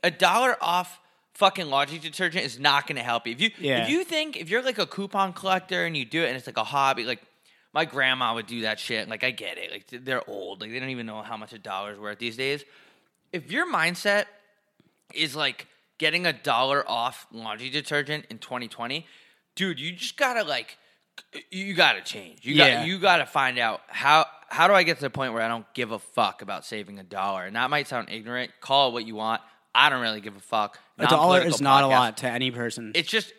a 0.03 0.09
dollar 0.09 0.57
off 0.59 0.99
fucking 1.33 1.67
laundry 1.67 1.99
detergent 1.99 2.43
is 2.45 2.59
not 2.59 2.85
going 2.85 2.97
to 2.97 3.01
help 3.03 3.25
you. 3.25 3.33
If 3.33 3.41
you, 3.41 3.51
Yeah. 3.59 3.83
if 3.83 3.89
you 3.89 4.03
think, 4.03 4.35
if 4.37 4.49
you're 4.49 4.61
like 4.63 4.77
a 4.79 4.85
coupon 4.85 5.31
collector 5.33 5.85
and 5.85 5.95
you 5.95 6.03
do 6.03 6.23
it 6.23 6.27
and 6.27 6.35
it's 6.35 6.47
like 6.47 6.57
a 6.57 6.63
hobby, 6.65 7.05
like 7.05 7.21
my 7.73 7.85
grandma 7.85 8.33
would 8.33 8.47
do 8.47 8.61
that 8.61 8.79
shit. 8.79 9.07
Like, 9.07 9.23
I 9.23 9.31
get 9.31 9.57
it. 9.57 9.71
Like, 9.71 10.03
they're 10.05 10.27
old. 10.29 10.61
Like, 10.61 10.71
they 10.71 10.79
don't 10.79 10.89
even 10.89 11.05
know 11.05 11.21
how 11.21 11.37
much 11.37 11.53
a 11.53 11.59
dollar's 11.59 11.99
worth 11.99 12.19
these 12.19 12.37
days. 12.37 12.63
If 13.31 13.51
your 13.51 13.71
mindset 13.71 14.25
is 15.13 15.35
like 15.35 15.67
getting 15.97 16.25
a 16.25 16.33
dollar 16.33 16.83
off 16.89 17.27
laundry 17.31 17.69
detergent 17.69 18.25
in 18.29 18.39
2020, 18.39 19.05
dude, 19.55 19.79
you 19.79 19.91
just 19.91 20.17
gotta 20.17 20.43
like, 20.43 20.77
you 21.51 21.73
gotta 21.73 22.01
change. 22.01 22.39
You 22.45 22.55
Yeah. 22.55 22.77
got 22.77 22.87
you 22.87 22.97
gotta 22.99 23.25
find 23.25 23.59
out 23.59 23.81
how 23.87 24.25
how 24.51 24.67
do 24.67 24.73
I 24.73 24.81
get 24.83 24.97
to 24.97 25.01
the 25.03 25.09
point 25.11 25.33
where 25.33 25.43
I 25.43 25.47
don't 25.47 25.71
give 25.75 25.91
a 25.91 25.99
fuck 25.99 26.41
about 26.41 26.65
saving 26.65 26.97
a 26.97 27.03
dollar? 27.03 27.45
And 27.45 27.55
that 27.55 27.69
might 27.69 27.87
sound 27.87 28.09
ignorant. 28.09 28.51
Call 28.61 28.89
it 28.89 28.93
what 28.93 29.05
you 29.05 29.13
want. 29.15 29.41
I 29.75 29.89
don't 29.89 30.01
really 30.01 30.21
give 30.21 30.35
a 30.35 30.39
fuck. 30.39 30.79
A 30.97 31.05
dollar 31.05 31.41
is 31.41 31.61
not 31.61 31.83
a 31.83 31.87
lot 31.87 32.17
to 32.17 32.27
any 32.29 32.49
person. 32.49 32.91
It's 32.95 33.09
just. 33.09 33.31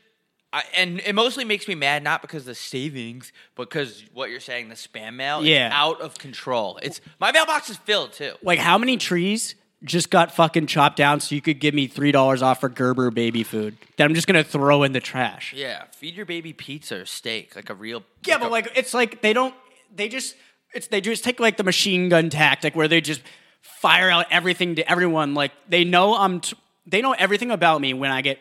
I, 0.52 0.64
and 0.76 1.00
it 1.00 1.14
mostly 1.14 1.44
makes 1.44 1.68
me 1.68 1.74
mad 1.76 2.02
not 2.02 2.22
because 2.22 2.42
of 2.42 2.46
the 2.46 2.54
savings, 2.56 3.32
but 3.54 3.68
because 3.68 4.02
what 4.12 4.30
you're 4.30 4.40
saying, 4.40 4.68
the 4.68 4.74
spam 4.74 5.14
mail, 5.14 5.44
Yeah. 5.44 5.68
is 5.68 5.72
out 5.74 6.00
of 6.00 6.18
control. 6.18 6.78
It's 6.82 7.00
my 7.20 7.30
mailbox 7.30 7.70
is 7.70 7.76
filled 7.76 8.12
too. 8.12 8.32
like, 8.42 8.58
how 8.58 8.76
many 8.76 8.96
trees 8.96 9.54
just 9.84 10.10
got 10.10 10.34
fucking 10.34 10.66
chopped 10.66 10.96
down 10.96 11.20
so 11.20 11.34
you 11.34 11.40
could 11.40 11.58
give 11.60 11.72
me 11.72 11.88
$3 11.88 12.42
off 12.42 12.60
for 12.60 12.68
Gerber 12.68 13.10
baby 13.10 13.42
food 13.44 13.76
that 13.96 14.04
I'm 14.04 14.14
just 14.14 14.26
gonna 14.26 14.42
throw 14.44 14.82
in 14.82 14.92
the 14.92 15.00
trash? 15.00 15.54
Yeah, 15.56 15.84
feed 15.92 16.14
your 16.16 16.26
baby 16.26 16.52
pizza 16.52 16.96
or 17.02 17.06
steak, 17.06 17.54
like 17.54 17.70
a 17.70 17.74
real. 17.74 18.02
Yeah, 18.26 18.34
like 18.34 18.40
but 18.40 18.46
a- 18.48 18.50
like 18.50 18.72
it's 18.74 18.92
like 18.92 19.22
they 19.22 19.32
don't. 19.32 19.54
They 19.94 20.08
just 20.08 20.34
it's 20.74 20.88
they 20.88 21.00
just 21.00 21.22
take 21.24 21.38
like 21.40 21.56
the 21.58 21.64
machine 21.64 22.08
gun 22.08 22.28
tactic 22.28 22.74
where 22.74 22.88
they 22.88 23.00
just 23.00 23.22
fire 23.62 24.10
out 24.10 24.26
everything 24.30 24.74
to 24.74 24.90
everyone. 24.90 25.34
Like 25.34 25.52
they 25.68 25.84
know 25.84 26.14
I'm. 26.16 26.40
T- 26.40 26.56
they 26.86 27.02
know 27.02 27.12
everything 27.12 27.50
about 27.50 27.80
me 27.80 27.94
when 27.94 28.10
I 28.10 28.22
get 28.22 28.38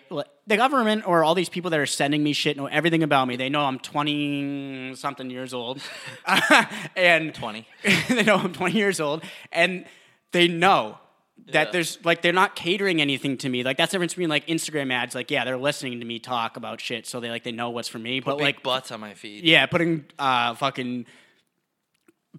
the 0.48 0.58
government 0.58 1.06
or 1.08 1.24
all 1.24 1.36
these 1.36 1.50
people 1.50 1.70
that 1.72 1.80
are 1.80 1.86
sending 1.86 2.24
me 2.24 2.34
shit 2.34 2.58
know 2.58 2.66
everything 2.68 3.04
about 3.04 3.28
me. 3.28 3.36
They 3.36 3.50
know 3.50 3.62
I'm 3.62 3.80
twenty 3.80 4.94
something 4.96 5.30
years 5.30 5.54
old, 5.54 5.82
and 6.96 7.34
20. 7.34 7.68
they 8.10 8.24
know 8.24 8.38
I'm 8.38 8.54
twenty 8.54 8.78
years 8.78 9.00
old, 9.00 9.24
and 9.52 9.86
they 10.32 10.48
know. 10.48 10.98
That 11.54 11.68
Yeah. 11.68 11.72
there's 11.72 12.04
like 12.06 12.22
they're 12.22 12.34
not 12.34 12.56
catering 12.56 13.02
anything 13.02 13.38
to 13.38 13.50
me. 13.50 13.64
Like 13.64 13.78
that's 13.78 13.92
the 13.92 13.96
difference 13.96 14.14
between 14.14 14.30
like 14.30 14.46
Instagram 14.48 14.92
ads. 14.94 15.16
Like 15.16 15.32
yeah, 15.32 15.46
they're 15.46 15.58
listening 15.58 16.00
to 16.00 16.06
me 16.06 16.20
talk 16.20 16.58
about 16.58 16.82
shit, 16.82 17.08
so 17.08 17.20
they 17.22 17.30
like 17.30 17.44
they 17.44 17.52
know 17.54 17.70
what's 17.70 17.88
for 17.88 17.98
me. 17.98 18.20
But 18.20 18.38
big 18.38 18.44
like 18.46 18.64
butts 18.64 18.92
on 18.92 19.00
my 19.00 19.14
feet. 19.14 19.44
yeah, 19.46 19.66
putting 19.66 20.06
uh, 20.20 20.54
fucking 20.56 21.06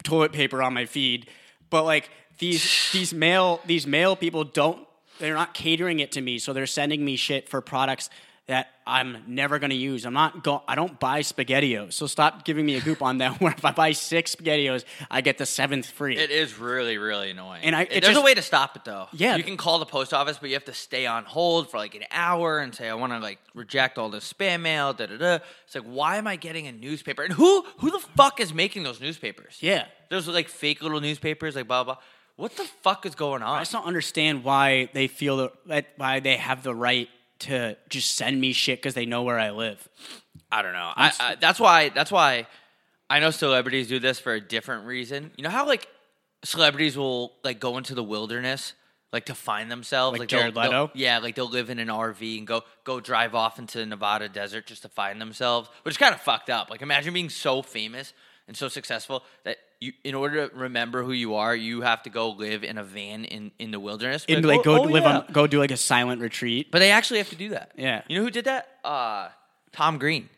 toilet 0.02 0.32
paper 0.32 0.62
on 0.62 0.74
my 0.74 0.86
feed. 0.86 1.28
But 1.70 1.84
like 1.84 2.10
these 2.38 2.90
these 2.92 3.12
male 3.14 3.60
these 3.66 3.86
male 3.86 4.16
people 4.16 4.44
don't 4.44 4.86
they're 5.20 5.34
not 5.34 5.54
catering 5.54 6.00
it 6.00 6.12
to 6.12 6.20
me, 6.20 6.38
so 6.38 6.52
they're 6.52 6.66
sending 6.66 7.04
me 7.04 7.14
shit 7.16 7.48
for 7.48 7.60
products 7.60 8.10
that 8.46 8.66
I'm 8.84 9.22
never 9.28 9.60
gonna 9.60 9.74
use. 9.74 10.04
I'm 10.04 10.12
not 10.14 10.42
go 10.42 10.64
I 10.66 10.74
don't 10.74 10.98
buy 10.98 11.20
spaghettios. 11.20 11.92
So 11.92 12.08
stop 12.08 12.44
giving 12.44 12.66
me 12.66 12.74
a 12.74 12.80
coupon 12.80 13.18
that 13.18 13.34
where 13.40 13.52
if 13.52 13.64
I 13.64 13.70
buy 13.70 13.92
six 13.92 14.34
spaghettios, 14.34 14.84
I 15.08 15.20
get 15.20 15.38
the 15.38 15.46
seventh 15.46 15.86
free. 15.86 16.16
It 16.18 16.32
is 16.32 16.58
really, 16.58 16.98
really 16.98 17.30
annoying. 17.30 17.62
And 17.62 17.76
I- 17.76 17.84
There's 17.84 17.98
it 17.98 18.04
a 18.04 18.12
just- 18.14 18.24
way 18.24 18.34
to 18.34 18.42
stop 18.42 18.74
it 18.74 18.84
though. 18.84 19.06
Yeah. 19.12 19.36
you 19.36 19.44
can 19.44 19.56
call 19.56 19.78
the 19.78 19.86
post 19.86 20.12
office, 20.12 20.36
but 20.38 20.48
you 20.48 20.56
have 20.56 20.64
to 20.64 20.74
stay 20.74 21.06
on 21.06 21.26
hold 21.26 21.70
for 21.70 21.76
like 21.76 21.94
an 21.94 22.02
hour 22.10 22.58
and 22.58 22.74
say, 22.74 22.88
"I 22.88 22.94
want 22.94 23.12
to 23.12 23.20
like 23.20 23.38
reject 23.54 23.98
all 23.98 24.08
this 24.08 24.32
spam 24.32 24.62
mail." 24.62 24.94
Da 24.94 25.06
da 25.06 25.16
da. 25.16 25.38
It's 25.66 25.76
like, 25.76 25.84
why 25.84 26.16
am 26.16 26.26
I 26.26 26.34
getting 26.34 26.66
a 26.66 26.72
newspaper? 26.72 27.22
And 27.22 27.32
who 27.34 27.64
who 27.78 27.92
the 27.92 28.00
fuck 28.16 28.40
is 28.40 28.52
making 28.52 28.82
those 28.82 29.00
newspapers? 29.00 29.58
yeah. 29.60 29.84
those 30.08 30.26
like 30.26 30.48
fake 30.48 30.82
little 30.82 31.00
newspapers, 31.00 31.54
like 31.54 31.68
blah 31.68 31.84
blah. 31.84 31.98
What 32.40 32.56
the 32.56 32.64
fuck 32.64 33.04
is 33.04 33.14
going 33.14 33.42
on? 33.42 33.58
I 33.58 33.60
just 33.60 33.72
don't 33.72 33.84
understand 33.86 34.44
why 34.44 34.88
they 34.94 35.08
feel 35.08 35.50
that 35.66 35.88
why 35.96 36.20
they 36.20 36.36
have 36.38 36.62
the 36.62 36.74
right 36.74 37.08
to 37.40 37.76
just 37.90 38.14
send 38.16 38.40
me 38.40 38.52
shit 38.52 38.78
because 38.78 38.94
they 38.94 39.04
know 39.06 39.22
where 39.24 39.38
I 39.38 39.50
live. 39.50 39.86
I 40.50 40.62
don't 40.62 40.72
know. 40.72 40.90
I, 40.96 41.12
I, 41.20 41.34
that's 41.36 41.60
why. 41.60 41.90
That's 41.90 42.10
why 42.10 42.46
I 43.10 43.20
know 43.20 43.30
celebrities 43.30 43.88
do 43.88 43.98
this 43.98 44.18
for 44.18 44.32
a 44.34 44.40
different 44.40 44.86
reason. 44.86 45.32
You 45.36 45.44
know 45.44 45.50
how 45.50 45.66
like 45.66 45.86
celebrities 46.42 46.96
will 46.96 47.32
like 47.44 47.60
go 47.60 47.76
into 47.76 47.94
the 47.94 48.02
wilderness 48.02 48.72
like 49.12 49.26
to 49.26 49.34
find 49.34 49.70
themselves, 49.70 50.18
Like 50.18 50.28
they'll- 50.30 50.38
Jared 50.40 50.54
they'll- 50.54 50.62
Leto? 50.62 50.90
yeah, 50.94 51.18
like 51.18 51.34
they'll 51.34 51.48
live 51.48 51.68
in 51.68 51.78
an 51.78 51.88
RV 51.88 52.38
and 52.38 52.46
go 52.46 52.62
go 52.84 53.00
drive 53.00 53.34
off 53.34 53.58
into 53.58 53.78
the 53.78 53.86
Nevada 53.86 54.28
desert 54.28 54.66
just 54.66 54.82
to 54.82 54.88
find 54.88 55.20
themselves, 55.20 55.68
which 55.82 55.92
is 55.94 55.98
kind 55.98 56.14
of 56.14 56.20
fucked 56.22 56.48
up. 56.48 56.70
Like 56.70 56.80
imagine 56.80 57.12
being 57.12 57.28
so 57.28 57.60
famous 57.60 58.12
and 58.48 58.56
so 58.56 58.68
successful 58.68 59.24
that 59.44 59.58
you, 59.80 59.92
in 60.04 60.14
order 60.14 60.48
to 60.48 60.56
remember 60.56 61.02
who 61.02 61.12
you 61.12 61.36
are, 61.36 61.56
you 61.56 61.80
have 61.80 62.02
to 62.02 62.10
go 62.10 62.30
live 62.30 62.64
in 62.64 62.76
a 62.76 62.84
van 62.84 63.24
in 63.24 63.50
in 63.58 63.70
the 63.70 63.80
wilderness. 63.80 64.26
And 64.28 64.44
like 64.44 64.60
"Oh, 64.60 64.62
go 64.62 64.78
oh, 64.78 64.82
live 64.82 65.04
yeah." 65.04 65.18
on 65.18 65.32
go 65.32 65.46
do 65.46 65.58
like 65.58 65.70
a 65.70 65.76
silent 65.76 66.20
retreat. 66.20 66.70
But 66.70 66.80
they 66.80 66.90
actually 66.90 67.18
have 67.18 67.30
to 67.30 67.36
do 67.36 67.48
that. 67.50 67.72
Yeah. 67.76 68.02
You 68.08 68.18
know 68.18 68.24
who 68.24 68.30
did 68.30 68.44
that? 68.44 68.68
Uh, 68.84 69.28
Tom 69.72 69.98
Green. 69.98 70.28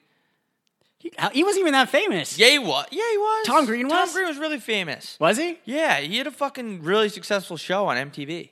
He, 0.99 1.13
he 1.33 1.43
wasn't 1.43 1.63
even 1.63 1.73
that 1.73 1.89
famous. 1.89 2.39
Yeah, 2.39 2.51
he 2.51 2.61
was. 2.61 2.87
Yeah, 2.93 3.03
he 3.11 3.19
was. 3.19 3.47
Tom 3.47 3.67
Green 3.67 3.89
Tom 3.89 4.03
was? 4.03 4.13
Green 4.13 4.29
was 4.29 4.39
really 4.39 4.61
famous. 4.61 5.19
Was 5.19 5.37
he? 5.37 5.59
Yeah, 5.65 5.99
he 5.99 6.19
had 6.19 6.29
a 6.29 6.31
fucking 6.31 6.85
really 6.85 7.09
successful 7.09 7.57
show 7.57 7.87
on 7.87 7.97
MTV. 7.97 8.51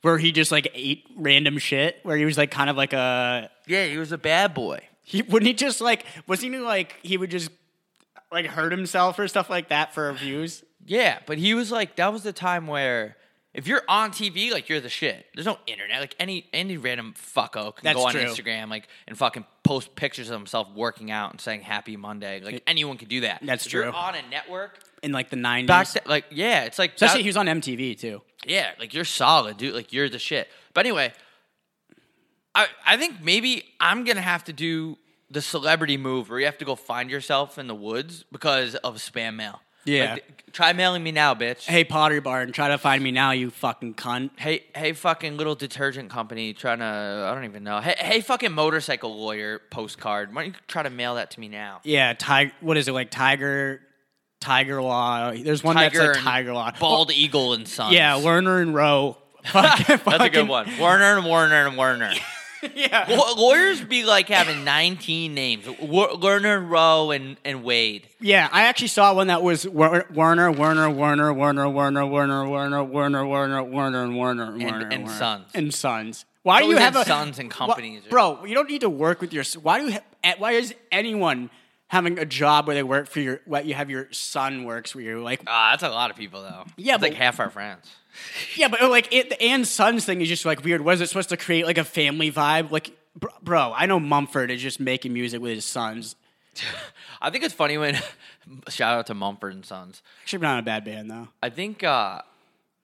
Where 0.00 0.16
he 0.16 0.32
just 0.32 0.50
like 0.50 0.70
ate 0.74 1.04
random 1.16 1.58
shit. 1.58 1.98
Where 2.04 2.16
he 2.16 2.24
was 2.24 2.38
like 2.38 2.50
kind 2.50 2.70
of 2.70 2.76
like 2.76 2.94
a. 2.94 3.50
Yeah, 3.66 3.84
he 3.84 3.98
was 3.98 4.12
a 4.12 4.18
bad 4.18 4.54
boy. 4.54 4.80
He 5.02 5.20
wouldn't 5.22 5.46
he 5.46 5.52
just 5.52 5.82
like 5.82 6.06
was 6.26 6.40
he 6.40 6.48
like 6.58 6.96
he 7.02 7.18
would 7.18 7.30
just 7.30 7.50
like 8.32 8.46
hurt 8.46 8.72
himself 8.72 9.18
or 9.18 9.28
stuff 9.28 9.48
like 9.50 9.68
that 9.68 9.94
for 9.94 10.12
views. 10.12 10.64
Yeah, 10.86 11.18
but 11.26 11.38
he 11.38 11.54
was 11.54 11.70
like 11.70 11.96
that 11.96 12.12
was 12.12 12.22
the 12.22 12.32
time 12.32 12.66
where 12.66 13.16
if 13.54 13.66
you're 13.66 13.82
on 13.88 14.10
TV, 14.10 14.52
like 14.52 14.68
you're 14.68 14.80
the 14.80 14.88
shit. 14.88 15.26
There's 15.34 15.46
no 15.46 15.58
internet. 15.66 16.00
Like 16.00 16.14
any 16.20 16.46
any 16.52 16.76
random 16.76 17.14
fucko 17.16 17.74
can 17.74 17.84
That's 17.84 17.96
go 17.96 18.06
on 18.06 18.12
true. 18.12 18.22
Instagram 18.22 18.68
like 18.70 18.88
and 19.06 19.16
fucking 19.16 19.44
post 19.64 19.94
pictures 19.96 20.30
of 20.30 20.38
himself 20.38 20.68
working 20.74 21.10
out 21.10 21.30
and 21.32 21.40
saying 21.40 21.62
Happy 21.62 21.96
Monday. 21.96 22.40
Like 22.40 22.62
anyone 22.66 22.96
could 22.98 23.08
do 23.08 23.20
that. 23.22 23.40
That's 23.42 23.66
if 23.66 23.72
You're 23.72 23.84
true. 23.84 23.92
on 23.92 24.14
a 24.14 24.22
network. 24.30 24.78
In 25.02 25.12
like 25.12 25.30
the 25.30 25.36
nineties. 25.36 25.68
Back 25.68 25.88
to, 25.88 26.02
like 26.06 26.24
yeah, 26.30 26.64
it's 26.64 26.78
like 26.78 26.94
Especially 26.94 27.18
that- 27.18 27.22
he 27.22 27.28
was 27.28 27.36
on 27.36 27.46
MTV 27.46 27.98
too. 27.98 28.22
Yeah, 28.46 28.70
like 28.78 28.94
you're 28.94 29.04
solid, 29.04 29.56
dude. 29.56 29.74
Like 29.74 29.92
you're 29.92 30.08
the 30.08 30.18
shit. 30.18 30.48
But 30.74 30.86
anyway, 30.86 31.12
I 32.54 32.66
I 32.86 32.96
think 32.96 33.22
maybe 33.22 33.64
I'm 33.80 34.04
gonna 34.04 34.20
have 34.20 34.44
to 34.44 34.52
do 34.52 34.96
the 35.30 35.42
celebrity 35.42 35.96
move 35.96 36.30
where 36.30 36.38
you 36.38 36.46
have 36.46 36.58
to 36.58 36.64
go 36.64 36.74
find 36.74 37.10
yourself 37.10 37.58
in 37.58 37.66
the 37.66 37.74
woods 37.74 38.24
because 38.32 38.74
of 38.76 38.96
spam 38.96 39.36
mail. 39.36 39.60
Yeah. 39.84 40.14
Like, 40.14 40.44
try 40.52 40.72
mailing 40.74 41.02
me 41.02 41.12
now, 41.12 41.34
bitch. 41.34 41.64
Hey 41.64 41.84
Pottery 41.84 42.20
Barn, 42.20 42.52
try 42.52 42.68
to 42.68 42.78
find 42.78 43.02
me 43.02 43.10
now, 43.10 43.30
you 43.30 43.48
fucking 43.50 43.94
cunt. 43.94 44.30
Hey, 44.38 44.64
hey, 44.74 44.92
fucking 44.92 45.36
little 45.36 45.54
detergent 45.54 46.10
company 46.10 46.52
trying 46.52 46.80
to, 46.80 46.84
I 47.30 47.34
don't 47.34 47.44
even 47.44 47.64
know. 47.64 47.80
Hey, 47.80 47.94
hey, 47.98 48.20
fucking 48.20 48.52
motorcycle 48.52 49.16
lawyer 49.18 49.60
postcard. 49.70 50.34
Why 50.34 50.42
don't 50.44 50.52
you 50.54 50.60
try 50.66 50.82
to 50.82 50.90
mail 50.90 51.14
that 51.14 51.30
to 51.32 51.40
me 51.40 51.48
now? 51.48 51.80
Yeah, 51.84 52.12
tiger. 52.12 52.52
What 52.60 52.76
is 52.76 52.88
it 52.88 52.92
like? 52.92 53.10
Tiger, 53.10 53.80
Tiger 54.40 54.82
Law. 54.82 55.32
There's 55.32 55.64
one 55.64 55.76
Tiger 55.76 55.98
that's 55.98 56.16
like 56.16 56.24
Tiger 56.24 56.52
Law. 56.52 56.70
Bald 56.78 57.10
Eagle 57.12 57.54
and 57.54 57.66
Sons. 57.66 57.94
Yeah, 57.94 58.14
Lerner 58.14 58.60
and 58.60 58.74
Rowe. 58.74 59.16
Fucking- 59.44 60.00
That's 60.04 60.24
a 60.24 60.28
good 60.28 60.48
one. 60.48 60.68
Warner 60.78 61.16
and 61.16 61.24
Warner 61.24 61.66
and 61.66 61.76
Warner. 61.76 62.12
Yeah. 62.74 63.06
Law- 63.08 63.34
Lawyers 63.36 63.80
be 63.82 64.04
like 64.04 64.28
having 64.28 64.64
19 64.64 65.34
names. 65.34 65.66
Werner, 65.80 66.60
Rowe, 66.60 67.10
and, 67.10 67.36
and 67.44 67.62
Wade. 67.62 68.08
Yeah, 68.20 68.48
I 68.52 68.64
actually 68.64 68.88
saw 68.88 69.14
one 69.14 69.28
that 69.28 69.42
was 69.42 69.66
Wer- 69.66 70.06
Werner, 70.12 70.50
Werner, 70.50 70.90
Werner, 70.90 71.32
Werner, 71.32 71.68
Werner, 71.68 72.06
Werner, 72.06 72.46
Werner, 72.48 72.84
Werner, 72.84 72.84
Werner, 72.84 73.64
Werner, 73.64 74.02
and 74.04 74.18
Werner, 74.18 74.46
Werner, 74.58 74.88
and 74.88 75.04
Werner. 75.04 75.18
Sons. 75.18 75.50
and 75.54 75.72
Sons. 75.74 76.24
Why 76.42 76.60
do 76.62 76.68
you 76.68 76.76
have 76.78 76.96
a 76.96 77.04
sons 77.04 77.38
and 77.38 77.50
companies 77.50 78.02
bro? 78.08 78.44
You 78.44 78.54
don't 78.54 78.70
need 78.70 78.80
to 78.80 78.88
work 78.90 79.20
with 79.20 79.32
your. 79.32 79.44
Why 79.62 79.80
do 79.80 79.86
you? 79.86 79.92
Ha- 80.24 80.34
why 80.38 80.52
is 80.52 80.74
anyone 80.90 81.50
having 81.88 82.18
a 82.18 82.24
job 82.24 82.66
where 82.66 82.74
they 82.76 82.82
work 82.82 83.08
for 83.08 83.20
your? 83.20 83.40
What 83.44 83.66
you 83.66 83.74
have 83.74 83.90
your 83.90 84.08
son 84.12 84.64
works 84.64 84.94
where 84.94 85.04
you're 85.04 85.18
Like, 85.20 85.42
Ah, 85.46 85.70
that's 85.72 85.82
a 85.82 85.88
lot 85.88 86.10
of 86.10 86.16
people, 86.16 86.42
though. 86.42 86.64
Yeah, 86.76 86.94
It's 86.94 87.02
like 87.02 87.14
half 87.14 87.40
our 87.40 87.50
friends. 87.50 87.90
yeah, 88.56 88.68
but 88.68 88.82
like 88.90 89.12
it, 89.12 89.30
the 89.30 89.40
and 89.42 89.66
sons 89.66 90.04
thing 90.04 90.20
is 90.20 90.28
just 90.28 90.44
like 90.44 90.64
weird. 90.64 90.80
Was 90.80 91.00
it 91.00 91.08
supposed 91.08 91.28
to 91.30 91.36
create 91.36 91.66
like 91.66 91.78
a 91.78 91.84
family 91.84 92.30
vibe? 92.32 92.70
Like, 92.70 92.90
bro, 93.42 93.72
I 93.74 93.86
know 93.86 94.00
Mumford 94.00 94.50
is 94.50 94.62
just 94.62 94.80
making 94.80 95.12
music 95.12 95.40
with 95.40 95.54
his 95.54 95.64
sons. 95.64 96.16
I 97.20 97.30
think 97.30 97.44
it's 97.44 97.54
funny 97.54 97.78
when, 97.78 97.96
shout 98.68 98.98
out 98.98 99.06
to 99.06 99.14
Mumford 99.14 99.54
and 99.54 99.64
Sons. 99.64 100.02
Actually, 100.22 100.42
not 100.42 100.58
a 100.58 100.62
bad 100.62 100.84
band 100.84 101.10
though. 101.10 101.28
I 101.42 101.50
think 101.50 101.84
uh, 101.84 102.22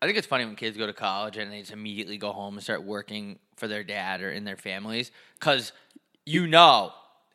I 0.01 0.07
think 0.07 0.19
it's 0.19 0.27
funny 0.27 0.45
when 0.45 0.55
kids 0.57 0.77
go 0.77 0.87
to 0.87 0.93
college 0.93 1.37
and 1.37 1.51
they 1.51 1.61
just 1.61 1.73
immediately 1.73 2.17
go 2.17 2.33
home 2.33 2.55
and 2.55 2.63
start 2.63 2.85
working 2.85 3.39
for 3.57 3.67
their 3.69 3.83
dad 3.85 4.21
or 4.21 4.31
in 4.31 4.45
their 4.45 4.57
families 4.57 5.11
because 5.39 5.73
you 6.27 6.47
know 6.47 6.93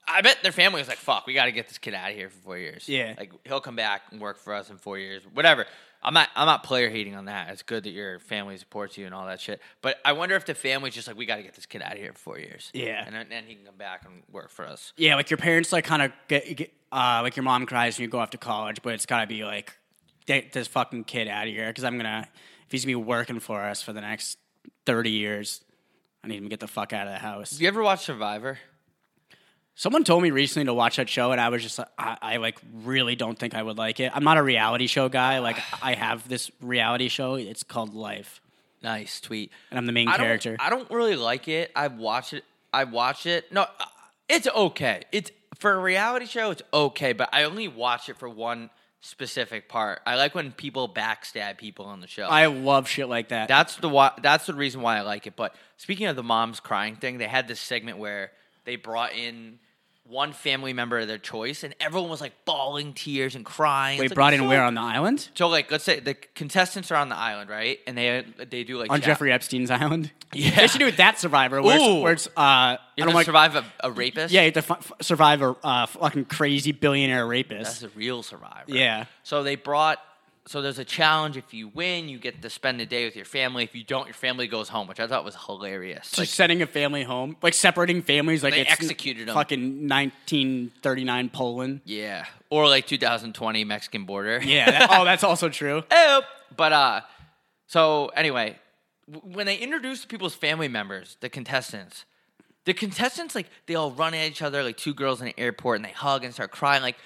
I 0.10 0.22
bet 0.22 0.40
their 0.44 0.52
family 0.52 0.80
was 0.80 0.88
like, 0.88 0.98
"Fuck, 0.98 1.28
we 1.28 1.34
got 1.34 1.46
to 1.46 1.52
get 1.52 1.68
this 1.68 1.78
kid 1.78 1.94
out 1.94 2.10
of 2.10 2.16
here 2.16 2.30
for 2.30 2.38
four 2.40 2.58
years." 2.58 2.88
Yeah. 2.90 3.14
like 3.18 3.32
he'll 3.46 3.62
come 3.62 3.76
back 3.76 4.04
and 4.12 4.20
work 4.20 4.38
for 4.38 4.54
us 4.54 4.70
in 4.70 4.78
four 4.78 4.98
years, 4.98 5.24
whatever. 5.34 5.66
I'm 6.02 6.14
not, 6.14 6.30
I'm 6.34 6.46
not 6.46 6.64
player 6.64 6.90
hating 6.90 7.16
on 7.16 7.26
that. 7.26 7.50
It's 7.50 7.62
good 7.62 7.84
that 7.84 7.90
your 7.90 8.20
family 8.20 8.56
supports 8.58 8.98
you 8.98 9.06
and 9.06 9.14
all 9.14 9.26
that 9.26 9.42
shit. 9.42 9.60
But 9.82 9.98
I 10.06 10.14
wonder 10.14 10.36
if 10.36 10.46
the 10.46 10.56
family's 10.56 10.94
just 10.94 11.08
like, 11.08 11.18
"We 11.18 11.26
got 11.26 11.36
to 11.38 11.44
get 11.44 11.56
this 11.56 11.66
kid 11.66 11.82
out 11.82 11.92
of 11.94 11.98
here 11.98 12.14
for 12.14 12.20
four 12.20 12.40
years." 12.40 12.72
Yeah. 12.74 13.04
and 13.06 13.14
then, 13.30 13.44
he 13.46 13.56
can 13.56 13.66
come 13.66 13.76
back 13.76 14.06
and 14.06 14.24
work 14.32 14.50
for 14.50 14.66
us. 14.66 14.94
Yeah, 14.98 15.16
like 15.16 15.30
your 15.30 15.38
parents 15.38 15.74
like 15.74 15.84
kind 15.86 16.02
of 16.02 16.12
get, 16.28 16.56
get 16.56 16.74
uh, 16.92 17.20
like 17.22 17.36
your 17.36 17.44
mom 17.44 17.66
cries 17.66 17.98
when 17.98 18.04
you 18.04 18.10
go 18.10 18.20
off 18.20 18.30
to 18.30 18.38
college, 18.38 18.82
but 18.82 18.94
it's 18.94 19.06
gotta 19.06 19.28
be 19.28 19.44
like 19.44 19.78
get 20.26 20.54
this 20.54 20.68
fucking 20.68 21.04
kid 21.04 21.28
out 21.28 21.48
of 21.48 21.54
here 21.54 21.68
because 21.68 21.84
I'm 21.84 21.98
gonna 21.98 22.28
if 22.66 22.72
he's 22.72 22.86
gonna 22.86 22.98
be 22.98 23.04
working 23.04 23.40
for 23.40 23.62
us 23.62 23.82
for 23.82 23.92
the 23.92 24.02
next 24.02 24.38
thirty 24.86 25.12
years, 25.12 25.62
I 26.24 26.28
need 26.30 26.38
him 26.38 26.44
to 26.44 26.50
get 26.50 26.62
the 26.62 26.68
fuck 26.68 26.94
out 26.94 27.08
of 27.08 27.14
the 27.14 27.20
house. 27.20 27.60
You 27.60 27.68
ever 27.68 27.84
watch 27.84 28.06
Survivor? 28.06 28.58
Someone 29.80 30.04
told 30.04 30.22
me 30.22 30.30
recently 30.32 30.66
to 30.66 30.74
watch 30.74 30.98
that 30.98 31.08
show, 31.08 31.32
and 31.32 31.40
I 31.40 31.48
was 31.48 31.64
just 31.64 31.80
like, 31.80 31.88
I, 31.98 32.18
I 32.22 32.36
like 32.36 32.60
really 32.84 33.16
don't 33.16 33.40
think 33.40 33.56
I 33.56 33.64
would 33.64 33.78
like 33.78 34.02
it. 34.02 34.12
I'm 34.14 34.26
not 34.26 34.36
a 34.38 34.44
reality 34.44 34.88
show 34.88 35.08
guy. 35.08 35.40
Like 35.40 35.58
I 35.82 35.94
have 35.94 36.28
this 36.28 36.52
reality 36.60 37.08
show. 37.08 37.36
It's 37.36 37.64
called 37.64 37.94
Life, 37.96 38.42
Nice 38.84 39.22
tweet. 39.22 39.54
and 39.72 39.80
I'm 39.80 39.86
the 39.86 39.94
main 39.94 40.10
I 40.10 40.18
don't- 40.18 40.26
character. 40.26 40.58
I 40.60 40.70
don't 40.70 40.92
really 40.92 41.16
like 41.16 41.48
it. 41.48 41.72
I 41.78 41.88
watch 41.88 42.34
it. 42.34 42.44
I 42.74 42.84
watch 42.84 43.26
it. 43.26 43.54
No, 43.54 43.62
uh, 43.62 43.68
it's 44.28 44.50
okay. 44.50 45.04
It's 45.14 45.32
for 45.60 45.72
a 45.72 45.80
reality 45.80 46.26
show. 46.26 46.52
It's 46.52 46.62
okay, 46.74 47.14
but 47.14 47.30
I 47.32 47.44
only 47.44 47.70
watch 47.70 48.10
it 48.10 48.18
for 48.18 48.28
one 48.28 48.70
specific 49.00 49.70
part. 49.70 50.02
I 50.06 50.16
like 50.18 50.36
when 50.36 50.52
people 50.52 50.90
backstab 50.90 51.58
people 51.58 51.86
on 51.86 52.02
the 52.02 52.08
show. 52.08 52.24
I 52.26 52.48
love 52.48 52.90
shit 52.90 53.08
like 53.08 53.30
that. 53.30 53.48
that's 53.48 53.78
the 53.78 53.88
why. 53.88 54.12
That's 54.22 54.46
the 54.46 54.54
reason 54.56 54.82
why 54.82 54.98
I 54.98 55.02
like 55.04 55.26
it. 55.26 55.38
But 55.38 55.56
speaking 55.78 56.08
of 56.08 56.18
the 56.18 56.24
mom's 56.24 56.60
crying 56.60 56.98
thing, 56.98 57.18
they 57.18 57.28
had 57.30 57.48
this 57.48 57.62
segment 57.62 57.98
where 57.98 58.32
they 58.66 58.76
brought 58.76 59.14
in 59.14 59.60
one 60.10 60.34
family 60.34 60.74
member 60.74 60.98
of 61.00 61.08
their 61.08 61.18
choice, 61.20 61.64
and 61.64 61.76
everyone 61.80 62.10
was 62.10 62.20
like 62.20 62.34
bawling 62.46 62.94
tears 62.94 63.36
and 63.36 63.46
crying. 63.46 64.00
Wait, 64.00 64.06
It's 64.06 64.12
like, 64.12 64.16
brought 64.16 64.34
in 64.34 64.48
where 64.48 64.64
on 64.64 64.74
the 64.74 64.82
island? 64.82 65.30
So 65.36 65.48
like, 65.48 65.72
let's 65.72 65.84
say 65.84 66.00
the 66.00 66.16
contestants 66.36 66.92
are 66.92 66.96
on 66.96 67.10
the 67.10 67.16
island, 67.16 67.50
right? 67.50 67.80
And 67.88 67.98
they 67.98 68.26
they 68.50 68.64
do 68.64 68.78
like 68.80 68.92
On 68.92 69.00
chat- 69.00 69.06
Jeffrey 69.06 69.32
Epstein's 69.32 69.72
island? 69.72 70.12
Yeah. 70.32 70.52
They 70.58 70.68
should 70.68 70.78
do 70.80 70.86
it 70.86 70.98
that 70.98 71.18
Survivor, 71.18 71.60
where 71.60 71.80
Ooh. 71.80 71.82
it's, 71.96 72.04
where 72.04 72.14
it's 72.14 72.28
uh, 72.38 72.78
You 72.96 73.04
don't 73.04 73.08
have 73.08 73.14
to 73.14 73.16
like. 73.16 73.26
survive 73.26 73.56
a, 73.56 73.66
a 73.80 73.92
rapist. 73.92 74.32
Yeah, 74.32 74.42
you 74.42 74.52
have 74.54 74.64
to 74.68 74.74
f- 74.74 74.92
survive 75.02 75.42
a 75.42 75.56
uh, 75.64 75.86
fucking 75.88 76.26
crazy 76.26 76.72
billionaire 76.72 77.26
rapist. 77.26 77.82
That's 77.82 77.84
a 77.92 77.98
real 77.98 78.22
survivor. 78.22 78.66
Yeah. 78.68 79.06
So 79.24 79.42
they 79.42 79.56
brought. 79.56 79.98
So 80.50 80.64
there's 80.64 80.80
a 80.80 80.84
challenge. 80.84 81.38
If 81.38 81.54
you 81.54 81.68
win, 81.68 82.10
you 82.10 82.18
get 82.18 82.42
to 82.42 82.50
spend 82.50 82.82
a 82.82 82.86
day 82.88 83.06
with 83.06 83.16
your 83.16 83.24
family. 83.24 83.64
If 83.64 83.76
you 83.76 83.84
don't, 83.84 84.08
your 84.08 84.16
family 84.16 84.48
goes 84.48 84.68
home, 84.68 84.88
which 84.88 85.00
I 85.00 85.06
thought 85.06 85.24
was 85.24 85.36
hilarious. 85.46 86.06
Just 86.08 86.18
Like, 86.18 86.28
sending 86.28 86.64
a 86.64 86.66
family 86.66 87.04
home, 87.04 87.38
like 87.44 87.54
separating 87.54 88.02
families, 88.02 88.42
like 88.44 88.56
They 88.56 88.62
it's 88.62 88.72
executed 88.72 89.30
'em. 89.30 89.36
Fucking 89.36 89.88
1939 89.88 91.30
Poland. 91.30 91.82
yeah, 91.86 92.26
or 92.50 92.68
like 92.68 92.88
2020 92.88 93.64
Mexican 93.64 94.06
border. 94.06 94.42
Yeah. 94.44 94.72
that- 94.72 94.88
oh, 95.00 95.06
that's 95.06 95.24
also 95.24 95.50
true. 95.50 95.84
Yep. 95.92 96.24
But 96.58 96.74
uh, 96.74 97.02
so 97.68 98.08
anyway, 98.16 98.58
w- 99.12 99.36
when 99.36 99.46
they 99.46 99.56
introduced 99.58 100.10
people's 100.10 100.34
family 100.34 100.68
members, 100.68 101.18
the 101.20 101.30
contestants, 101.30 102.06
the 102.66 102.74
contestants 102.74 103.36
like 103.36 103.50
they 103.68 103.76
all 103.76 103.92
run 103.92 104.16
at 104.16 104.26
each 104.28 104.42
other 104.42 104.64
like 104.64 104.78
two 104.78 104.96
girls 104.96 105.22
in 105.22 105.28
an 105.28 105.34
airport 105.38 105.76
and 105.76 105.86
they 105.86 105.92
hug 105.92 106.24
and 106.24 106.34
start 106.34 106.50
crying 106.50 106.82
like, 106.82 106.98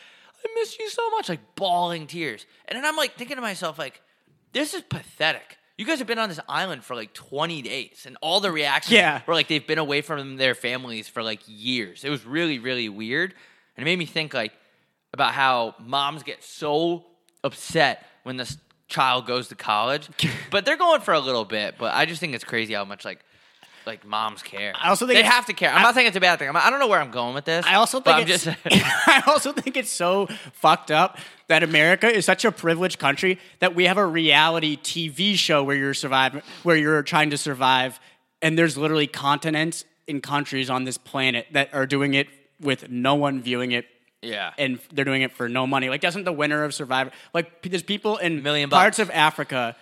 "I 0.45 0.49
miss 0.55 0.77
you 0.79 0.89
so 0.89 1.09
much," 1.11 1.29
like 1.29 1.55
bawling 1.55 2.07
tears. 2.07 2.45
And 2.67 2.77
then 2.77 2.85
I'm 2.85 2.95
like 2.97 3.15
thinking 3.15 3.35
to 3.37 3.41
myself 3.41 3.77
like, 3.79 4.01
this 4.51 4.73
is 4.73 4.81
pathetic. 4.81 5.57
You 5.77 5.85
guys 5.85 5.97
have 5.97 6.07
been 6.07 6.19
on 6.19 6.29
this 6.29 6.39
island 6.47 6.83
for 6.83 6.95
like 6.95 7.13
20 7.13 7.61
days, 7.63 8.03
and 8.05 8.15
all 8.21 8.39
the 8.39 8.51
reactions 8.51 8.93
Yeah. 8.93 9.21
were 9.25 9.33
like 9.33 9.47
they've 9.47 9.65
been 9.65 9.79
away 9.79 10.01
from 10.01 10.37
their 10.37 10.53
families 10.55 11.07
for 11.07 11.23
like 11.23 11.39
years. 11.47 12.03
It 12.03 12.09
was 12.09 12.25
really, 12.25 12.59
really 12.59 12.89
weird, 12.89 13.33
and 13.75 13.81
it 13.83 13.85
made 13.85 13.97
me 13.97 14.05
think 14.05 14.33
like 14.33 14.53
about 15.13 15.33
how 15.33 15.73
moms 15.79 16.21
get 16.23 16.43
so 16.43 17.05
upset 17.43 18.05
when 18.23 18.37
this 18.37 18.57
child 18.87 19.25
goes 19.25 19.47
to 19.47 19.55
college, 19.55 20.07
but 20.51 20.65
they're 20.65 20.77
going 20.77 21.01
for 21.01 21.13
a 21.15 21.19
little 21.19 21.45
bit. 21.45 21.75
But 21.79 21.93
I 21.95 22.05
just 22.05 22.19
think 22.19 22.35
it's 22.35 22.43
crazy 22.43 22.73
how 22.75 22.85
much 22.85 23.03
like 23.03 23.19
like 23.85 24.05
moms 24.05 24.41
care. 24.41 24.73
I 24.79 24.89
also 24.89 25.05
think 25.05 25.17
they 25.19 25.23
have 25.23 25.45
to 25.47 25.53
care. 25.53 25.69
I'm 25.71 25.79
I- 25.79 25.81
not 25.83 25.95
saying 25.95 26.07
it's 26.07 26.17
a 26.17 26.21
bad 26.21 26.39
thing. 26.39 26.49
I'm, 26.49 26.57
I 26.57 26.69
don't 26.69 26.79
know 26.79 26.87
where 26.87 26.99
I'm 27.01 27.11
going 27.11 27.33
with 27.35 27.45
this. 27.45 27.65
I 27.65 27.75
also 27.75 27.99
think 27.99 28.29
it's, 28.29 28.45
just 28.45 28.57
I 28.65 29.23
also 29.27 29.51
think 29.51 29.77
it's 29.77 29.91
so 29.91 30.27
fucked 30.53 30.91
up 30.91 31.17
that 31.47 31.63
America 31.63 32.07
is 32.07 32.25
such 32.25 32.45
a 32.45 32.51
privileged 32.51 32.99
country 32.99 33.39
that 33.59 33.75
we 33.75 33.85
have 33.85 33.97
a 33.97 34.05
reality 34.05 34.77
TV 34.77 35.35
show 35.35 35.63
where 35.63 35.75
you're 35.75 35.93
surviving, 35.93 36.41
where 36.63 36.75
you're 36.77 37.03
trying 37.03 37.29
to 37.31 37.37
survive, 37.37 37.99
and 38.41 38.57
there's 38.57 38.77
literally 38.77 39.07
continents 39.07 39.85
and 40.07 40.21
countries 40.23 40.69
on 40.69 40.83
this 40.83 40.97
planet 40.97 41.47
that 41.51 41.73
are 41.73 41.85
doing 41.85 42.13
it 42.13 42.27
with 42.59 42.89
no 42.89 43.15
one 43.15 43.41
viewing 43.41 43.71
it. 43.71 43.85
yeah. 44.21 44.51
And 44.57 44.79
they're 44.93 45.05
doing 45.05 45.21
it 45.21 45.31
for 45.33 45.47
no 45.49 45.67
money. 45.67 45.89
Like, 45.89 46.01
doesn't 46.01 46.23
the 46.23 46.31
winner 46.33 46.63
of 46.63 46.73
Survivor 46.73 47.11
like 47.33 47.61
there's 47.61 47.83
people 47.83 48.17
in 48.17 48.41
Million 48.43 48.69
parts 48.69 48.97
bucks. 48.97 49.09
of 49.09 49.15
Africa 49.15 49.75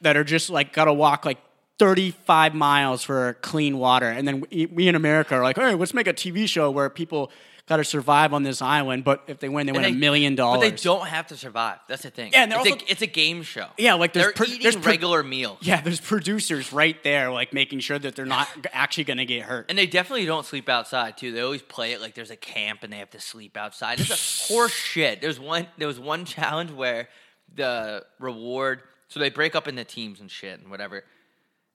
that 0.00 0.16
are 0.16 0.24
just 0.24 0.50
like 0.50 0.72
gotta 0.72 0.92
walk 0.92 1.24
like 1.24 1.38
35 1.78 2.54
miles 2.54 3.02
for 3.02 3.34
clean 3.42 3.78
water. 3.78 4.08
And 4.08 4.26
then 4.26 4.44
we, 4.50 4.66
we 4.66 4.88
in 4.88 4.94
America 4.94 5.34
are 5.34 5.42
like, 5.42 5.56
hey, 5.56 5.74
let's 5.74 5.94
make 5.94 6.06
a 6.06 6.12
TV 6.12 6.48
show 6.48 6.70
where 6.70 6.88
people 6.88 7.30
got 7.66 7.78
to 7.78 7.84
survive 7.84 8.32
on 8.34 8.42
this 8.42 8.60
island. 8.60 9.04
But 9.04 9.24
if 9.26 9.40
they 9.40 9.48
win, 9.48 9.66
they 9.66 9.72
win 9.72 9.84
a 9.84 9.92
million 9.92 10.34
dollars. 10.34 10.60
But 10.60 10.70
they 10.76 10.82
don't 10.82 11.06
have 11.08 11.28
to 11.28 11.36
survive. 11.36 11.78
That's 11.88 12.02
the 12.02 12.10
thing. 12.10 12.32
Yeah, 12.32 12.42
and 12.44 12.52
they're 12.52 12.60
it's, 12.60 12.70
also- 12.70 12.84
a, 12.84 12.90
it's 12.90 13.02
a 13.02 13.06
game 13.06 13.42
show. 13.42 13.66
Yeah, 13.78 13.94
like, 13.94 14.12
there's 14.12 14.26
they're 14.26 14.32
pro- 14.34 14.46
eating 14.46 14.62
there's 14.62 14.76
pro- 14.76 14.92
regular 14.92 15.22
meals. 15.22 15.58
Yeah, 15.62 15.80
there's 15.80 16.00
producers 16.00 16.72
right 16.72 17.02
there, 17.02 17.30
like 17.30 17.52
making 17.52 17.80
sure 17.80 17.98
that 17.98 18.14
they're 18.14 18.26
not 18.26 18.48
actually 18.72 19.04
going 19.04 19.18
to 19.18 19.24
get 19.26 19.42
hurt. 19.42 19.66
And 19.68 19.78
they 19.78 19.86
definitely 19.86 20.26
don't 20.26 20.44
sleep 20.46 20.68
outside 20.68 21.16
too. 21.16 21.32
They 21.32 21.40
always 21.40 21.62
play 21.62 21.92
it 21.92 22.00
like 22.00 22.14
there's 22.14 22.30
a 22.30 22.36
camp 22.36 22.82
and 22.82 22.92
they 22.92 22.98
have 22.98 23.10
to 23.10 23.20
sleep 23.20 23.56
outside. 23.56 23.98
It's 24.00 24.10
a 24.10 24.52
horse 24.52 24.72
shit. 24.72 25.20
There's 25.20 25.40
one 25.40 25.66
there 25.78 25.88
was 25.88 25.98
one 25.98 26.24
challenge 26.24 26.70
where 26.70 27.08
the 27.54 28.04
reward 28.18 28.82
so 29.08 29.20
they 29.20 29.30
break 29.30 29.54
up 29.54 29.68
into 29.68 29.84
teams 29.84 30.20
and 30.20 30.30
shit 30.30 30.60
and 30.60 30.70
whatever. 30.70 31.04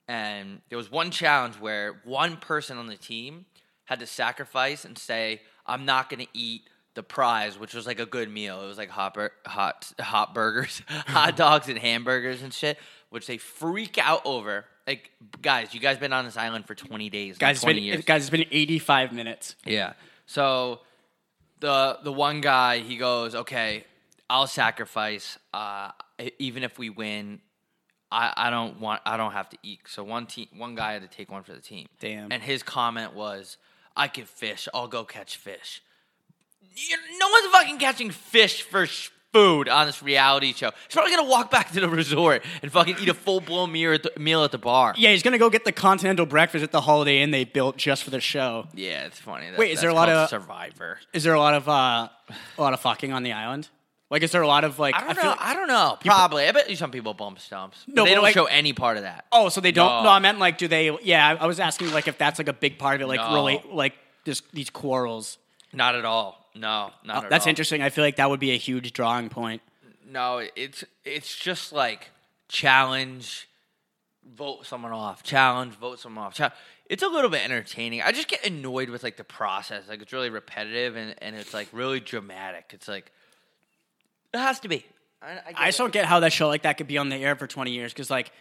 And 0.09 0.61
there 0.69 0.77
was 0.77 0.89
one 0.91 1.11
challenge 1.11 1.59
where 1.59 2.01
one 2.03 2.37
person 2.37 2.79
on 2.79 2.87
the 2.87 2.95
team 2.95 3.45
had 3.85 3.99
to 3.99 4.07
sacrifice 4.07 4.83
and 4.83 4.97
say, 4.97 5.41
I'm 5.67 5.85
not 5.85 6.09
gonna 6.09 6.25
eat 6.33 6.63
the 6.95 7.03
prize, 7.03 7.59
which 7.59 7.75
was 7.75 7.85
like 7.85 7.99
a 7.99 8.07
good 8.07 8.27
meal. 8.27 8.63
It 8.63 8.65
was 8.65 8.79
like 8.79 8.89
hot 8.89 9.13
bur- 9.13 9.31
hot 9.45 9.93
hot 10.01 10.33
burgers, 10.33 10.81
hot 10.89 11.37
dogs 11.37 11.69
and 11.69 11.77
hamburgers 11.77 12.41
and 12.41 12.51
shit, 12.51 12.79
which 13.11 13.27
they 13.27 13.37
freak 13.37 13.99
out 13.99 14.21
over. 14.25 14.65
Like 14.87 15.11
guys, 15.43 15.75
you 15.75 15.79
guys 15.79 15.99
been 15.99 16.11
on 16.11 16.25
this 16.25 16.37
island 16.37 16.65
for 16.65 16.73
20 16.73 17.11
days, 17.11 17.37
guys, 17.37 17.57
it's 17.57 17.63
20 17.63 17.75
been, 17.75 17.83
years. 17.83 18.03
guys, 18.03 18.23
it's 18.23 18.31
been 18.31 18.45
85 18.49 19.13
minutes. 19.13 19.55
Yeah. 19.63 19.93
So 20.25 20.79
the 21.59 21.99
the 22.03 22.11
one 22.11 22.41
guy 22.41 22.79
he 22.79 22.97
goes, 22.97 23.35
okay, 23.35 23.83
I'll 24.27 24.47
sacrifice. 24.47 25.37
Uh, 25.53 25.91
even 26.39 26.63
if 26.63 26.79
we 26.79 26.89
win, 26.89 27.41
I, 28.11 28.33
I 28.35 28.49
don't 28.49 28.79
want 28.79 29.01
I 29.05 29.17
don't 29.17 29.33
have 29.33 29.49
to 29.49 29.57
eat. 29.63 29.81
So 29.87 30.03
one 30.03 30.25
team 30.25 30.47
one 30.55 30.75
guy 30.75 30.93
had 30.93 31.01
to 31.03 31.07
take 31.07 31.31
one 31.31 31.43
for 31.43 31.53
the 31.53 31.61
team. 31.61 31.87
Damn. 31.99 32.31
And 32.31 32.41
his 32.41 32.63
comment 32.63 33.13
was, 33.13 33.57
I 33.95 34.07
can 34.07 34.25
fish. 34.25 34.67
I'll 34.73 34.87
go 34.87 35.03
catch 35.03 35.37
fish. 35.37 35.81
You, 36.75 36.97
no 37.19 37.27
one's 37.29 37.47
fucking 37.47 37.77
catching 37.77 38.09
fish 38.09 38.61
for 38.61 38.85
sh- 38.85 39.09
food 39.31 39.69
on 39.69 39.85
this 39.85 40.01
reality 40.01 40.53
show. 40.53 40.71
He's 40.87 40.93
probably 40.93 41.15
gonna 41.15 41.29
walk 41.29 41.51
back 41.51 41.71
to 41.73 41.79
the 41.79 41.89
resort 41.89 42.43
and 42.61 42.71
fucking 42.71 42.95
eat 42.99 43.09
a 43.09 43.13
full 43.13 43.41
blown 43.41 43.71
meal 43.71 43.93
at 43.93 44.03
the, 44.03 44.11
meal 44.19 44.43
at 44.43 44.51
the 44.51 44.57
bar. 44.57 44.93
Yeah, 44.97 45.11
he's 45.11 45.23
to 45.23 45.37
go 45.37 45.49
get 45.49 45.65
the 45.65 45.71
continental 45.71 46.25
breakfast 46.25 46.63
at 46.63 46.71
the 46.71 46.81
Holiday 46.81 47.21
Inn 47.21 47.31
they 47.31 47.43
built 47.43 47.77
just 47.77 48.03
for 48.03 48.09
the 48.09 48.19
show. 48.21 48.67
Yeah, 48.73 49.05
it's 49.05 49.19
funny. 49.19 49.49
That, 49.49 49.59
Wait, 49.59 49.71
is 49.71 49.81
there 49.81 49.89
a 49.89 49.93
lot 49.93 50.09
of- 50.09 50.29
Survivor? 50.29 50.99
Is 51.13 51.23
there 51.23 51.33
a 51.33 51.39
lot 51.39 51.53
of 51.53 51.67
uh, 51.69 52.09
a 52.57 52.61
lot 52.61 52.73
of 52.73 52.79
fucking 52.79 53.13
on 53.13 53.23
the 53.23 53.33
island? 53.33 53.69
Like, 54.09 54.23
is 54.23 54.31
there 54.31 54.41
a 54.41 54.47
lot 54.47 54.63
of 54.63 54.79
like? 54.79 54.95
I 54.95 55.01
don't 55.01 55.15
feel 55.15 55.23
know. 55.25 55.29
like- 55.31 55.41
I 55.41 55.53
don't 55.53 55.67
know. 55.67 55.97
Probably. 56.03 56.47
I 56.47 56.51
bet 56.51 56.69
you 56.69 56.75
some 56.75 56.89
people 56.91 57.13
bump 57.13 57.39
stumps. 57.39 57.83
No, 57.87 58.05
they 58.05 58.13
don't 58.15 58.23
like- 58.23 58.33
show 58.33 58.45
any 58.45 58.73
part 58.73 58.97
of 58.97 59.03
that. 59.03 59.25
oh, 59.31 59.49
so 59.49 59.61
they 59.61 59.71
don't? 59.71 59.87
No. 59.87 60.03
No. 60.03 60.09
I 60.09 60.19
meant 60.19 60.39
like, 60.39 60.57
do 60.57 60.67
they? 60.67 60.89
Yeah, 61.03 61.27
I, 61.27 61.43
I 61.43 61.45
was 61.45 61.59
asking 61.59 61.91
like 61.91 62.07
if 62.07 62.17
that's 62.17 62.39
like 62.39 62.47
a 62.47 62.53
big 62.53 62.79
part 62.79 62.95
of 62.95 63.01
it, 63.01 63.07
like 63.07 63.19
No. 63.19 63.35
really, 63.35 63.63
like 63.71 63.93
this 64.25 64.41
these 64.53 64.69
quarrels. 64.69 65.37
Not 65.73 65.93
at 65.95 66.05
all. 66.05 66.49
No, 66.55 66.89
not 67.05 67.21
oh, 67.21 67.25
at 67.25 67.29
That's 67.29 67.45
all. 67.45 67.49
interesting. 67.51 67.83
I 67.83 67.89
feel 67.91 68.03
like 68.03 68.15
that 68.15 68.29
would 68.31 68.39
be 68.39 68.51
a 68.51 68.57
huge 68.57 68.91
drawing 68.93 69.29
point. 69.29 69.61
No, 70.09 70.41
it's 70.55 70.83
it's 71.05 71.35
just 71.37 71.71
like 71.71 72.09
challenge, 72.47 73.47
vote 74.35 74.65
someone 74.65 74.91
off. 74.91 75.23
Challenge, 75.23 75.73
vote 75.75 75.99
someone 75.99 76.25
off. 76.25 76.33
Chal- 76.33 76.51
it's 76.87 77.03
a 77.03 77.07
little 77.07 77.29
bit 77.29 77.43
entertaining. 77.43 78.01
I 78.01 78.11
just 78.11 78.27
get 78.27 78.43
annoyed 78.45 78.89
with 78.89 79.03
like 79.03 79.17
the 79.17 79.23
process. 79.23 79.83
Like 79.87 80.01
it's 80.01 80.11
really 80.11 80.31
repetitive 80.31 80.95
and, 80.95 81.13
and 81.19 81.35
it's 81.35 81.53
like 81.53 81.67
really 81.71 81.99
dramatic. 81.99 82.71
It's 82.73 82.87
like 82.87 83.11
it 84.33 84.37
has 84.37 84.59
to 84.61 84.67
be. 84.67 84.85
I, 85.21 85.31
I, 85.31 85.41
I 85.55 85.65
just 85.67 85.77
don't 85.77 85.93
get 85.93 86.05
how 86.05 86.21
that 86.21 86.31
show 86.31 86.47
like 86.47 86.63
that 86.63 86.77
could 86.77 86.87
be 86.87 86.97
on 86.97 87.09
the 87.09 87.17
air 87.17 87.35
for 87.35 87.47
20 87.47 87.71
years 87.71 87.91
because 87.93 88.09
like 88.09 88.31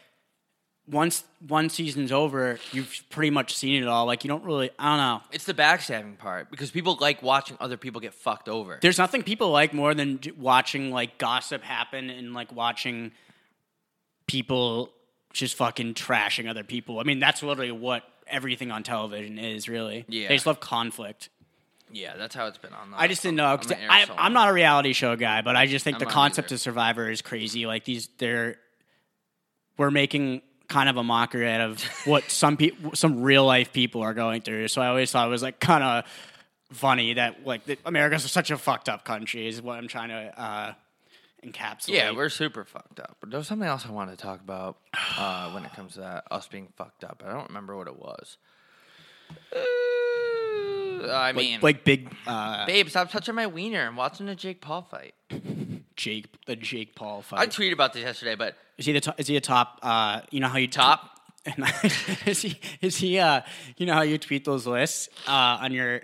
once 0.91 1.25
one 1.47 1.69
season's 1.69 2.13
over, 2.13 2.59
you've 2.73 3.05
pretty 3.11 3.31
much 3.31 3.55
seen 3.55 3.83
it 3.83 3.89
all. 3.89 4.07
Like 4.07 4.25
you 4.25 4.29
don't 4.29 4.45
really, 4.45 4.71
I 4.79 4.91
don't 4.91 4.99
know. 4.99 5.23
It's 5.33 5.45
the 5.45 5.55
backstabbing 5.55 6.19
part 6.19 6.51
because 6.51 6.71
people 6.71 6.97
like 7.01 7.23
watching 7.23 7.57
other 7.61 7.77
people 7.77 8.01
get 8.01 8.15
fucked 8.15 8.49
over. 8.49 8.79
There's 8.81 8.99
nothing 8.99 9.23
people 9.23 9.51
like 9.51 9.75
more 9.75 9.95
than 9.95 10.21
watching 10.39 10.91
like 10.91 11.19
gossip 11.19 11.63
happen 11.63 12.11
and 12.11 12.33
like 12.33 12.53
watching 12.53 13.13
people 14.27 14.91
just 15.33 15.57
fucking 15.57 15.95
trashing 15.95 16.49
other 16.49 16.65
people. 16.65 17.01
I 17.01 17.03
mean, 17.03 17.19
that's 17.19 17.43
literally 17.43 17.73
what 17.73 18.05
everything 18.27 18.71
on 18.71 18.83
television 18.83 19.39
is, 19.39 19.69
really. 19.69 20.05
Yeah. 20.09 20.29
They 20.29 20.35
just 20.37 20.47
love 20.47 20.61
conflict. 20.61 21.29
Yeah, 21.93 22.17
that's 22.17 22.35
how 22.35 22.47
it's 22.47 22.59
been 22.59 22.73
on. 22.73 22.91
The, 22.91 22.99
I 23.01 23.09
just 23.09 23.23
didn't 23.23 23.37
know. 23.37 23.47
on 23.47 23.59
'cause 23.59 23.69
the 23.69 23.77
I, 23.93 24.07
I'm 24.17 24.33
not 24.33 24.49
a 24.49 24.53
reality 24.53 24.93
show 24.93 25.17
guy, 25.17 25.43
but 25.43 25.57
I 25.57 25.67
just 25.67 25.85
think 25.85 25.97
I'm 25.97 26.01
the 26.01 26.07
concept 26.07 26.49
either. 26.49 26.55
of 26.57 26.61
Survivor 26.61 27.11
is 27.11 27.23
crazy. 27.23 27.67
Like 27.67 27.85
these, 27.85 28.09
they're 28.19 28.57
we're 29.77 29.91
making 29.91 30.43
kind 30.69 30.89
of 30.89 30.97
a 30.99 31.03
mockery 31.03 31.51
out 31.51 31.61
of 31.63 31.83
what 32.05 32.31
some 32.31 32.57
people, 32.57 32.95
some 32.95 33.23
real 33.23 33.45
life 33.47 33.73
people 33.73 34.03
are 34.03 34.13
going 34.15 34.43
through. 34.43 34.69
So 34.69 34.83
I 34.83 34.89
always 34.89 35.11
thought 35.11 35.27
it 35.27 35.31
was 35.31 35.43
like 35.43 35.61
kind 35.61 35.83
of 35.85 36.05
funny 36.73 37.15
that 37.15 37.47
like 37.47 37.65
that 37.67 37.79
America's 37.87 38.31
such 38.31 38.51
a 38.51 38.59
fucked 38.59 38.89
up 38.91 39.05
country 39.05 39.49
is 39.49 39.63
what 39.63 39.79
I'm 39.79 39.89
trying 39.89 40.11
to 40.11 40.41
uh, 40.41 40.73
encapsulate. 41.43 41.89
Yeah, 41.89 42.11
we're 42.11 42.29
super 42.29 42.65
fucked 42.65 43.01
up. 43.01 43.17
But 43.21 43.31
there's 43.31 43.47
something 43.49 43.67
else 43.69 43.87
I 43.87 43.93
wanted 43.93 44.19
to 44.19 44.23
talk 44.23 44.41
about 44.41 44.77
uh, 45.17 45.51
when 45.53 45.65
it 45.65 45.73
comes 45.73 45.95
to 45.95 46.01
that 46.01 46.25
us 46.31 46.47
being 46.49 46.69
fucked 46.77 47.05
up. 47.05 47.23
I 47.27 47.33
don't 47.33 47.49
remember 47.49 47.75
what 47.77 47.87
it 47.87 47.99
was. 47.99 48.37
Uh, 49.55 49.59
I 51.05 51.33
mean, 51.33 51.55
like, 51.55 51.63
like 51.63 51.85
big 51.85 52.13
uh, 52.27 52.67
babe, 52.67 52.89
stop 52.89 53.11
touching 53.11 53.35
my 53.35 53.47
wiener. 53.47 53.87
I'm 53.87 53.97
watching 53.97 54.27
the 54.27 54.35
Jake 54.35 54.61
Paul 54.61 54.83
fight. 54.83 55.15
Jake, 55.97 56.27
the 56.47 56.57
Jake 56.57 56.95
Paul 56.95 57.23
fight. 57.23 57.41
I 57.41 57.47
tweeted 57.47 57.73
about 57.73 57.93
this 57.93 58.03
yesterday, 58.03 58.35
but 58.37 58.57
is 58.77 58.87
he 58.87 58.93
the 58.93 59.01
to- 59.01 59.15
is 59.19 59.27
he 59.27 59.37
a 59.37 59.41
top? 59.41 59.79
Uh, 59.83 60.21
you 60.31 60.41
know 60.41 60.49
how 60.49 60.59
you 60.59 60.69
top. 60.69 61.11
is 62.27 62.43
he 62.43 62.61
is 62.83 62.97
he 62.99 63.19
uh 63.19 63.41
you 63.79 63.87
know 63.87 63.95
how 63.95 64.03
you 64.03 64.19
tweet 64.19 64.45
those 64.45 64.67
lists 64.67 65.09
uh 65.27 65.31
on 65.63 65.73
your 65.73 66.03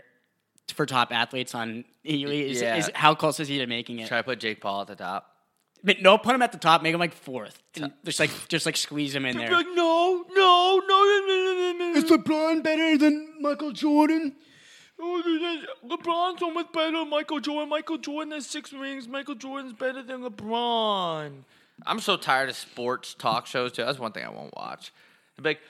for 0.75 0.87
top 0.87 1.13
athletes 1.13 1.55
on 1.55 1.85
Ely? 2.07 2.33
Is, 2.51 2.63
Yeah. 2.63 2.77
is 2.77 2.91
how 2.95 3.15
close 3.15 3.39
is 3.41 3.49
he 3.49 3.59
to 3.59 3.67
making 3.67 3.99
it? 3.99 4.09
Should 4.09 4.17
I 4.17 4.23
put 4.23 4.41
Jake 4.41 4.61
Paul 4.61 4.83
at 4.83 4.87
the 4.87 4.97
top? 4.97 5.31
But 5.83 6.01
no, 6.01 6.17
put 6.17 6.35
him 6.35 6.41
at 6.41 6.51
the 6.53 6.57
top, 6.59 6.83
make 6.83 6.95
him 6.95 7.01
like 7.01 7.13
fourth. 7.13 7.61
And 7.79 7.93
just 8.07 8.19
like 8.19 8.31
just 8.49 8.65
like 8.65 8.77
squeeze 8.77 9.15
him 9.15 9.27
in 9.27 9.37
there. 9.37 9.51
no, 9.51 9.61
no, 9.61 10.25
no, 10.35 10.81
no, 10.89 11.25
no, 11.27 11.73
no, 11.79 11.93
no. 11.93 12.03
LeBron 12.03 12.63
better 12.63 12.97
than 12.97 13.35
Michael 13.41 13.73
Jordan? 13.73 14.35
LeBron's 15.01 16.41
so 16.41 16.51
much 16.51 16.73
better 16.73 16.93
than 16.93 17.11
Michael 17.11 17.41
Jordan. 17.41 17.69
Michael 17.69 17.99
Jordan 17.99 18.33
has 18.33 18.47
six 18.47 18.73
rings. 18.73 19.09
Michael 19.09 19.35
Jordan's 19.35 19.73
better 19.73 20.03
than 20.03 20.23
LeBron. 20.23 21.33
I'm 21.87 22.01
so 22.01 22.17
tired 22.17 22.49
of 22.49 22.57
sports 22.57 23.15
talk 23.15 23.47
shows 23.47 23.73
too. 23.73 23.85
That's 23.85 23.99
one 23.99 24.13
thing 24.13 24.25
I 24.25 24.29
won't 24.31 24.55
watch. 24.57 24.93
They'll 25.37 25.43
be 25.45 25.51
like, 25.51 25.61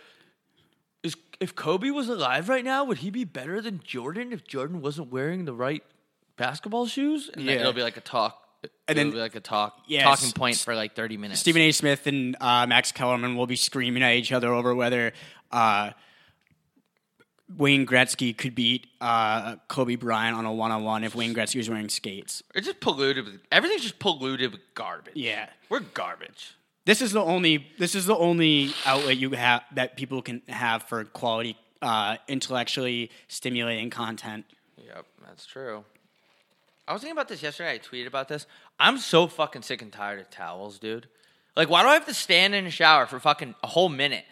is 1.02 1.16
if 1.40 1.54
Kobe 1.54 1.90
was 1.90 2.08
alive 2.08 2.48
right 2.48 2.64
now, 2.64 2.84
would 2.84 2.98
he 2.98 3.10
be 3.10 3.24
better 3.24 3.60
than 3.60 3.80
Jordan 3.82 4.32
if 4.32 4.46
Jordan 4.46 4.80
wasn't 4.82 5.10
wearing 5.10 5.44
the 5.46 5.54
right 5.54 5.82
basketball 6.36 6.86
shoes? 6.86 7.30
And 7.32 7.48
then 7.48 7.54
Yeah. 7.56 7.60
it'll 7.62 7.72
be 7.72 7.82
like 7.82 7.96
a 7.96 8.00
talk. 8.02 8.40
And 8.62 8.70
And 8.88 8.98
then- 8.98 9.06
then 9.08 9.14
be 9.14 9.20
like 9.20 9.34
a 9.34 9.40
talk 9.40 9.78
Yes. 9.86 10.04
talking 10.04 10.32
point 10.32 10.56
for 10.56 10.74
like 10.74 10.94
30 10.94 11.16
minutes. 11.16 11.40
Stephen 11.40 11.62
A. 11.62 11.72
Smith 11.72 12.06
and 12.06 12.36
uh, 12.40 12.66
Max 12.66 12.92
Kellerman 12.92 13.36
will 13.36 13.46
be 13.46 13.56
screaming 13.56 14.02
at 14.02 14.14
each 14.14 14.32
other 14.32 14.52
over 14.52 14.74
whether 14.74 15.12
uh, 15.52 15.90
Wayne 17.56 17.86
Gretzky 17.86 18.36
could 18.36 18.54
beat 18.54 18.86
uh, 19.00 19.56
Kobe 19.68 19.96
Bryant 19.96 20.36
on 20.36 20.46
a 20.46 20.52
one-on-one 20.52 21.04
if 21.04 21.14
Wayne 21.14 21.34
Gretzky 21.34 21.56
was 21.56 21.68
wearing 21.68 21.88
skates. 21.88 22.42
It's 22.54 22.66
just 22.66 22.80
polluted. 22.80 23.26
With, 23.26 23.40
everything's 23.52 23.82
just 23.82 23.98
polluted 23.98 24.52
with 24.52 24.60
garbage. 24.74 25.14
Yeah. 25.14 25.48
We're 25.68 25.80
garbage. 25.80 26.54
This 26.86 27.00
is 27.00 27.12
the 27.12 27.22
only 27.22 27.66
this 27.78 27.94
is 27.94 28.06
the 28.06 28.16
only 28.16 28.72
outlet 28.84 29.16
you 29.16 29.30
have 29.30 29.62
that 29.74 29.96
people 29.96 30.20
can 30.20 30.42
have 30.48 30.82
for 30.82 31.04
quality 31.04 31.56
uh, 31.80 32.16
intellectually 32.28 33.10
stimulating 33.28 33.90
content. 33.90 34.44
Yep, 34.76 35.06
that's 35.26 35.46
true. 35.46 35.84
I 36.86 36.92
was 36.92 37.00
thinking 37.00 37.16
about 37.16 37.28
this 37.28 37.42
yesterday. 37.42 37.72
I 37.72 37.78
tweeted 37.78 38.06
about 38.06 38.28
this. 38.28 38.46
I'm 38.78 38.98
so 38.98 39.26
fucking 39.26 39.62
sick 39.62 39.80
and 39.80 39.90
tired 39.90 40.20
of 40.20 40.28
towels, 40.28 40.78
dude. 40.78 41.08
Like, 41.56 41.70
why 41.70 41.82
do 41.82 41.88
I 41.88 41.94
have 41.94 42.06
to 42.06 42.14
stand 42.14 42.54
in 42.54 42.66
a 42.66 42.70
shower 42.70 43.06
for 43.06 43.18
fucking 43.18 43.54
a 43.62 43.66
whole 43.66 43.88
minute, 43.88 44.24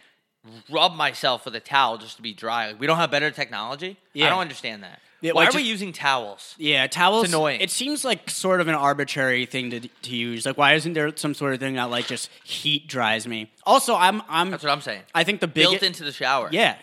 rub 0.71 0.95
myself 0.95 1.45
with 1.45 1.55
a 1.55 1.61
towel 1.61 1.99
just 1.99 2.17
to 2.17 2.23
be 2.23 2.33
dry? 2.33 2.69
Like, 2.69 2.81
we 2.81 2.87
don't 2.87 2.99
have 2.99 3.11
better 3.11 3.31
technology. 3.31 3.97
Yeah. 4.13 4.27
I 4.27 4.31
don't 4.31 4.41
understand 4.41 4.83
that. 4.83 5.01
Yeah, 5.21 5.33
why 5.33 5.45
like 5.45 5.55
are 5.55 5.59
we 5.59 5.63
using 5.63 5.93
towels? 5.93 6.57
Yeah, 6.59 6.89
towels. 6.89 7.25
It's 7.27 7.33
annoying. 7.33 7.61
It 7.61 7.71
seems 7.71 8.05
like 8.05 8.29
sort 8.29 8.61
of 8.61 8.67
an 8.67 8.75
arbitrary 8.75 9.47
thing 9.47 9.71
to 9.71 9.81
to 9.81 10.17
use. 10.17 10.45
Like, 10.45 10.59
why 10.59 10.75
isn't 10.75 10.95
there 10.95 11.17
some 11.17 11.33
sort 11.33 11.55
of 11.55 11.61
thing 11.61 11.75
that 11.75 11.91
like 11.91 12.09
just 12.09 12.29
heat 12.43 12.89
dries 12.89 13.25
me? 13.29 13.49
Also, 13.63 13.95
I'm 13.95 14.21
I'm 14.29 14.51
That's 14.51 14.65
what 14.65 14.73
I'm 14.73 14.81
saying. 14.81 15.03
I 15.15 15.23
think 15.23 15.41
the 15.41 15.47
Built 15.47 15.85
into 15.85 16.03
the 16.03 16.11
shower. 16.11 16.49
yeah. 16.51 16.75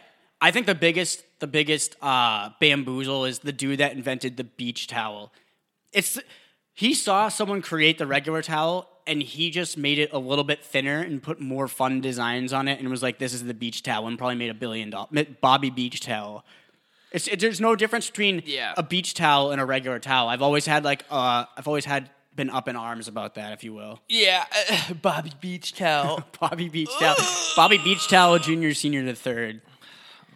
I 0.42 0.52
think 0.52 0.68
the 0.68 0.76
biggest 0.76 1.22
the 1.40 1.48
biggest 1.48 1.98
uh, 2.02 2.52
bamboozle 2.62 3.26
is 3.26 3.40
the 3.40 3.52
dude 3.52 3.82
that 3.82 3.92
invented 3.92 4.38
the 4.38 4.46
beach 4.46 4.88
towel. 4.88 5.34
It's 5.92 6.18
he 6.74 6.94
saw 6.94 7.28
someone 7.28 7.62
create 7.62 7.98
the 7.98 8.08
regular 8.08 8.42
towel 8.42 8.90
and 9.10 9.22
he 9.22 9.50
just 9.50 9.78
made 9.78 10.00
it 10.00 10.12
a 10.14 10.20
little 10.20 10.44
bit 10.46 10.64
thinner 10.64 11.00
and 11.02 11.22
put 11.22 11.42
more 11.42 11.68
fun 11.68 12.00
designs 12.00 12.54
on 12.54 12.68
it 12.68 12.80
and 12.80 12.88
was 12.90 13.04
like, 13.04 13.18
"This 13.20 13.34
is 13.34 13.44
the 13.44 13.54
beach 13.54 13.84
towel," 13.84 14.08
and 14.08 14.18
probably 14.18 14.36
made 14.36 14.50
a 14.52 14.54
billion 14.54 14.90
dollars. 14.90 15.26
Bobby 15.42 15.70
Beach 15.70 16.00
towel. 16.00 16.46
It's 17.12 17.28
it, 17.28 17.40
there's 17.40 17.60
no 17.60 17.76
difference 17.76 18.08
between 18.10 18.44
Yeah. 18.46 18.74
a 18.78 18.84
beach 18.84 19.16
towel 19.16 19.52
and 19.52 19.60
a 19.60 19.66
regular 19.66 19.98
towel. 20.00 20.30
I've 20.30 20.42
always 20.44 20.66
had 20.68 20.84
like 20.86 21.04
uh 21.10 21.46
I've 21.58 21.68
always 21.68 21.86
had 21.86 22.10
been 22.36 22.50
up 22.52 22.68
in 22.70 22.76
arms 22.78 23.08
about 23.10 23.36
that, 23.36 23.52
if 23.54 23.64
you 23.66 23.74
will. 23.74 24.00
Yeah. 24.08 24.46
uh, 24.72 24.94
Bobby 25.02 25.32
Beach 25.42 25.74
towel. 25.74 26.24
Bobby 26.40 26.70
Beach 26.70 26.92
towel, 27.00 27.18
Bobby 27.56 27.80
Beach 27.80 28.08
towel, 28.08 28.38
junior, 28.40 28.74
senior 28.74 29.04
to 29.04 29.16
third. 29.16 29.62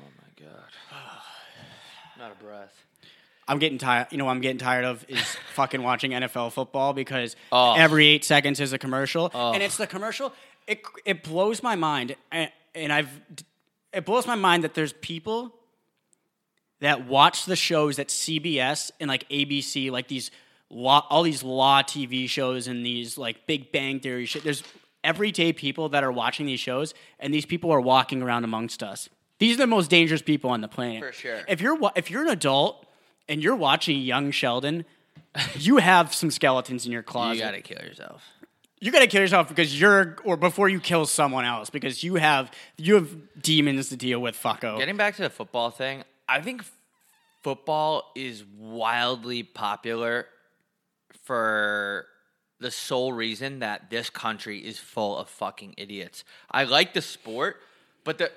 oh 0.01 0.05
my 0.19 0.45
god. 0.45 0.63
Not 2.19 2.31
a 2.31 2.43
breath. 2.43 2.82
I'm 3.47 3.59
getting 3.59 3.77
tired. 3.77 4.07
You 4.11 4.17
know, 4.17 4.25
what 4.25 4.31
I'm 4.31 4.41
getting 4.41 4.57
tired 4.57 4.85
of 4.85 5.05
is 5.07 5.21
fucking 5.53 5.83
watching 5.83 6.11
NFL 6.11 6.51
football 6.53 6.93
because 6.93 7.35
Oh. 7.51 7.73
every 7.75 8.07
eight 8.07 8.23
seconds 8.23 8.59
is 8.59 8.73
a 8.73 8.77
commercial, 8.77 9.31
oh. 9.33 9.53
and 9.53 9.61
it's 9.61 9.77
the 9.77 9.87
commercial. 9.87 10.33
It 10.67 10.81
it 11.05 11.23
blows 11.23 11.61
my 11.61 11.75
mind, 11.75 12.15
and, 12.31 12.49
and 12.73 12.93
I've 12.93 13.09
it 13.91 14.05
blows 14.05 14.25
my 14.25 14.35
mind 14.35 14.63
that 14.63 14.73
there's 14.73 14.93
people 14.93 15.53
that 16.79 17.05
watch 17.07 17.45
the 17.45 17.55
shows 17.55 17.99
at 17.99 18.07
CBS 18.07 18.91
and 18.99 19.07
like 19.07 19.27
ABC, 19.29 19.91
like 19.91 20.07
these 20.07 20.31
law, 20.69 21.05
all 21.09 21.23
these 21.23 21.43
law 21.43 21.81
TV 21.81 22.27
shows 22.27 22.67
and 22.67 22.85
these 22.85 23.17
like 23.17 23.45
Big 23.47 23.71
Bang 23.71 23.99
Theory 23.99 24.25
shit. 24.25 24.43
There's 24.43 24.63
everyday 25.03 25.53
people 25.53 25.89
that 25.89 26.03
are 26.03 26.11
watching 26.11 26.45
these 26.45 26.59
shows, 26.59 26.93
and 27.19 27.33
these 27.33 27.45
people 27.45 27.71
are 27.71 27.81
walking 27.81 28.21
around 28.21 28.43
amongst 28.43 28.81
us. 28.83 29.09
These 29.39 29.55
are 29.55 29.59
the 29.63 29.67
most 29.67 29.89
dangerous 29.89 30.21
people 30.21 30.49
on 30.49 30.61
the 30.61 30.67
planet. 30.67 31.03
For 31.03 31.11
sure. 31.11 31.41
If 31.47 31.61
you're 31.61 31.77
if 31.95 32.09
you're 32.09 32.23
an 32.23 32.29
adult 32.29 32.82
and 33.29 33.43
you're 33.43 33.55
watching 33.55 33.99
young 34.01 34.31
Sheldon, 34.31 34.85
you 35.55 35.77
have 35.77 36.13
some 36.13 36.31
skeletons 36.31 36.85
in 36.85 36.91
your 36.91 37.03
closet. 37.03 37.37
You 37.37 37.43
gotta 37.43 37.61
kill 37.61 37.81
yourself. 37.85 38.23
you 38.79 38.91
gotta 38.91 39.07
kill 39.07 39.21
yourself 39.21 39.47
because 39.49 39.79
you're 39.79 40.17
or 40.23 40.37
before 40.37 40.69
you 40.69 40.79
kill 40.79 41.05
someone 41.05 41.45
else 41.45 41.69
because 41.69 42.03
you 42.03 42.15
have 42.15 42.51
you 42.77 42.95
have 42.95 43.09
demons 43.41 43.89
to 43.89 43.95
deal 43.95 44.19
with. 44.19 44.35
Fucko. 44.35 44.77
Getting 44.77 44.97
back 44.97 45.15
to 45.15 45.21
the 45.23 45.29
football 45.29 45.71
thing, 45.71 46.03
I 46.27 46.41
think 46.41 46.63
football 47.41 48.11
is 48.15 48.43
wildly 48.57 49.43
popular 49.43 50.27
for 51.23 52.07
the 52.59 52.71
sole 52.71 53.11
reason 53.11 53.59
that 53.59 53.89
this 53.89 54.09
country 54.09 54.59
is 54.59 54.77
full 54.79 55.17
of 55.17 55.29
fucking 55.29 55.73
idiots. 55.77 56.23
I 56.49 56.63
like 56.63 56.93
the 56.93 57.01
sport, 57.01 57.57
but 58.03 58.17
the 58.17 58.31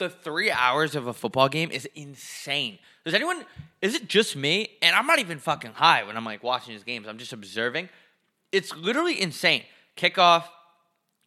the 0.00 0.10
three 0.10 0.50
hours 0.50 0.96
of 0.96 1.06
a 1.06 1.12
football 1.12 1.48
game 1.48 1.70
is 1.70 1.86
insane. 1.94 2.78
Does 3.04 3.14
anyone? 3.14 3.44
Is 3.80 3.94
it 3.94 4.08
just 4.08 4.34
me? 4.34 4.70
And 4.82 4.96
I'm 4.96 5.06
not 5.06 5.20
even 5.20 5.38
fucking 5.38 5.74
high 5.74 6.02
when 6.02 6.16
I'm 6.16 6.24
like 6.24 6.42
watching 6.42 6.74
these 6.74 6.82
games. 6.82 7.06
I'm 7.06 7.18
just 7.18 7.32
observing. 7.32 7.88
It's 8.50 8.74
literally 8.74 9.20
insane. 9.20 9.62
Kickoff, 9.96 10.44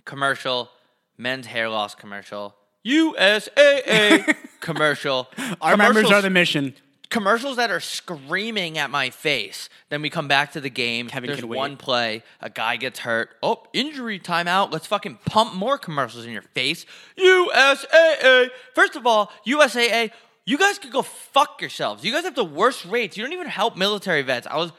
commercial, 0.03 0.69
men's 1.17 1.45
hair 1.45 1.69
loss 1.69 1.95
commercial, 1.95 2.55
USAA 2.85 4.35
commercial. 4.59 5.29
Our 5.61 5.77
members 5.77 6.11
are 6.11 6.21
the 6.21 6.29
mission. 6.29 6.75
Commercials 7.13 7.57
that 7.57 7.69
are 7.69 7.79
screaming 7.79 8.77
at 8.79 8.89
my 8.89 9.11
face. 9.11 9.69
Then 9.89 10.01
we 10.01 10.09
come 10.09 10.27
back 10.27 10.51
to 10.53 10.59
the 10.59 10.69
game. 10.69 11.07
Kevin 11.07 11.27
There's 11.27 11.39
can 11.39 11.47
wait. 11.47 11.57
one 11.57 11.77
play, 11.77 12.23
a 12.41 12.49
guy 12.49 12.75
gets 12.75 12.99
hurt. 12.99 13.29
Oh, 13.43 13.63
injury 13.71 14.19
timeout. 14.19 14.73
Let's 14.73 14.87
fucking 14.87 15.19
pump 15.25 15.53
more 15.53 15.77
commercials 15.77 16.25
in 16.25 16.31
your 16.31 16.41
face. 16.41 16.85
USAA. 17.17 18.49
First 18.73 18.95
of 18.95 19.05
all, 19.05 19.31
USAA, 19.47 20.11
you 20.45 20.57
guys 20.57 20.79
could 20.79 20.91
go 20.91 21.03
fuck 21.03 21.61
yourselves. 21.61 22.03
You 22.03 22.11
guys 22.11 22.23
have 22.23 22.35
the 22.35 22.43
worst 22.43 22.83
rates. 22.85 23.15
You 23.15 23.23
don't 23.23 23.33
even 23.33 23.47
help 23.47 23.77
military 23.77 24.23
vets. 24.23 24.47
I 24.47 24.57
was 24.57 24.73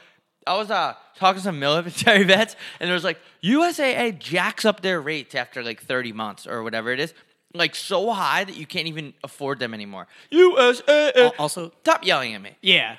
I 0.46 0.56
was 0.58 0.70
uh, 0.70 0.94
talking 1.16 1.38
to 1.38 1.44
some 1.44 1.58
military 1.68 2.24
vets, 2.24 2.56
and 2.80 2.88
there 2.88 2.94
was 2.94 3.04
like 3.04 3.20
USAA 3.44 4.18
jacks 4.18 4.64
up 4.64 4.82
their 4.82 5.00
rates 5.00 5.36
after 5.36 5.62
like 5.62 5.80
30 5.80 6.12
months 6.12 6.46
or 6.48 6.64
whatever 6.64 6.90
it 6.90 6.98
is, 6.98 7.14
like 7.54 7.74
so 7.74 8.10
high 8.12 8.44
that 8.44 8.56
you 8.56 8.66
can't 8.66 8.88
even 8.88 9.14
afford 9.22 9.58
them 9.60 9.72
anymore. 9.72 10.06
USAA. 10.32 11.16
Al- 11.16 11.34
also- 11.38 11.72
stop 11.82 12.04
yelling 12.04 12.34
at 12.34 12.42
me. 12.42 12.56
Yeah. 12.60 12.96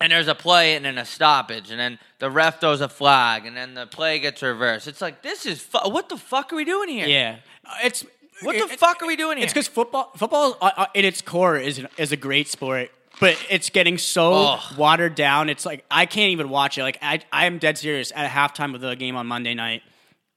And 0.00 0.10
there's 0.12 0.28
a 0.28 0.34
play 0.34 0.74
and 0.74 0.84
then 0.84 0.98
a 0.98 1.04
stoppage, 1.04 1.70
and 1.70 1.78
then 1.78 1.98
the 2.18 2.28
ref 2.28 2.60
throws 2.60 2.80
a 2.80 2.88
flag, 2.88 3.46
and 3.46 3.56
then 3.56 3.74
the 3.74 3.86
play 3.86 4.18
gets 4.18 4.42
reversed. 4.42 4.88
It's 4.88 5.00
like 5.00 5.22
this 5.22 5.46
is 5.46 5.62
fu- 5.62 5.88
what 5.88 6.08
the 6.08 6.16
fuck 6.16 6.52
are 6.52 6.56
we 6.56 6.64
doing 6.64 6.88
here? 6.88 7.06
Yeah. 7.06 7.36
It's 7.82 8.04
What 8.42 8.56
the 8.58 8.64
it- 8.74 8.78
fuck 8.80 9.00
are 9.02 9.06
we 9.06 9.14
doing 9.14 9.36
here? 9.38 9.44
It's 9.44 9.52
because 9.52 9.68
football, 9.68 10.10
football 10.16 10.58
uh, 10.60 10.72
uh, 10.76 10.86
in 10.94 11.04
its 11.04 11.22
core 11.22 11.56
is 11.56 11.78
an, 11.78 11.86
is 11.96 12.10
a 12.10 12.16
great 12.16 12.48
sport, 12.48 12.90
but 13.20 13.38
it's 13.48 13.70
getting 13.70 13.96
so 13.96 14.32
Ugh. 14.34 14.76
watered 14.76 15.14
down. 15.14 15.48
It's 15.48 15.64
like 15.64 15.84
I 15.90 16.06
can't 16.06 16.30
even 16.32 16.48
watch 16.48 16.76
it. 16.76 16.82
Like 16.82 16.98
I, 17.00 17.20
I 17.32 17.46
am 17.46 17.58
dead 17.58 17.78
serious. 17.78 18.12
At 18.16 18.28
halftime 18.30 18.74
of 18.74 18.80
the 18.80 18.96
game 18.96 19.14
on 19.14 19.28
Monday 19.28 19.54
night, 19.54 19.82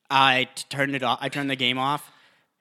I 0.09 0.47
t- 0.53 0.65
turned 0.69 0.95
it 0.95 1.01
off. 1.01 1.17
I 1.19 1.29
turned 1.29 1.49
the 1.49 1.55
game 1.55 1.79
off, 1.79 2.09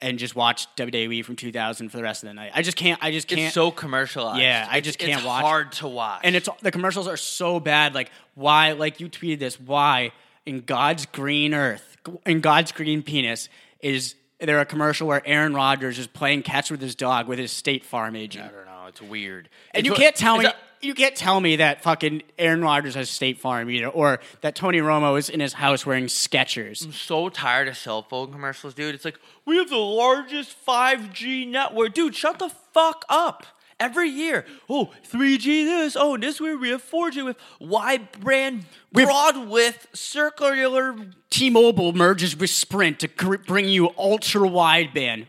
and 0.03 0.19
just 0.19 0.37
watch 0.37 0.67
WWE 0.77 1.25
from 1.25 1.37
2000 1.37 1.89
for 1.89 1.97
the 1.97 2.03
rest 2.03 2.23
of 2.23 2.29
the 2.29 2.35
night. 2.35 2.53
I 2.55 2.63
just 2.63 2.77
can't. 2.77 2.99
I 3.03 3.11
just 3.13 3.29
can't. 3.29 3.41
It's 3.43 3.55
so 3.55 3.71
commercialized. 3.71 4.41
Yeah, 4.43 4.67
I 4.71 4.81
just 4.81 4.99
can't 4.99 5.25
watch. 5.25 5.41
it's 5.41 5.49
hard 5.49 5.73
to 5.73 5.89
watch. 5.89 6.21
and 6.25 6.37
it's 6.37 6.49
the 6.63 6.71
commercials 6.71 7.09
are 7.09 7.17
so 7.17 7.61
bad. 7.61 7.95
Like 7.95 8.11
why? 8.35 8.73
Like 8.73 9.01
you 9.01 9.09
tweeted 9.09 9.39
this. 9.39 9.59
Why 9.61 10.13
in 10.45 10.61
God's 10.61 11.07
green 11.07 11.55
earth, 11.55 11.97
in 12.27 12.41
God's 12.41 12.73
green 12.73 13.03
penis, 13.03 13.49
is 13.81 14.15
there 14.39 14.61
a 14.61 14.67
commercial 14.67 15.09
where 15.09 15.23
Aaron 15.27 15.55
Rodgers 15.55 15.99
is 15.99 16.07
playing 16.07 16.43
catch 16.43 16.71
with 16.71 16.81
his 16.81 16.95
dog 16.95 17.27
with 17.27 17.39
his 17.39 17.51
State 17.51 17.85
Farm 17.85 18.15
agent? 18.17 18.45
I 18.53 18.55
don't 18.55 18.67
know. 18.67 18.87
It's 18.89 19.01
weird. 19.03 19.49
And 19.73 19.81
It's 19.81 19.87
you 19.87 19.93
what- 19.93 20.01
can't 20.01 20.15
tell 20.15 20.37
me. 20.37 20.45
that- 20.45 20.57
you 20.81 20.95
can't 20.95 21.16
tell 21.16 21.41
me 21.41 21.57
that 21.57 21.83
fucking 21.83 22.22
Aaron 22.39 22.62
Rodgers 22.62 22.95
has 22.95 23.11
State 23.11 23.39
Farm 23.39 23.70
either, 23.70 23.89
or 23.89 24.20
that 24.41 24.55
Tony 24.55 24.79
Romo 24.79 25.18
is 25.18 25.29
in 25.29 25.41
his 25.41 25.55
house 25.55 25.85
wearing 25.87 26.07
Skechers. 26.07 26.85
I'm 26.85 26.93
so 26.93 27.29
tired 27.29 27.68
of 27.68 27.77
cell 27.77 28.03
phone 28.03 28.33
commercials, 28.33 28.74
dude. 28.74 28.95
It's 28.95 29.05
like 29.05 29.18
we 29.45 29.57
have 29.57 29.70
the 29.70 29.77
largest 29.77 30.57
5G 30.66 31.49
network, 31.49 31.95
dude. 31.95 32.14
Shut 32.14 32.39
the 32.39 32.51
fuck 32.72 33.05
up. 33.09 33.47
Every 33.79 34.09
year, 34.09 34.47
oh, 34.70 34.91
3G 35.12 35.64
this, 35.64 35.97
oh, 36.01 36.16
this 36.16 36.41
year 36.41 36.57
we 36.57 36.70
have 36.70 36.83
4G 36.83 37.22
with 37.27 37.37
wide 37.61 38.11
brand, 38.12 38.64
broad 38.91 39.49
width, 39.49 39.89
circular, 39.93 40.97
T-Mobile 41.29 41.93
merges 41.93 42.35
with 42.35 42.49
Sprint 42.49 43.01
to 43.01 43.39
bring 43.47 43.68
you 43.68 43.91
ultra 43.99 44.49
wideband. 44.49 45.27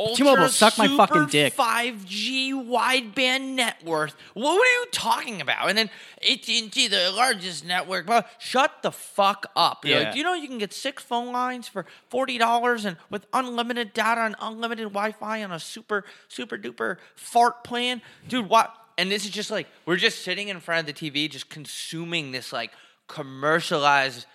Ultra 0.00 0.24
T-Mobile, 0.24 0.48
suck 0.48 0.78
my 0.78 0.88
fucking 0.88 1.26
dick. 1.26 1.54
5G 1.54 2.52
wideband 2.52 3.54
net 3.54 3.84
worth. 3.84 4.14
What 4.34 4.52
are 4.54 4.80
you 4.80 4.86
talking 4.92 5.40
about? 5.40 5.68
And 5.68 5.76
then 5.78 5.90
AT&T, 6.28 6.88
the 6.88 7.12
largest 7.14 7.64
network. 7.64 8.06
Blah. 8.06 8.22
Shut 8.38 8.82
the 8.82 8.90
fuck 8.90 9.46
up. 9.54 9.84
You're 9.84 9.98
like, 9.98 10.06
Yeah. 10.06 10.12
Do 10.12 10.18
you 10.18 10.24
know 10.24 10.34
you 10.34 10.48
can 10.48 10.58
get 10.58 10.72
six 10.72 11.02
phone 11.02 11.32
lines 11.32 11.68
for 11.68 11.84
forty 12.08 12.38
dollars 12.38 12.84
and 12.84 12.96
with 13.10 13.26
unlimited 13.32 13.92
data 13.92 14.22
and 14.22 14.34
unlimited 14.40 14.88
Wi-Fi 14.88 15.44
on 15.44 15.52
a 15.52 15.58
super 15.60 16.04
super 16.28 16.56
duper 16.56 16.96
fart 17.14 17.62
plan, 17.64 18.00
dude? 18.28 18.48
What? 18.48 18.74
And 18.98 19.10
this 19.10 19.24
is 19.24 19.30
just 19.30 19.50
like 19.50 19.66
we're 19.86 19.96
just 19.96 20.22
sitting 20.22 20.48
in 20.48 20.60
front 20.60 20.88
of 20.88 20.94
the 20.94 21.10
TV, 21.10 21.30
just 21.30 21.48
consuming 21.50 22.32
this 22.32 22.52
like 22.52 22.70
commercialized 23.06 24.26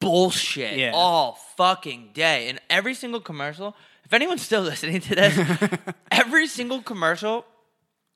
bullshit 0.00 0.78
Yeah. 0.78 0.92
all 0.94 1.38
fucking 1.56 2.10
day. 2.14 2.48
And 2.48 2.60
every 2.70 2.94
single 2.94 3.20
commercial, 3.20 3.74
if 4.08 4.14
anyone's 4.14 4.42
still 4.42 4.62
listening 4.72 5.00
to 5.02 5.14
this, 5.14 5.68
every 6.10 6.46
single 6.46 6.80
commercial 6.80 7.44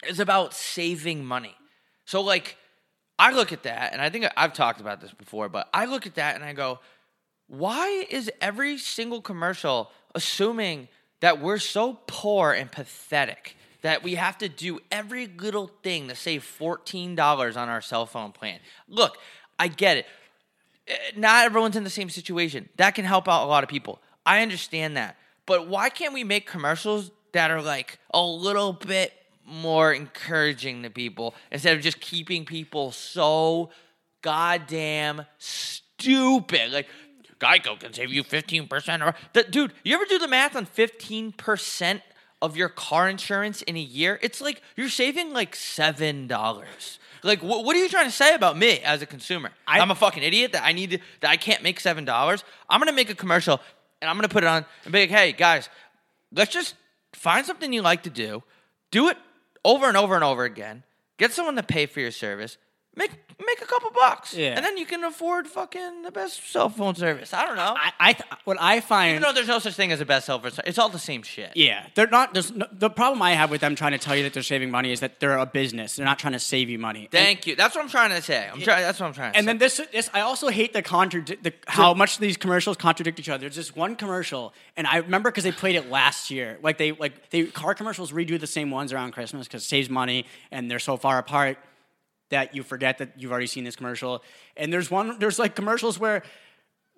is 0.09 0.19
about 0.19 0.55
saving 0.55 1.25
money. 1.25 1.55
So, 2.07 2.23
like, 2.23 2.57
I 3.19 3.31
look 3.33 3.53
at 3.53 3.65
that, 3.65 3.93
and 3.93 4.01
I 4.01 4.09
think 4.09 4.27
I've 4.37 4.55
talked 4.55 4.81
about 4.81 5.03
this 5.03 5.13
before, 5.13 5.51
but 5.51 5.69
I 5.73 5.85
look 5.85 6.07
at 6.07 6.15
that 6.15 6.35
and 6.35 6.43
I 6.43 6.55
go, 6.55 6.81
why 7.47 8.07
is 8.11 8.31
every 8.41 8.79
single 8.79 9.21
commercial 9.21 9.91
assuming 10.15 10.89
that 11.21 11.41
we're 11.41 11.59
so 11.59 11.99
poor 12.07 12.53
and 12.53 12.73
pathetic 12.73 13.55
that 13.83 14.03
we 14.03 14.15
have 14.15 14.39
to 14.39 14.49
do 14.49 14.81
every 14.91 15.27
little 15.27 15.71
thing 15.83 16.09
to 16.09 16.17
save 16.17 16.43
$14 16.59 17.57
on 17.57 17.69
our 17.69 17.83
cell 17.83 18.07
phone 18.07 18.33
plan? 18.33 18.61
Look, 18.89 19.19
I 19.59 19.69
get 19.69 19.99
it. 19.99 20.07
Eh, 20.89 20.95
Not 21.17 21.45
everyone's 21.45 21.77
in 21.77 21.85
the 21.85 21.91
same 21.91 22.09
situation. 22.09 22.71
That 22.77 22.95
can 22.95 23.05
help 23.05 23.29
out 23.29 23.45
a 23.45 23.47
lot 23.49 23.63
of 23.63 23.69
people. 23.69 24.01
I 24.25 24.41
understand 24.41 24.97
that. 24.97 25.17
But 25.47 25.69
why 25.69 25.89
can't 25.89 26.15
we 26.15 26.25
make 26.25 26.47
commercials 26.47 27.11
that 27.33 27.51
are 27.51 27.63
like 27.63 27.99
a 28.13 28.23
little 28.23 28.73
bit 28.73 29.13
more 29.45 29.93
encouraging 29.93 30.83
to 30.85 30.91
people 30.91 31.35
instead 31.51 31.77
of 31.77 31.83
just 31.83 32.01
keeping 32.01 32.45
people 32.45 32.93
so 32.93 33.71
goddamn 34.23 35.27
stupid? 35.39 36.73
Like, 36.73 36.89
Geico 37.41 37.79
can 37.79 37.93
save 37.93 38.13
you 38.13 38.23
15% 38.23 39.05
or 39.05 39.15
the, 39.33 39.43
dude, 39.43 39.73
you 39.85 39.95
ever 39.95 40.05
do 40.05 40.19
the 40.19 40.29
math 40.29 40.55
on 40.55 40.65
15% 40.67 42.01
of 42.41 42.57
your 42.57 42.69
car 42.69 43.09
insurance 43.09 43.63
in 43.63 43.77
a 43.77 43.81
year? 43.81 44.19
It's 44.23 44.41
like 44.41 44.63
you're 44.77 44.89
saving 44.89 45.33
like 45.33 45.55
seven 45.57 46.27
dollars. 46.29 46.99
Like, 47.25 47.41
wh- 47.41 47.65
what 47.65 47.77
are 47.77 47.79
you 47.79 47.89
trying 47.89 48.07
to 48.07 48.11
say 48.13 48.35
about 48.35 48.57
me 48.59 48.81
as 48.81 49.01
a 49.03 49.07
consumer? 49.07 49.51
I- 49.67 49.81
I'm 49.81 49.91
a 49.91 49.95
fucking 49.95 50.23
idiot 50.23 50.53
that 50.53 50.65
I 50.65 50.73
need 50.73 50.91
to, 50.91 50.99
that 51.21 51.31
I 51.31 51.37
can't 51.37 51.63
make 51.63 51.79
seven 51.81 52.05
dollars. 52.05 52.43
I'm 52.69 52.81
gonna 52.81 52.93
make 52.93 53.11
a 53.11 53.15
commercial 53.15 53.61
and 54.03 54.11
I'm 54.11 54.17
gonna 54.17 54.29
put 54.29 54.45
it 54.45 54.49
on 54.49 54.67
and 54.85 54.93
be 54.93 55.01
like, 55.01 55.11
hey 55.11 55.33
guys, 55.33 55.71
let's 56.35 56.53
just 56.53 56.75
find 57.15 57.47
something 57.47 57.73
you 57.73 57.81
like 57.81 58.03
to 58.03 58.11
do, 58.11 58.43
do 58.91 59.09
it 59.09 59.17
over 59.65 59.87
and 59.87 59.97
over 59.97 60.15
and 60.15 60.25
over 60.25 60.45
again, 60.45 60.83
get 61.19 61.33
someone 61.33 61.57
to 61.57 61.63
pay 61.63 61.87
for 61.87 62.01
your 62.01 62.11
service, 62.11 62.59
make 62.97 63.11
make 63.45 63.61
a 63.61 63.67
couple 63.67 63.91
bucks, 63.91 64.35
Yeah. 64.35 64.55
and 64.57 64.65
then 64.65 64.77
you 64.79 64.87
can 64.87 65.03
afford 65.03 65.49
fucking 65.49 66.03
the 66.03 66.13
best 66.13 66.49
cell 66.53 66.69
phone 66.69 66.95
service. 66.95 67.35
I 67.35 67.45
don't 67.45 67.57
know. 67.57 67.75
I, 67.77 67.93
I 67.99 68.13
th- 68.13 68.25
what 68.45 68.57
I 68.61 68.81
find. 68.81 69.11
Even 69.13 69.23
though 69.23 69.33
there's 69.33 69.49
no 69.49 69.59
such 69.59 69.75
thing 69.75 69.91
as 69.91 70.01
a 70.01 70.05
best 70.05 70.27
cell 70.27 70.39
phone 70.39 70.53
service, 70.53 70.69
it's 70.69 70.79
all 70.79 70.89
the 70.89 70.99
same 70.99 71.23
shit. 71.23 71.51
Yeah, 71.57 71.87
they're 71.95 72.07
not. 72.07 72.35
There's 72.35 72.53
no, 72.53 72.67
the 72.71 72.89
problem 72.91 73.21
I 73.21 73.33
have 73.33 73.51
with 73.51 73.61
them 73.61 73.75
trying 73.75 73.93
to 73.93 73.99
tell 73.99 74.15
you 74.15 74.23
that 74.25 74.33
they're 74.35 74.43
saving 74.45 74.71
money 74.71 74.93
is 74.93 75.01
that 75.01 75.19
they're 75.19 75.37
a 75.39 75.47
business. 75.47 75.97
They're 75.97 76.07
not 76.07 76.19
trying 76.21 76.35
to 76.35 76.39
save 76.39 76.71
you 76.71 76.79
money. 76.79 77.09
Thank 77.11 77.47
you. 77.47 77.57
That's 77.57 77.75
what 77.75 77.83
I'm 77.83 77.91
trying 77.91 78.11
to 78.11 78.23
say. 78.23 78.49
I'm 78.53 78.61
trying. 78.61 78.83
That's 78.83 79.01
what 79.01 79.07
I'm 79.07 79.13
trying 79.15 79.33
to 79.33 79.39
And 79.39 79.45
say. 79.45 79.47
then 79.49 79.59
this, 79.59 79.81
this 79.93 80.09
I 80.15 80.21
also 80.21 80.49
hate 80.49 80.73
the 80.73 80.83
contradict 80.83 81.43
the, 81.43 81.53
how 81.67 81.95
much 81.95 82.19
these 82.19 82.37
commercials 82.37 82.77
contradict 82.77 83.19
each 83.19 83.29
other. 83.29 83.41
There's 83.41 83.57
this 83.57 83.75
one 83.75 83.97
commercial, 83.97 84.55
and 84.77 84.87
I 84.87 84.99
remember 84.99 85.31
because 85.31 85.45
they 85.45 85.53
played 85.53 85.75
it 85.75 85.91
last 85.91 86.31
year. 86.31 86.59
Like 86.63 86.79
they 86.79 86.93
like 86.93 87.31
they 87.31 87.45
car 87.47 87.75
commercials 87.75 88.13
redo 88.13 88.39
the 88.39 88.47
same 88.47 88.71
ones 88.71 88.93
around 88.93 89.13
Christmas 89.13 89.49
because 89.49 89.63
it 89.65 89.69
saves 89.69 89.91
money, 89.91 90.27
and 90.53 90.71
they're 90.71 90.79
so 90.79 90.97
far 90.97 91.19
apart 91.19 91.59
that 92.33 92.55
you 92.55 92.63
forget 92.63 92.99
that 92.99 93.13
you've 93.17 93.31
already 93.31 93.47
seen 93.47 93.65
this 93.65 93.77
commercial. 93.77 94.23
And 94.57 94.73
there's 94.73 94.91
one, 94.91 95.19
there's 95.19 95.39
like 95.39 95.55
commercials 95.55 95.99
where 95.99 96.23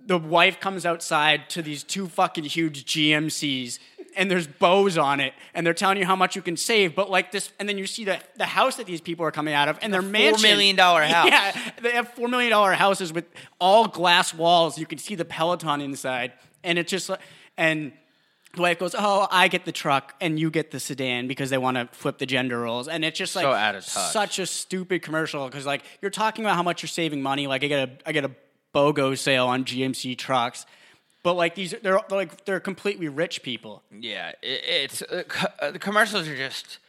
the 0.07 0.19
wife 0.19 0.61
comes 0.61 0.87
outside 0.87 1.51
to 1.51 1.63
these 1.63 1.83
two 1.83 2.09
fucking 2.09 2.45
huge 2.45 2.85
GMCs 2.85 3.79
and 4.17 4.31
there's 4.31 4.47
bows 4.47 4.97
on 4.97 5.19
it 5.19 5.35
and 5.55 5.67
they're 5.67 5.75
telling 5.75 5.99
you 5.99 6.07
how 6.07 6.15
much 6.15 6.37
you 6.37 6.43
can 6.43 6.57
save 6.57 6.95
but 6.95 7.11
like 7.11 7.33
this 7.33 7.51
and 7.59 7.69
then 7.69 7.79
you 7.79 7.87
see 7.87 8.05
the, 8.05 8.21
the 8.37 8.47
house 8.47 8.77
that 8.77 8.87
these 8.87 9.01
people 9.01 9.25
are 9.27 9.33
coming 9.33 9.55
out 9.55 9.67
of 9.69 9.77
and 9.83 9.93
their 9.93 10.03
$4 10.03 10.11
mansion 10.11 10.43
million 10.43 10.77
house. 10.79 11.05
yeah 11.11 11.73
they 11.83 11.91
have 11.91 12.09
four 12.11 12.29
million 12.29 12.51
dollar 12.51 12.75
houses 12.75 13.13
with 13.13 13.25
all 13.59 13.89
glass 13.89 14.33
walls 14.33 14.79
you 14.79 14.87
can 14.87 14.99
see 14.99 15.17
the 15.17 15.25
peloton 15.25 15.81
inside 15.81 16.33
and 16.63 16.79
it's 16.79 16.91
just 16.91 17.09
like 17.09 17.19
and 17.57 17.93
the 18.57 18.63
wife 18.63 18.79
goes 18.79 18.95
oh 18.99 19.27
i 19.31 19.49
get 19.49 19.65
the 19.65 19.73
truck 19.73 20.15
and 20.21 20.39
you 20.39 20.51
get 20.51 20.71
the 20.71 20.81
sedan 20.81 21.27
because 21.29 21.51
they 21.51 21.59
want 21.59 21.77
to 21.77 21.89
flip 21.93 22.19
the 22.19 22.27
gender 22.27 22.59
roles 22.61 22.89
and 22.89 23.05
it's 23.05 23.19
just 23.19 23.35
like 23.37 23.45
So 23.45 23.53
out 23.53 23.75
of 23.75 23.85
touch. 23.85 24.13
such 24.13 24.39
a 24.39 24.47
stupid 24.47 25.03
commercial 25.03 25.47
because 25.47 25.67
like 25.67 25.83
you're 26.03 26.11
talking 26.11 26.45
about 26.45 26.57
how 26.57 26.63
much 26.63 26.83
you're 26.83 26.89
saving 26.89 27.23
money 27.23 27.47
like 27.47 27.63
i 27.65 27.67
get 27.69 27.89
a 27.89 28.09
i 28.09 28.13
get 28.13 28.25
a 28.25 28.31
BOGO 28.75 29.17
sale 29.17 29.47
on 29.47 29.65
GMC 29.65 30.19
trucks. 30.19 30.67
But 31.23 31.35
like 31.35 31.55
these, 31.55 31.71
they're, 31.81 32.01
they're 32.09 32.19
like 32.19 32.45
they're 32.45 32.59
completely 32.59 33.07
rich 33.09 33.45
people. 33.45 33.85
Yeah, 33.97 34.31
it, 34.43 34.63
it's 34.67 35.01
uh, 35.03 35.23
co- 35.29 35.47
uh, 35.61 35.71
the 35.71 35.79
commercials 35.79 36.27
are 36.27 36.37
just 36.37 36.81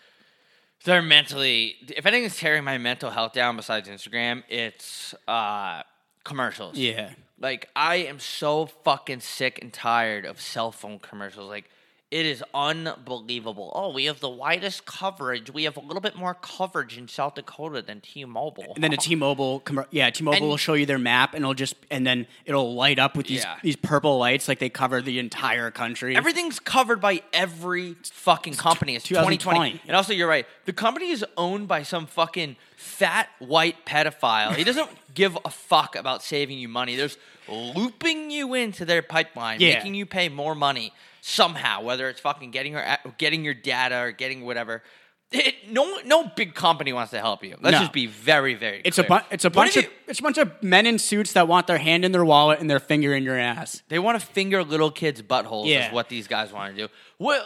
they're 0.84 1.04
mentally. 1.04 1.76
If 1.96 2.08
anything's 2.08 2.38
tearing 2.38 2.64
my 2.64 2.80
mental 2.80 3.12
health 3.12 3.34
down 3.34 3.56
besides 3.56 3.88
Instagram, 3.88 4.42
it's 4.50 5.14
uh, 5.28 5.84
commercials. 6.24 6.76
Yeah. 6.76 7.12
Like 7.40 7.70
I 7.76 7.96
am 7.98 8.20
so 8.20 8.66
fucking 8.68 9.20
sick 9.22 9.60
and 9.62 9.72
tired 9.74 10.26
of 10.26 10.40
cell 10.42 10.72
phone 10.72 11.00
commercials. 11.00 11.50
Like 11.50 11.70
it 12.12 12.26
is 12.26 12.44
unbelievable. 12.54 13.72
Oh, 13.76 13.92
we 13.92 14.06
have 14.06 14.20
the 14.20 14.30
widest 14.30 14.86
coverage. 14.86 15.52
We 15.52 15.64
have 15.64 15.76
a 15.76 15.80
little 15.82 16.00
bit 16.02 16.16
more 16.16 16.36
coverage 16.36 16.98
in 16.98 17.08
South 17.08 17.34
Dakota 17.36 17.82
than 17.82 18.00
T-Mobile. 18.00 18.74
And 18.76 18.84
then 18.84 18.94
a 18.94 18.98
T-Mobile, 18.98 19.62
commer- 19.62 19.88
yeah, 19.92 20.10
T-Mobile 20.12 20.38
And- 20.38 20.46
will 20.48 20.56
show 20.58 20.76
you 20.76 20.86
their 20.86 21.00
map, 21.00 21.34
and 21.34 21.44
it'll 21.44 21.56
just, 21.56 21.76
and 21.90 22.06
then 22.06 22.28
it'll 22.46 22.76
light 22.76 23.00
up 23.00 23.18
with 23.18 23.26
these 23.28 23.44
Yeah. 23.44 23.58
these 23.64 23.76
purple 23.76 24.18
lights, 24.20 24.48
like 24.48 24.60
they 24.60 24.70
cover 24.70 25.02
the 25.02 25.20
entire 25.20 25.72
country. 25.72 26.16
Everything's 26.16 26.60
covered 26.60 27.02
by 27.02 27.22
every 27.34 27.96
fucking 28.04 28.54
company. 28.54 28.96
It's 28.96 29.06
2020. 29.06 29.38
2020. 29.72 29.82
And 29.88 29.98
also, 29.98 30.14
you're 30.14 30.30
right. 30.30 30.46
The 30.66 30.74
company 30.74 31.10
is 31.10 31.26
owned 31.36 31.68
by 31.68 31.84
some 31.84 32.06
fucking 32.06 32.56
fat 32.78 33.30
white 33.40 33.86
pedophile. 33.86 34.56
He 34.56 34.64
doesn't 34.64 34.90
give 35.14 35.38
a 35.46 35.50
fuck 35.50 35.96
about 35.96 36.24
saving 36.24 36.58
you 36.60 36.68
money. 36.68 36.96
There's 36.96 37.18
looping 37.48 38.32
you 38.32 38.54
into 38.54 38.86
their 38.86 39.02
pipeline, 39.02 39.60
Yeah. 39.62 39.76
making 39.76 39.96
you 39.96 40.06
pay 40.06 40.30
more 40.30 40.56
money 40.56 40.94
somehow, 41.22 41.82
whether 41.82 42.10
it's 42.10 42.20
fucking 42.20 42.52
getting 42.52 42.74
your 42.74 42.86
getting 43.18 43.44
your 43.44 43.54
data 43.54 43.98
or 44.00 44.12
getting 44.12 44.46
whatever. 44.46 44.84
It, 45.32 45.56
no, 45.72 46.00
no 46.06 46.32
big 46.36 46.54
company 46.54 46.94
wants 46.94 47.10
to 47.12 47.20
help 47.20 47.44
you. 47.44 47.58
Let's 47.60 47.74
No. 47.74 47.80
just 47.80 47.92
be 47.92 48.06
very, 48.06 48.54
very. 48.54 48.82
it's 48.86 49.00
a 49.00 49.04
clear. 49.04 49.20
bu- 49.22 49.26
it's 49.32 49.44
a 49.44 49.50
bunch 49.50 49.76
of 49.76 49.84
you- 49.86 49.90
it's 50.08 50.20
a 50.20 50.22
bunch 50.24 50.38
of 50.38 50.62
men 50.64 50.86
in 50.86 51.00
suits 51.00 51.34
that 51.34 51.48
want 51.48 51.66
their 51.68 51.80
hand 51.80 52.06
in 52.06 52.12
their 52.12 52.24
wallet 52.24 52.60
and 52.60 52.70
their 52.70 52.80
finger 52.80 53.14
in 53.16 53.24
your 53.24 53.38
ass. 53.38 53.82
They 53.90 53.98
want 54.00 54.20
to 54.20 54.26
finger 54.26 54.64
little 54.64 54.92
kids' 54.92 55.22
buttholes. 55.24 55.68
Yeah. 55.68 55.88
Is 55.88 55.94
what 55.94 56.10
these 56.10 56.28
guys 56.28 56.54
want 56.54 56.76
to 56.76 56.88
do. 56.88 56.94
What, 57.18 57.44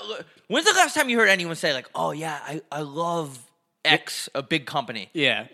when's 0.48 0.66
the 0.66 0.74
last 0.74 0.94
time 0.94 1.10
you 1.10 1.18
heard 1.18 1.30
anyone 1.30 1.56
say 1.56 1.74
like, 1.74 1.88
"Oh 1.96 2.12
yeah, 2.12 2.38
I, 2.46 2.62
I 2.72 2.82
love 2.82 3.40
X, 3.86 4.28
a 4.36 4.42
big 4.44 4.66
company." 4.66 5.10
Yeah. 5.14 5.48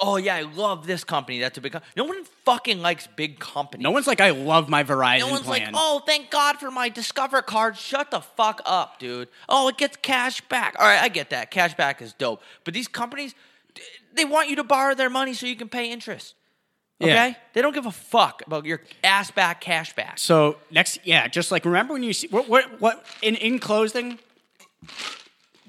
Oh 0.00 0.16
yeah, 0.16 0.36
I 0.36 0.42
love 0.42 0.86
this 0.86 1.04
company. 1.04 1.38
That's 1.40 1.58
a 1.58 1.60
big. 1.60 1.72
Com-. 1.72 1.82
No 1.96 2.04
one 2.04 2.24
fucking 2.44 2.80
likes 2.80 3.06
big 3.06 3.38
companies. 3.38 3.82
No 3.82 3.90
one's 3.90 4.06
like, 4.06 4.20
I 4.20 4.30
love 4.30 4.68
my 4.68 4.82
Verizon 4.84 5.20
No 5.20 5.28
one's 5.30 5.42
plan. 5.42 5.60
like, 5.66 5.70
"Oh, 5.74 6.02
thank 6.06 6.30
God 6.30 6.56
for 6.58 6.70
my 6.70 6.88
Discover 6.88 7.42
card." 7.42 7.76
Shut 7.76 8.10
the 8.10 8.20
fuck 8.20 8.60
up, 8.64 8.98
dude. 8.98 9.28
Oh, 9.48 9.68
it 9.68 9.76
gets 9.76 9.96
cash 9.98 10.40
back. 10.42 10.74
All 10.78 10.86
right, 10.86 11.00
I 11.02 11.08
get 11.08 11.30
that. 11.30 11.50
Cash 11.50 11.74
back 11.74 12.00
is 12.00 12.12
dope. 12.12 12.42
But 12.64 12.74
these 12.74 12.88
companies, 12.88 13.34
they 14.14 14.24
want 14.24 14.48
you 14.48 14.56
to 14.56 14.64
borrow 14.64 14.94
their 14.94 15.10
money 15.10 15.34
so 15.34 15.46
you 15.46 15.56
can 15.56 15.68
pay 15.68 15.90
interest. 15.90 16.34
Okay, 16.98 17.12
Yeah. 17.12 17.34
they 17.52 17.60
don't 17.60 17.74
give 17.74 17.84
a 17.84 17.92
fuck 17.92 18.42
about 18.46 18.64
your 18.64 18.80
ass 19.04 19.30
back 19.30 19.60
cash 19.60 19.92
back. 19.94 20.18
So 20.18 20.56
next, 20.70 20.98
yeah, 21.04 21.28
just 21.28 21.50
like 21.50 21.66
remember 21.66 21.92
when 21.92 22.02
you 22.02 22.14
see 22.14 22.26
what 22.28 22.48
what, 22.48 22.80
what 22.80 23.04
in 23.20 23.34
in 23.34 23.58
closing, 23.58 24.18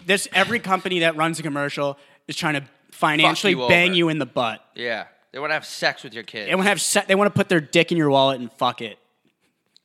this 0.07 0.27
every 0.33 0.59
company 0.59 0.99
that 0.99 1.15
runs 1.15 1.39
a 1.39 1.43
commercial 1.43 1.97
is 2.27 2.35
trying 2.35 2.55
to 2.55 2.63
financially 2.91 3.53
you 3.53 3.67
bang 3.67 3.89
over. 3.91 3.97
you 3.97 4.09
in 4.09 4.17
the 4.19 4.25
butt. 4.25 4.63
Yeah, 4.75 5.05
they 5.31 5.39
want 5.39 5.51
to 5.51 5.53
have 5.55 5.65
sex 5.65 6.03
with 6.03 6.13
your 6.13 6.23
kids. 6.23 6.49
They 6.49 6.55
want 6.55 6.65
to 6.65 6.69
have 6.69 6.81
se- 6.81 7.05
they 7.07 7.15
want 7.15 7.31
to 7.33 7.37
put 7.37 7.49
their 7.49 7.61
dick 7.61 7.91
in 7.91 7.97
your 7.97 8.09
wallet 8.09 8.39
and 8.39 8.51
fuck 8.53 8.81
it. 8.81 8.97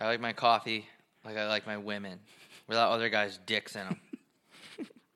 I 0.01 0.07
like 0.07 0.20
my 0.20 0.33
coffee 0.33 0.87
like 1.25 1.37
I 1.37 1.49
like 1.49 1.66
my 1.66 1.77
women, 1.77 2.18
without 2.66 2.91
other 2.91 3.09
guys' 3.09 3.39
dicks 3.47 3.77
in 3.77 3.85
them. 3.87 4.01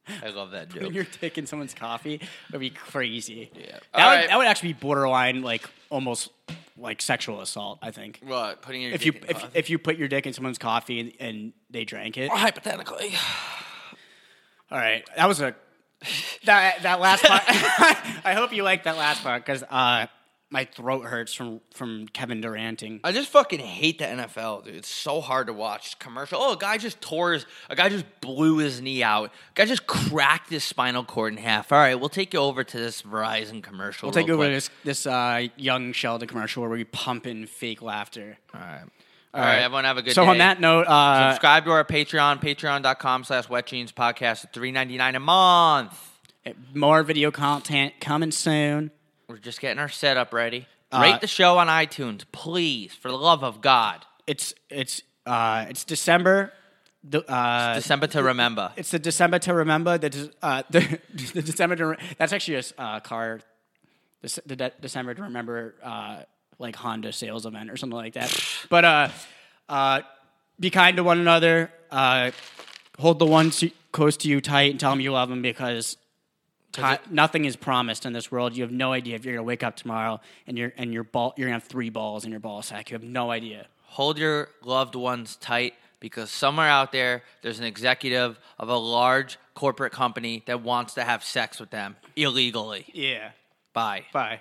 I 0.23 0.29
love 0.29 0.53
that 0.53 0.69
joke. 0.69 0.79
Putting 0.83 0.95
your 0.95 1.07
dick 1.21 1.37
in 1.37 1.47
someone's 1.47 1.75
coffee 1.75 2.21
would 2.53 2.61
be 2.61 2.71
crazy. 2.71 3.51
Yeah. 3.55 3.67
That, 3.67 3.83
All 3.95 4.11
would, 4.11 4.17
right. 4.17 4.29
that 4.29 4.39
would 4.39 4.47
actually 4.47 4.73
be 4.75 4.79
borderline 4.81 5.43
like 5.43 5.69
almost 5.91 6.31
like 6.79 7.03
sexual 7.03 7.41
assault. 7.41 7.81
I 7.83 7.91
think 7.91 8.21
What? 8.25 8.63
Putting 8.63 8.83
your 8.83 8.93
if 8.93 9.05
you 9.05 9.13
dick 9.13 9.25
in 9.25 9.37
if, 9.37 9.57
if 9.57 9.71
you 9.71 9.79
put 9.79 9.97
your 9.97 10.09
dick 10.09 10.27
in 10.27 10.33
someone's 10.33 10.59
coffee 10.59 11.01
and, 11.01 11.13
and 11.19 11.53
they 11.71 11.85
drank 11.85 12.19
it. 12.19 12.31
hypothetically. 12.31 13.15
All 14.71 14.79
right, 14.79 15.05
that 15.17 15.29
was 15.29 15.41
a 15.41 15.55
that 16.45 16.83
that 16.83 17.01
last 17.01 17.25
part. 17.25 17.43
I 18.25 18.35
hope 18.35 18.53
you 18.53 18.63
liked 18.63 18.85
that 18.85 18.97
last 18.97 19.23
part 19.23 19.45
because 19.45 19.63
uh, 19.63 20.07
my 20.51 20.65
throat 20.65 21.05
hurts 21.07 21.35
from 21.35 21.61
from 21.73 22.07
Kevin 22.09 22.41
Duranting. 22.41 23.01
I 23.05 23.13
just 23.13 23.29
fucking 23.29 23.61
hate 23.61 23.99
the 23.99 24.05
NFL, 24.05 24.65
dude. 24.65 24.75
It's 24.77 24.89
so 24.89 25.21
hard 25.21 25.47
to 25.49 25.53
watch. 25.53 25.99
Commercial. 25.99 26.39
Oh, 26.41 26.53
a 26.53 26.57
guy 26.57 26.79
just 26.79 27.01
tore 27.01 27.33
his. 27.33 27.47
A 27.71 27.77
guy 27.77 27.89
just 27.89 28.05
blew 28.21 28.59
his 28.59 28.81
knee 28.81 29.03
out. 29.03 29.27
A 29.27 29.31
guy 29.55 29.65
just 29.65 29.87
cracked 29.87 30.51
his 30.51 30.65
spinal 30.65 31.05
cord 31.05 31.33
in 31.33 31.39
half. 31.39 31.73
All 31.73 31.79
right, 31.79 31.95
we'll 31.95 32.09
take 32.09 32.33
you 32.33 32.41
over 32.41 32.63
to 32.65 32.77
this 32.79 33.03
Verizon 33.03 33.63
commercial. 33.63 34.09
We'll 34.09 34.15
take 34.15 34.27
real 34.27 34.35
over 34.37 34.45
quick. 34.45 34.55
this 34.55 34.71
this 34.85 35.07
uh, 35.07 35.49
young 35.57 35.93
Sheldon 35.93 36.29
commercial 36.29 36.63
where 36.63 36.71
we 36.71 36.85
pump 36.85 37.27
in 37.27 37.47
fake 37.47 37.83
laughter. 37.83 38.39
All 38.55 38.61
right. 38.61 38.85
All 39.37 39.43
right, 39.43 39.59
everyone 39.59 39.85
have 39.85 39.99
a 39.99 40.03
good 40.03 40.09
day. 40.11 40.15
so 40.15 40.23
day. 40.25 40.31
on 40.31 40.39
that 40.39 40.61
note, 40.63 40.87
uh, 40.87 41.33
subscribe 41.33 41.67
to 41.67 41.71
our 41.71 41.85
Patreon, 41.85 42.41
patreon.com 42.41 43.25
slash 43.25 43.51
wet 43.51 43.67
jeans 43.67 43.93
podcast 43.93 44.47
at 44.47 44.55
three 44.55 44.73
ninety 44.73 44.97
nine 44.97 45.15
a 45.15 45.21
month. 45.21 45.93
more 46.73 47.03
video 47.03 47.31
content 47.31 47.93
coming 48.01 48.31
soon. 48.31 48.91
We're 49.29 49.37
just 49.37 49.61
getting 49.61 49.79
our 49.79 49.91
setup 49.91 50.33
ready. 50.33 50.67
Uh, 50.91 51.01
Rate 51.03 51.21
the 51.21 51.27
show 51.27 51.59
on 51.59 51.67
iTunes, 51.67 52.25
please, 52.33 52.95
for 52.95 53.11
the 53.11 53.19
love 53.19 53.45
of 53.45 53.61
God. 53.61 54.07
It's 54.27 54.55
it's 54.71 55.03
uh, 55.27 55.67
it's 55.69 55.85
December. 55.85 56.51
The, 57.05 57.23
uh, 57.31 57.75
December 57.75 58.07
to 58.09 58.23
remember. 58.23 58.73
it's 58.75 58.91
the 58.91 58.99
December 58.99 59.39
to 59.41 59.53
remember. 59.53 59.99
The, 59.99 60.33
uh, 60.43 60.63
the, 60.71 60.99
the 61.35 61.43
December 61.43 61.77
to 61.77 61.87
re- 61.89 61.97
that's 62.17 62.33
actually 62.33 62.57
a 62.57 62.63
uh, 62.83 63.01
car. 63.01 63.41
The, 64.23 64.41
the 64.47 64.57
de- 64.57 64.73
December 64.81 65.13
to 65.13 65.23
remember, 65.23 65.75
uh, 65.83 66.23
like 66.59 66.77
Honda 66.77 67.13
sales 67.13 67.47
event 67.47 67.71
or 67.71 67.77
something 67.77 67.97
like 67.97 68.15
that. 68.15 68.31
but 68.71 68.85
uh, 68.85 69.09
uh, 69.69 70.01
be 70.59 70.71
kind 70.71 70.97
to 70.97 71.05
one 71.05 71.19
another. 71.19 71.71
Uh, 71.91 72.31
hold 72.99 73.19
the 73.19 73.27
ones 73.27 73.63
close 73.93 74.17
to 74.19 74.29
you 74.29 74.41
tight 74.41 74.71
and 74.71 74.81
tell 74.81 74.91
them 74.91 75.01
you 75.01 75.13
love 75.13 75.29
them 75.29 75.43
because. 75.43 75.97
ti- 76.73 76.83
nothing 77.11 77.45
is 77.47 77.57
promised 77.57 78.05
in 78.07 78.13
this 78.13 78.31
world. 78.31 78.57
You 78.57 78.63
have 78.63 78.73
no 78.73 78.93
idea 78.93 79.15
if 79.17 79.25
you're 79.25 79.35
gonna 79.35 79.45
wake 79.45 79.63
up 79.63 79.77
tomorrow 79.77 80.21
and 80.47 80.59
you're 80.59 80.73
and 80.77 80.93
your 80.93 81.05
ball 81.05 81.33
you're 81.37 81.47
gonna 81.49 81.59
have 81.61 81.65
three 81.69 81.91
balls 81.91 82.25
in 82.25 82.31
your 82.31 82.41
ball 82.41 82.61
sack. 82.63 82.91
You 82.91 82.95
have 82.97 83.05
no 83.05 83.31
idea. 83.31 83.67
hold 83.85 84.19
your 84.19 84.49
loved 84.63 84.95
ones 84.95 85.37
tight 85.37 85.73
because 86.01 86.31
somewhere 86.31 86.69
out 86.69 86.93
there 86.93 87.23
there's 87.41 87.59
an 87.59 87.65
executive 87.65 88.39
of 88.59 88.69
a 88.69 88.77
large 88.77 89.39
corporate 89.55 89.93
company 89.93 90.43
that 90.47 90.61
wants 90.63 90.95
to 90.95 91.03
have 91.05 91.25
sex 91.25 91.59
with 91.59 91.71
them 91.71 91.97
illegally. 92.15 92.85
Yeah. 92.93 93.31
Bye. 93.73 94.05
Bye. 94.13 94.41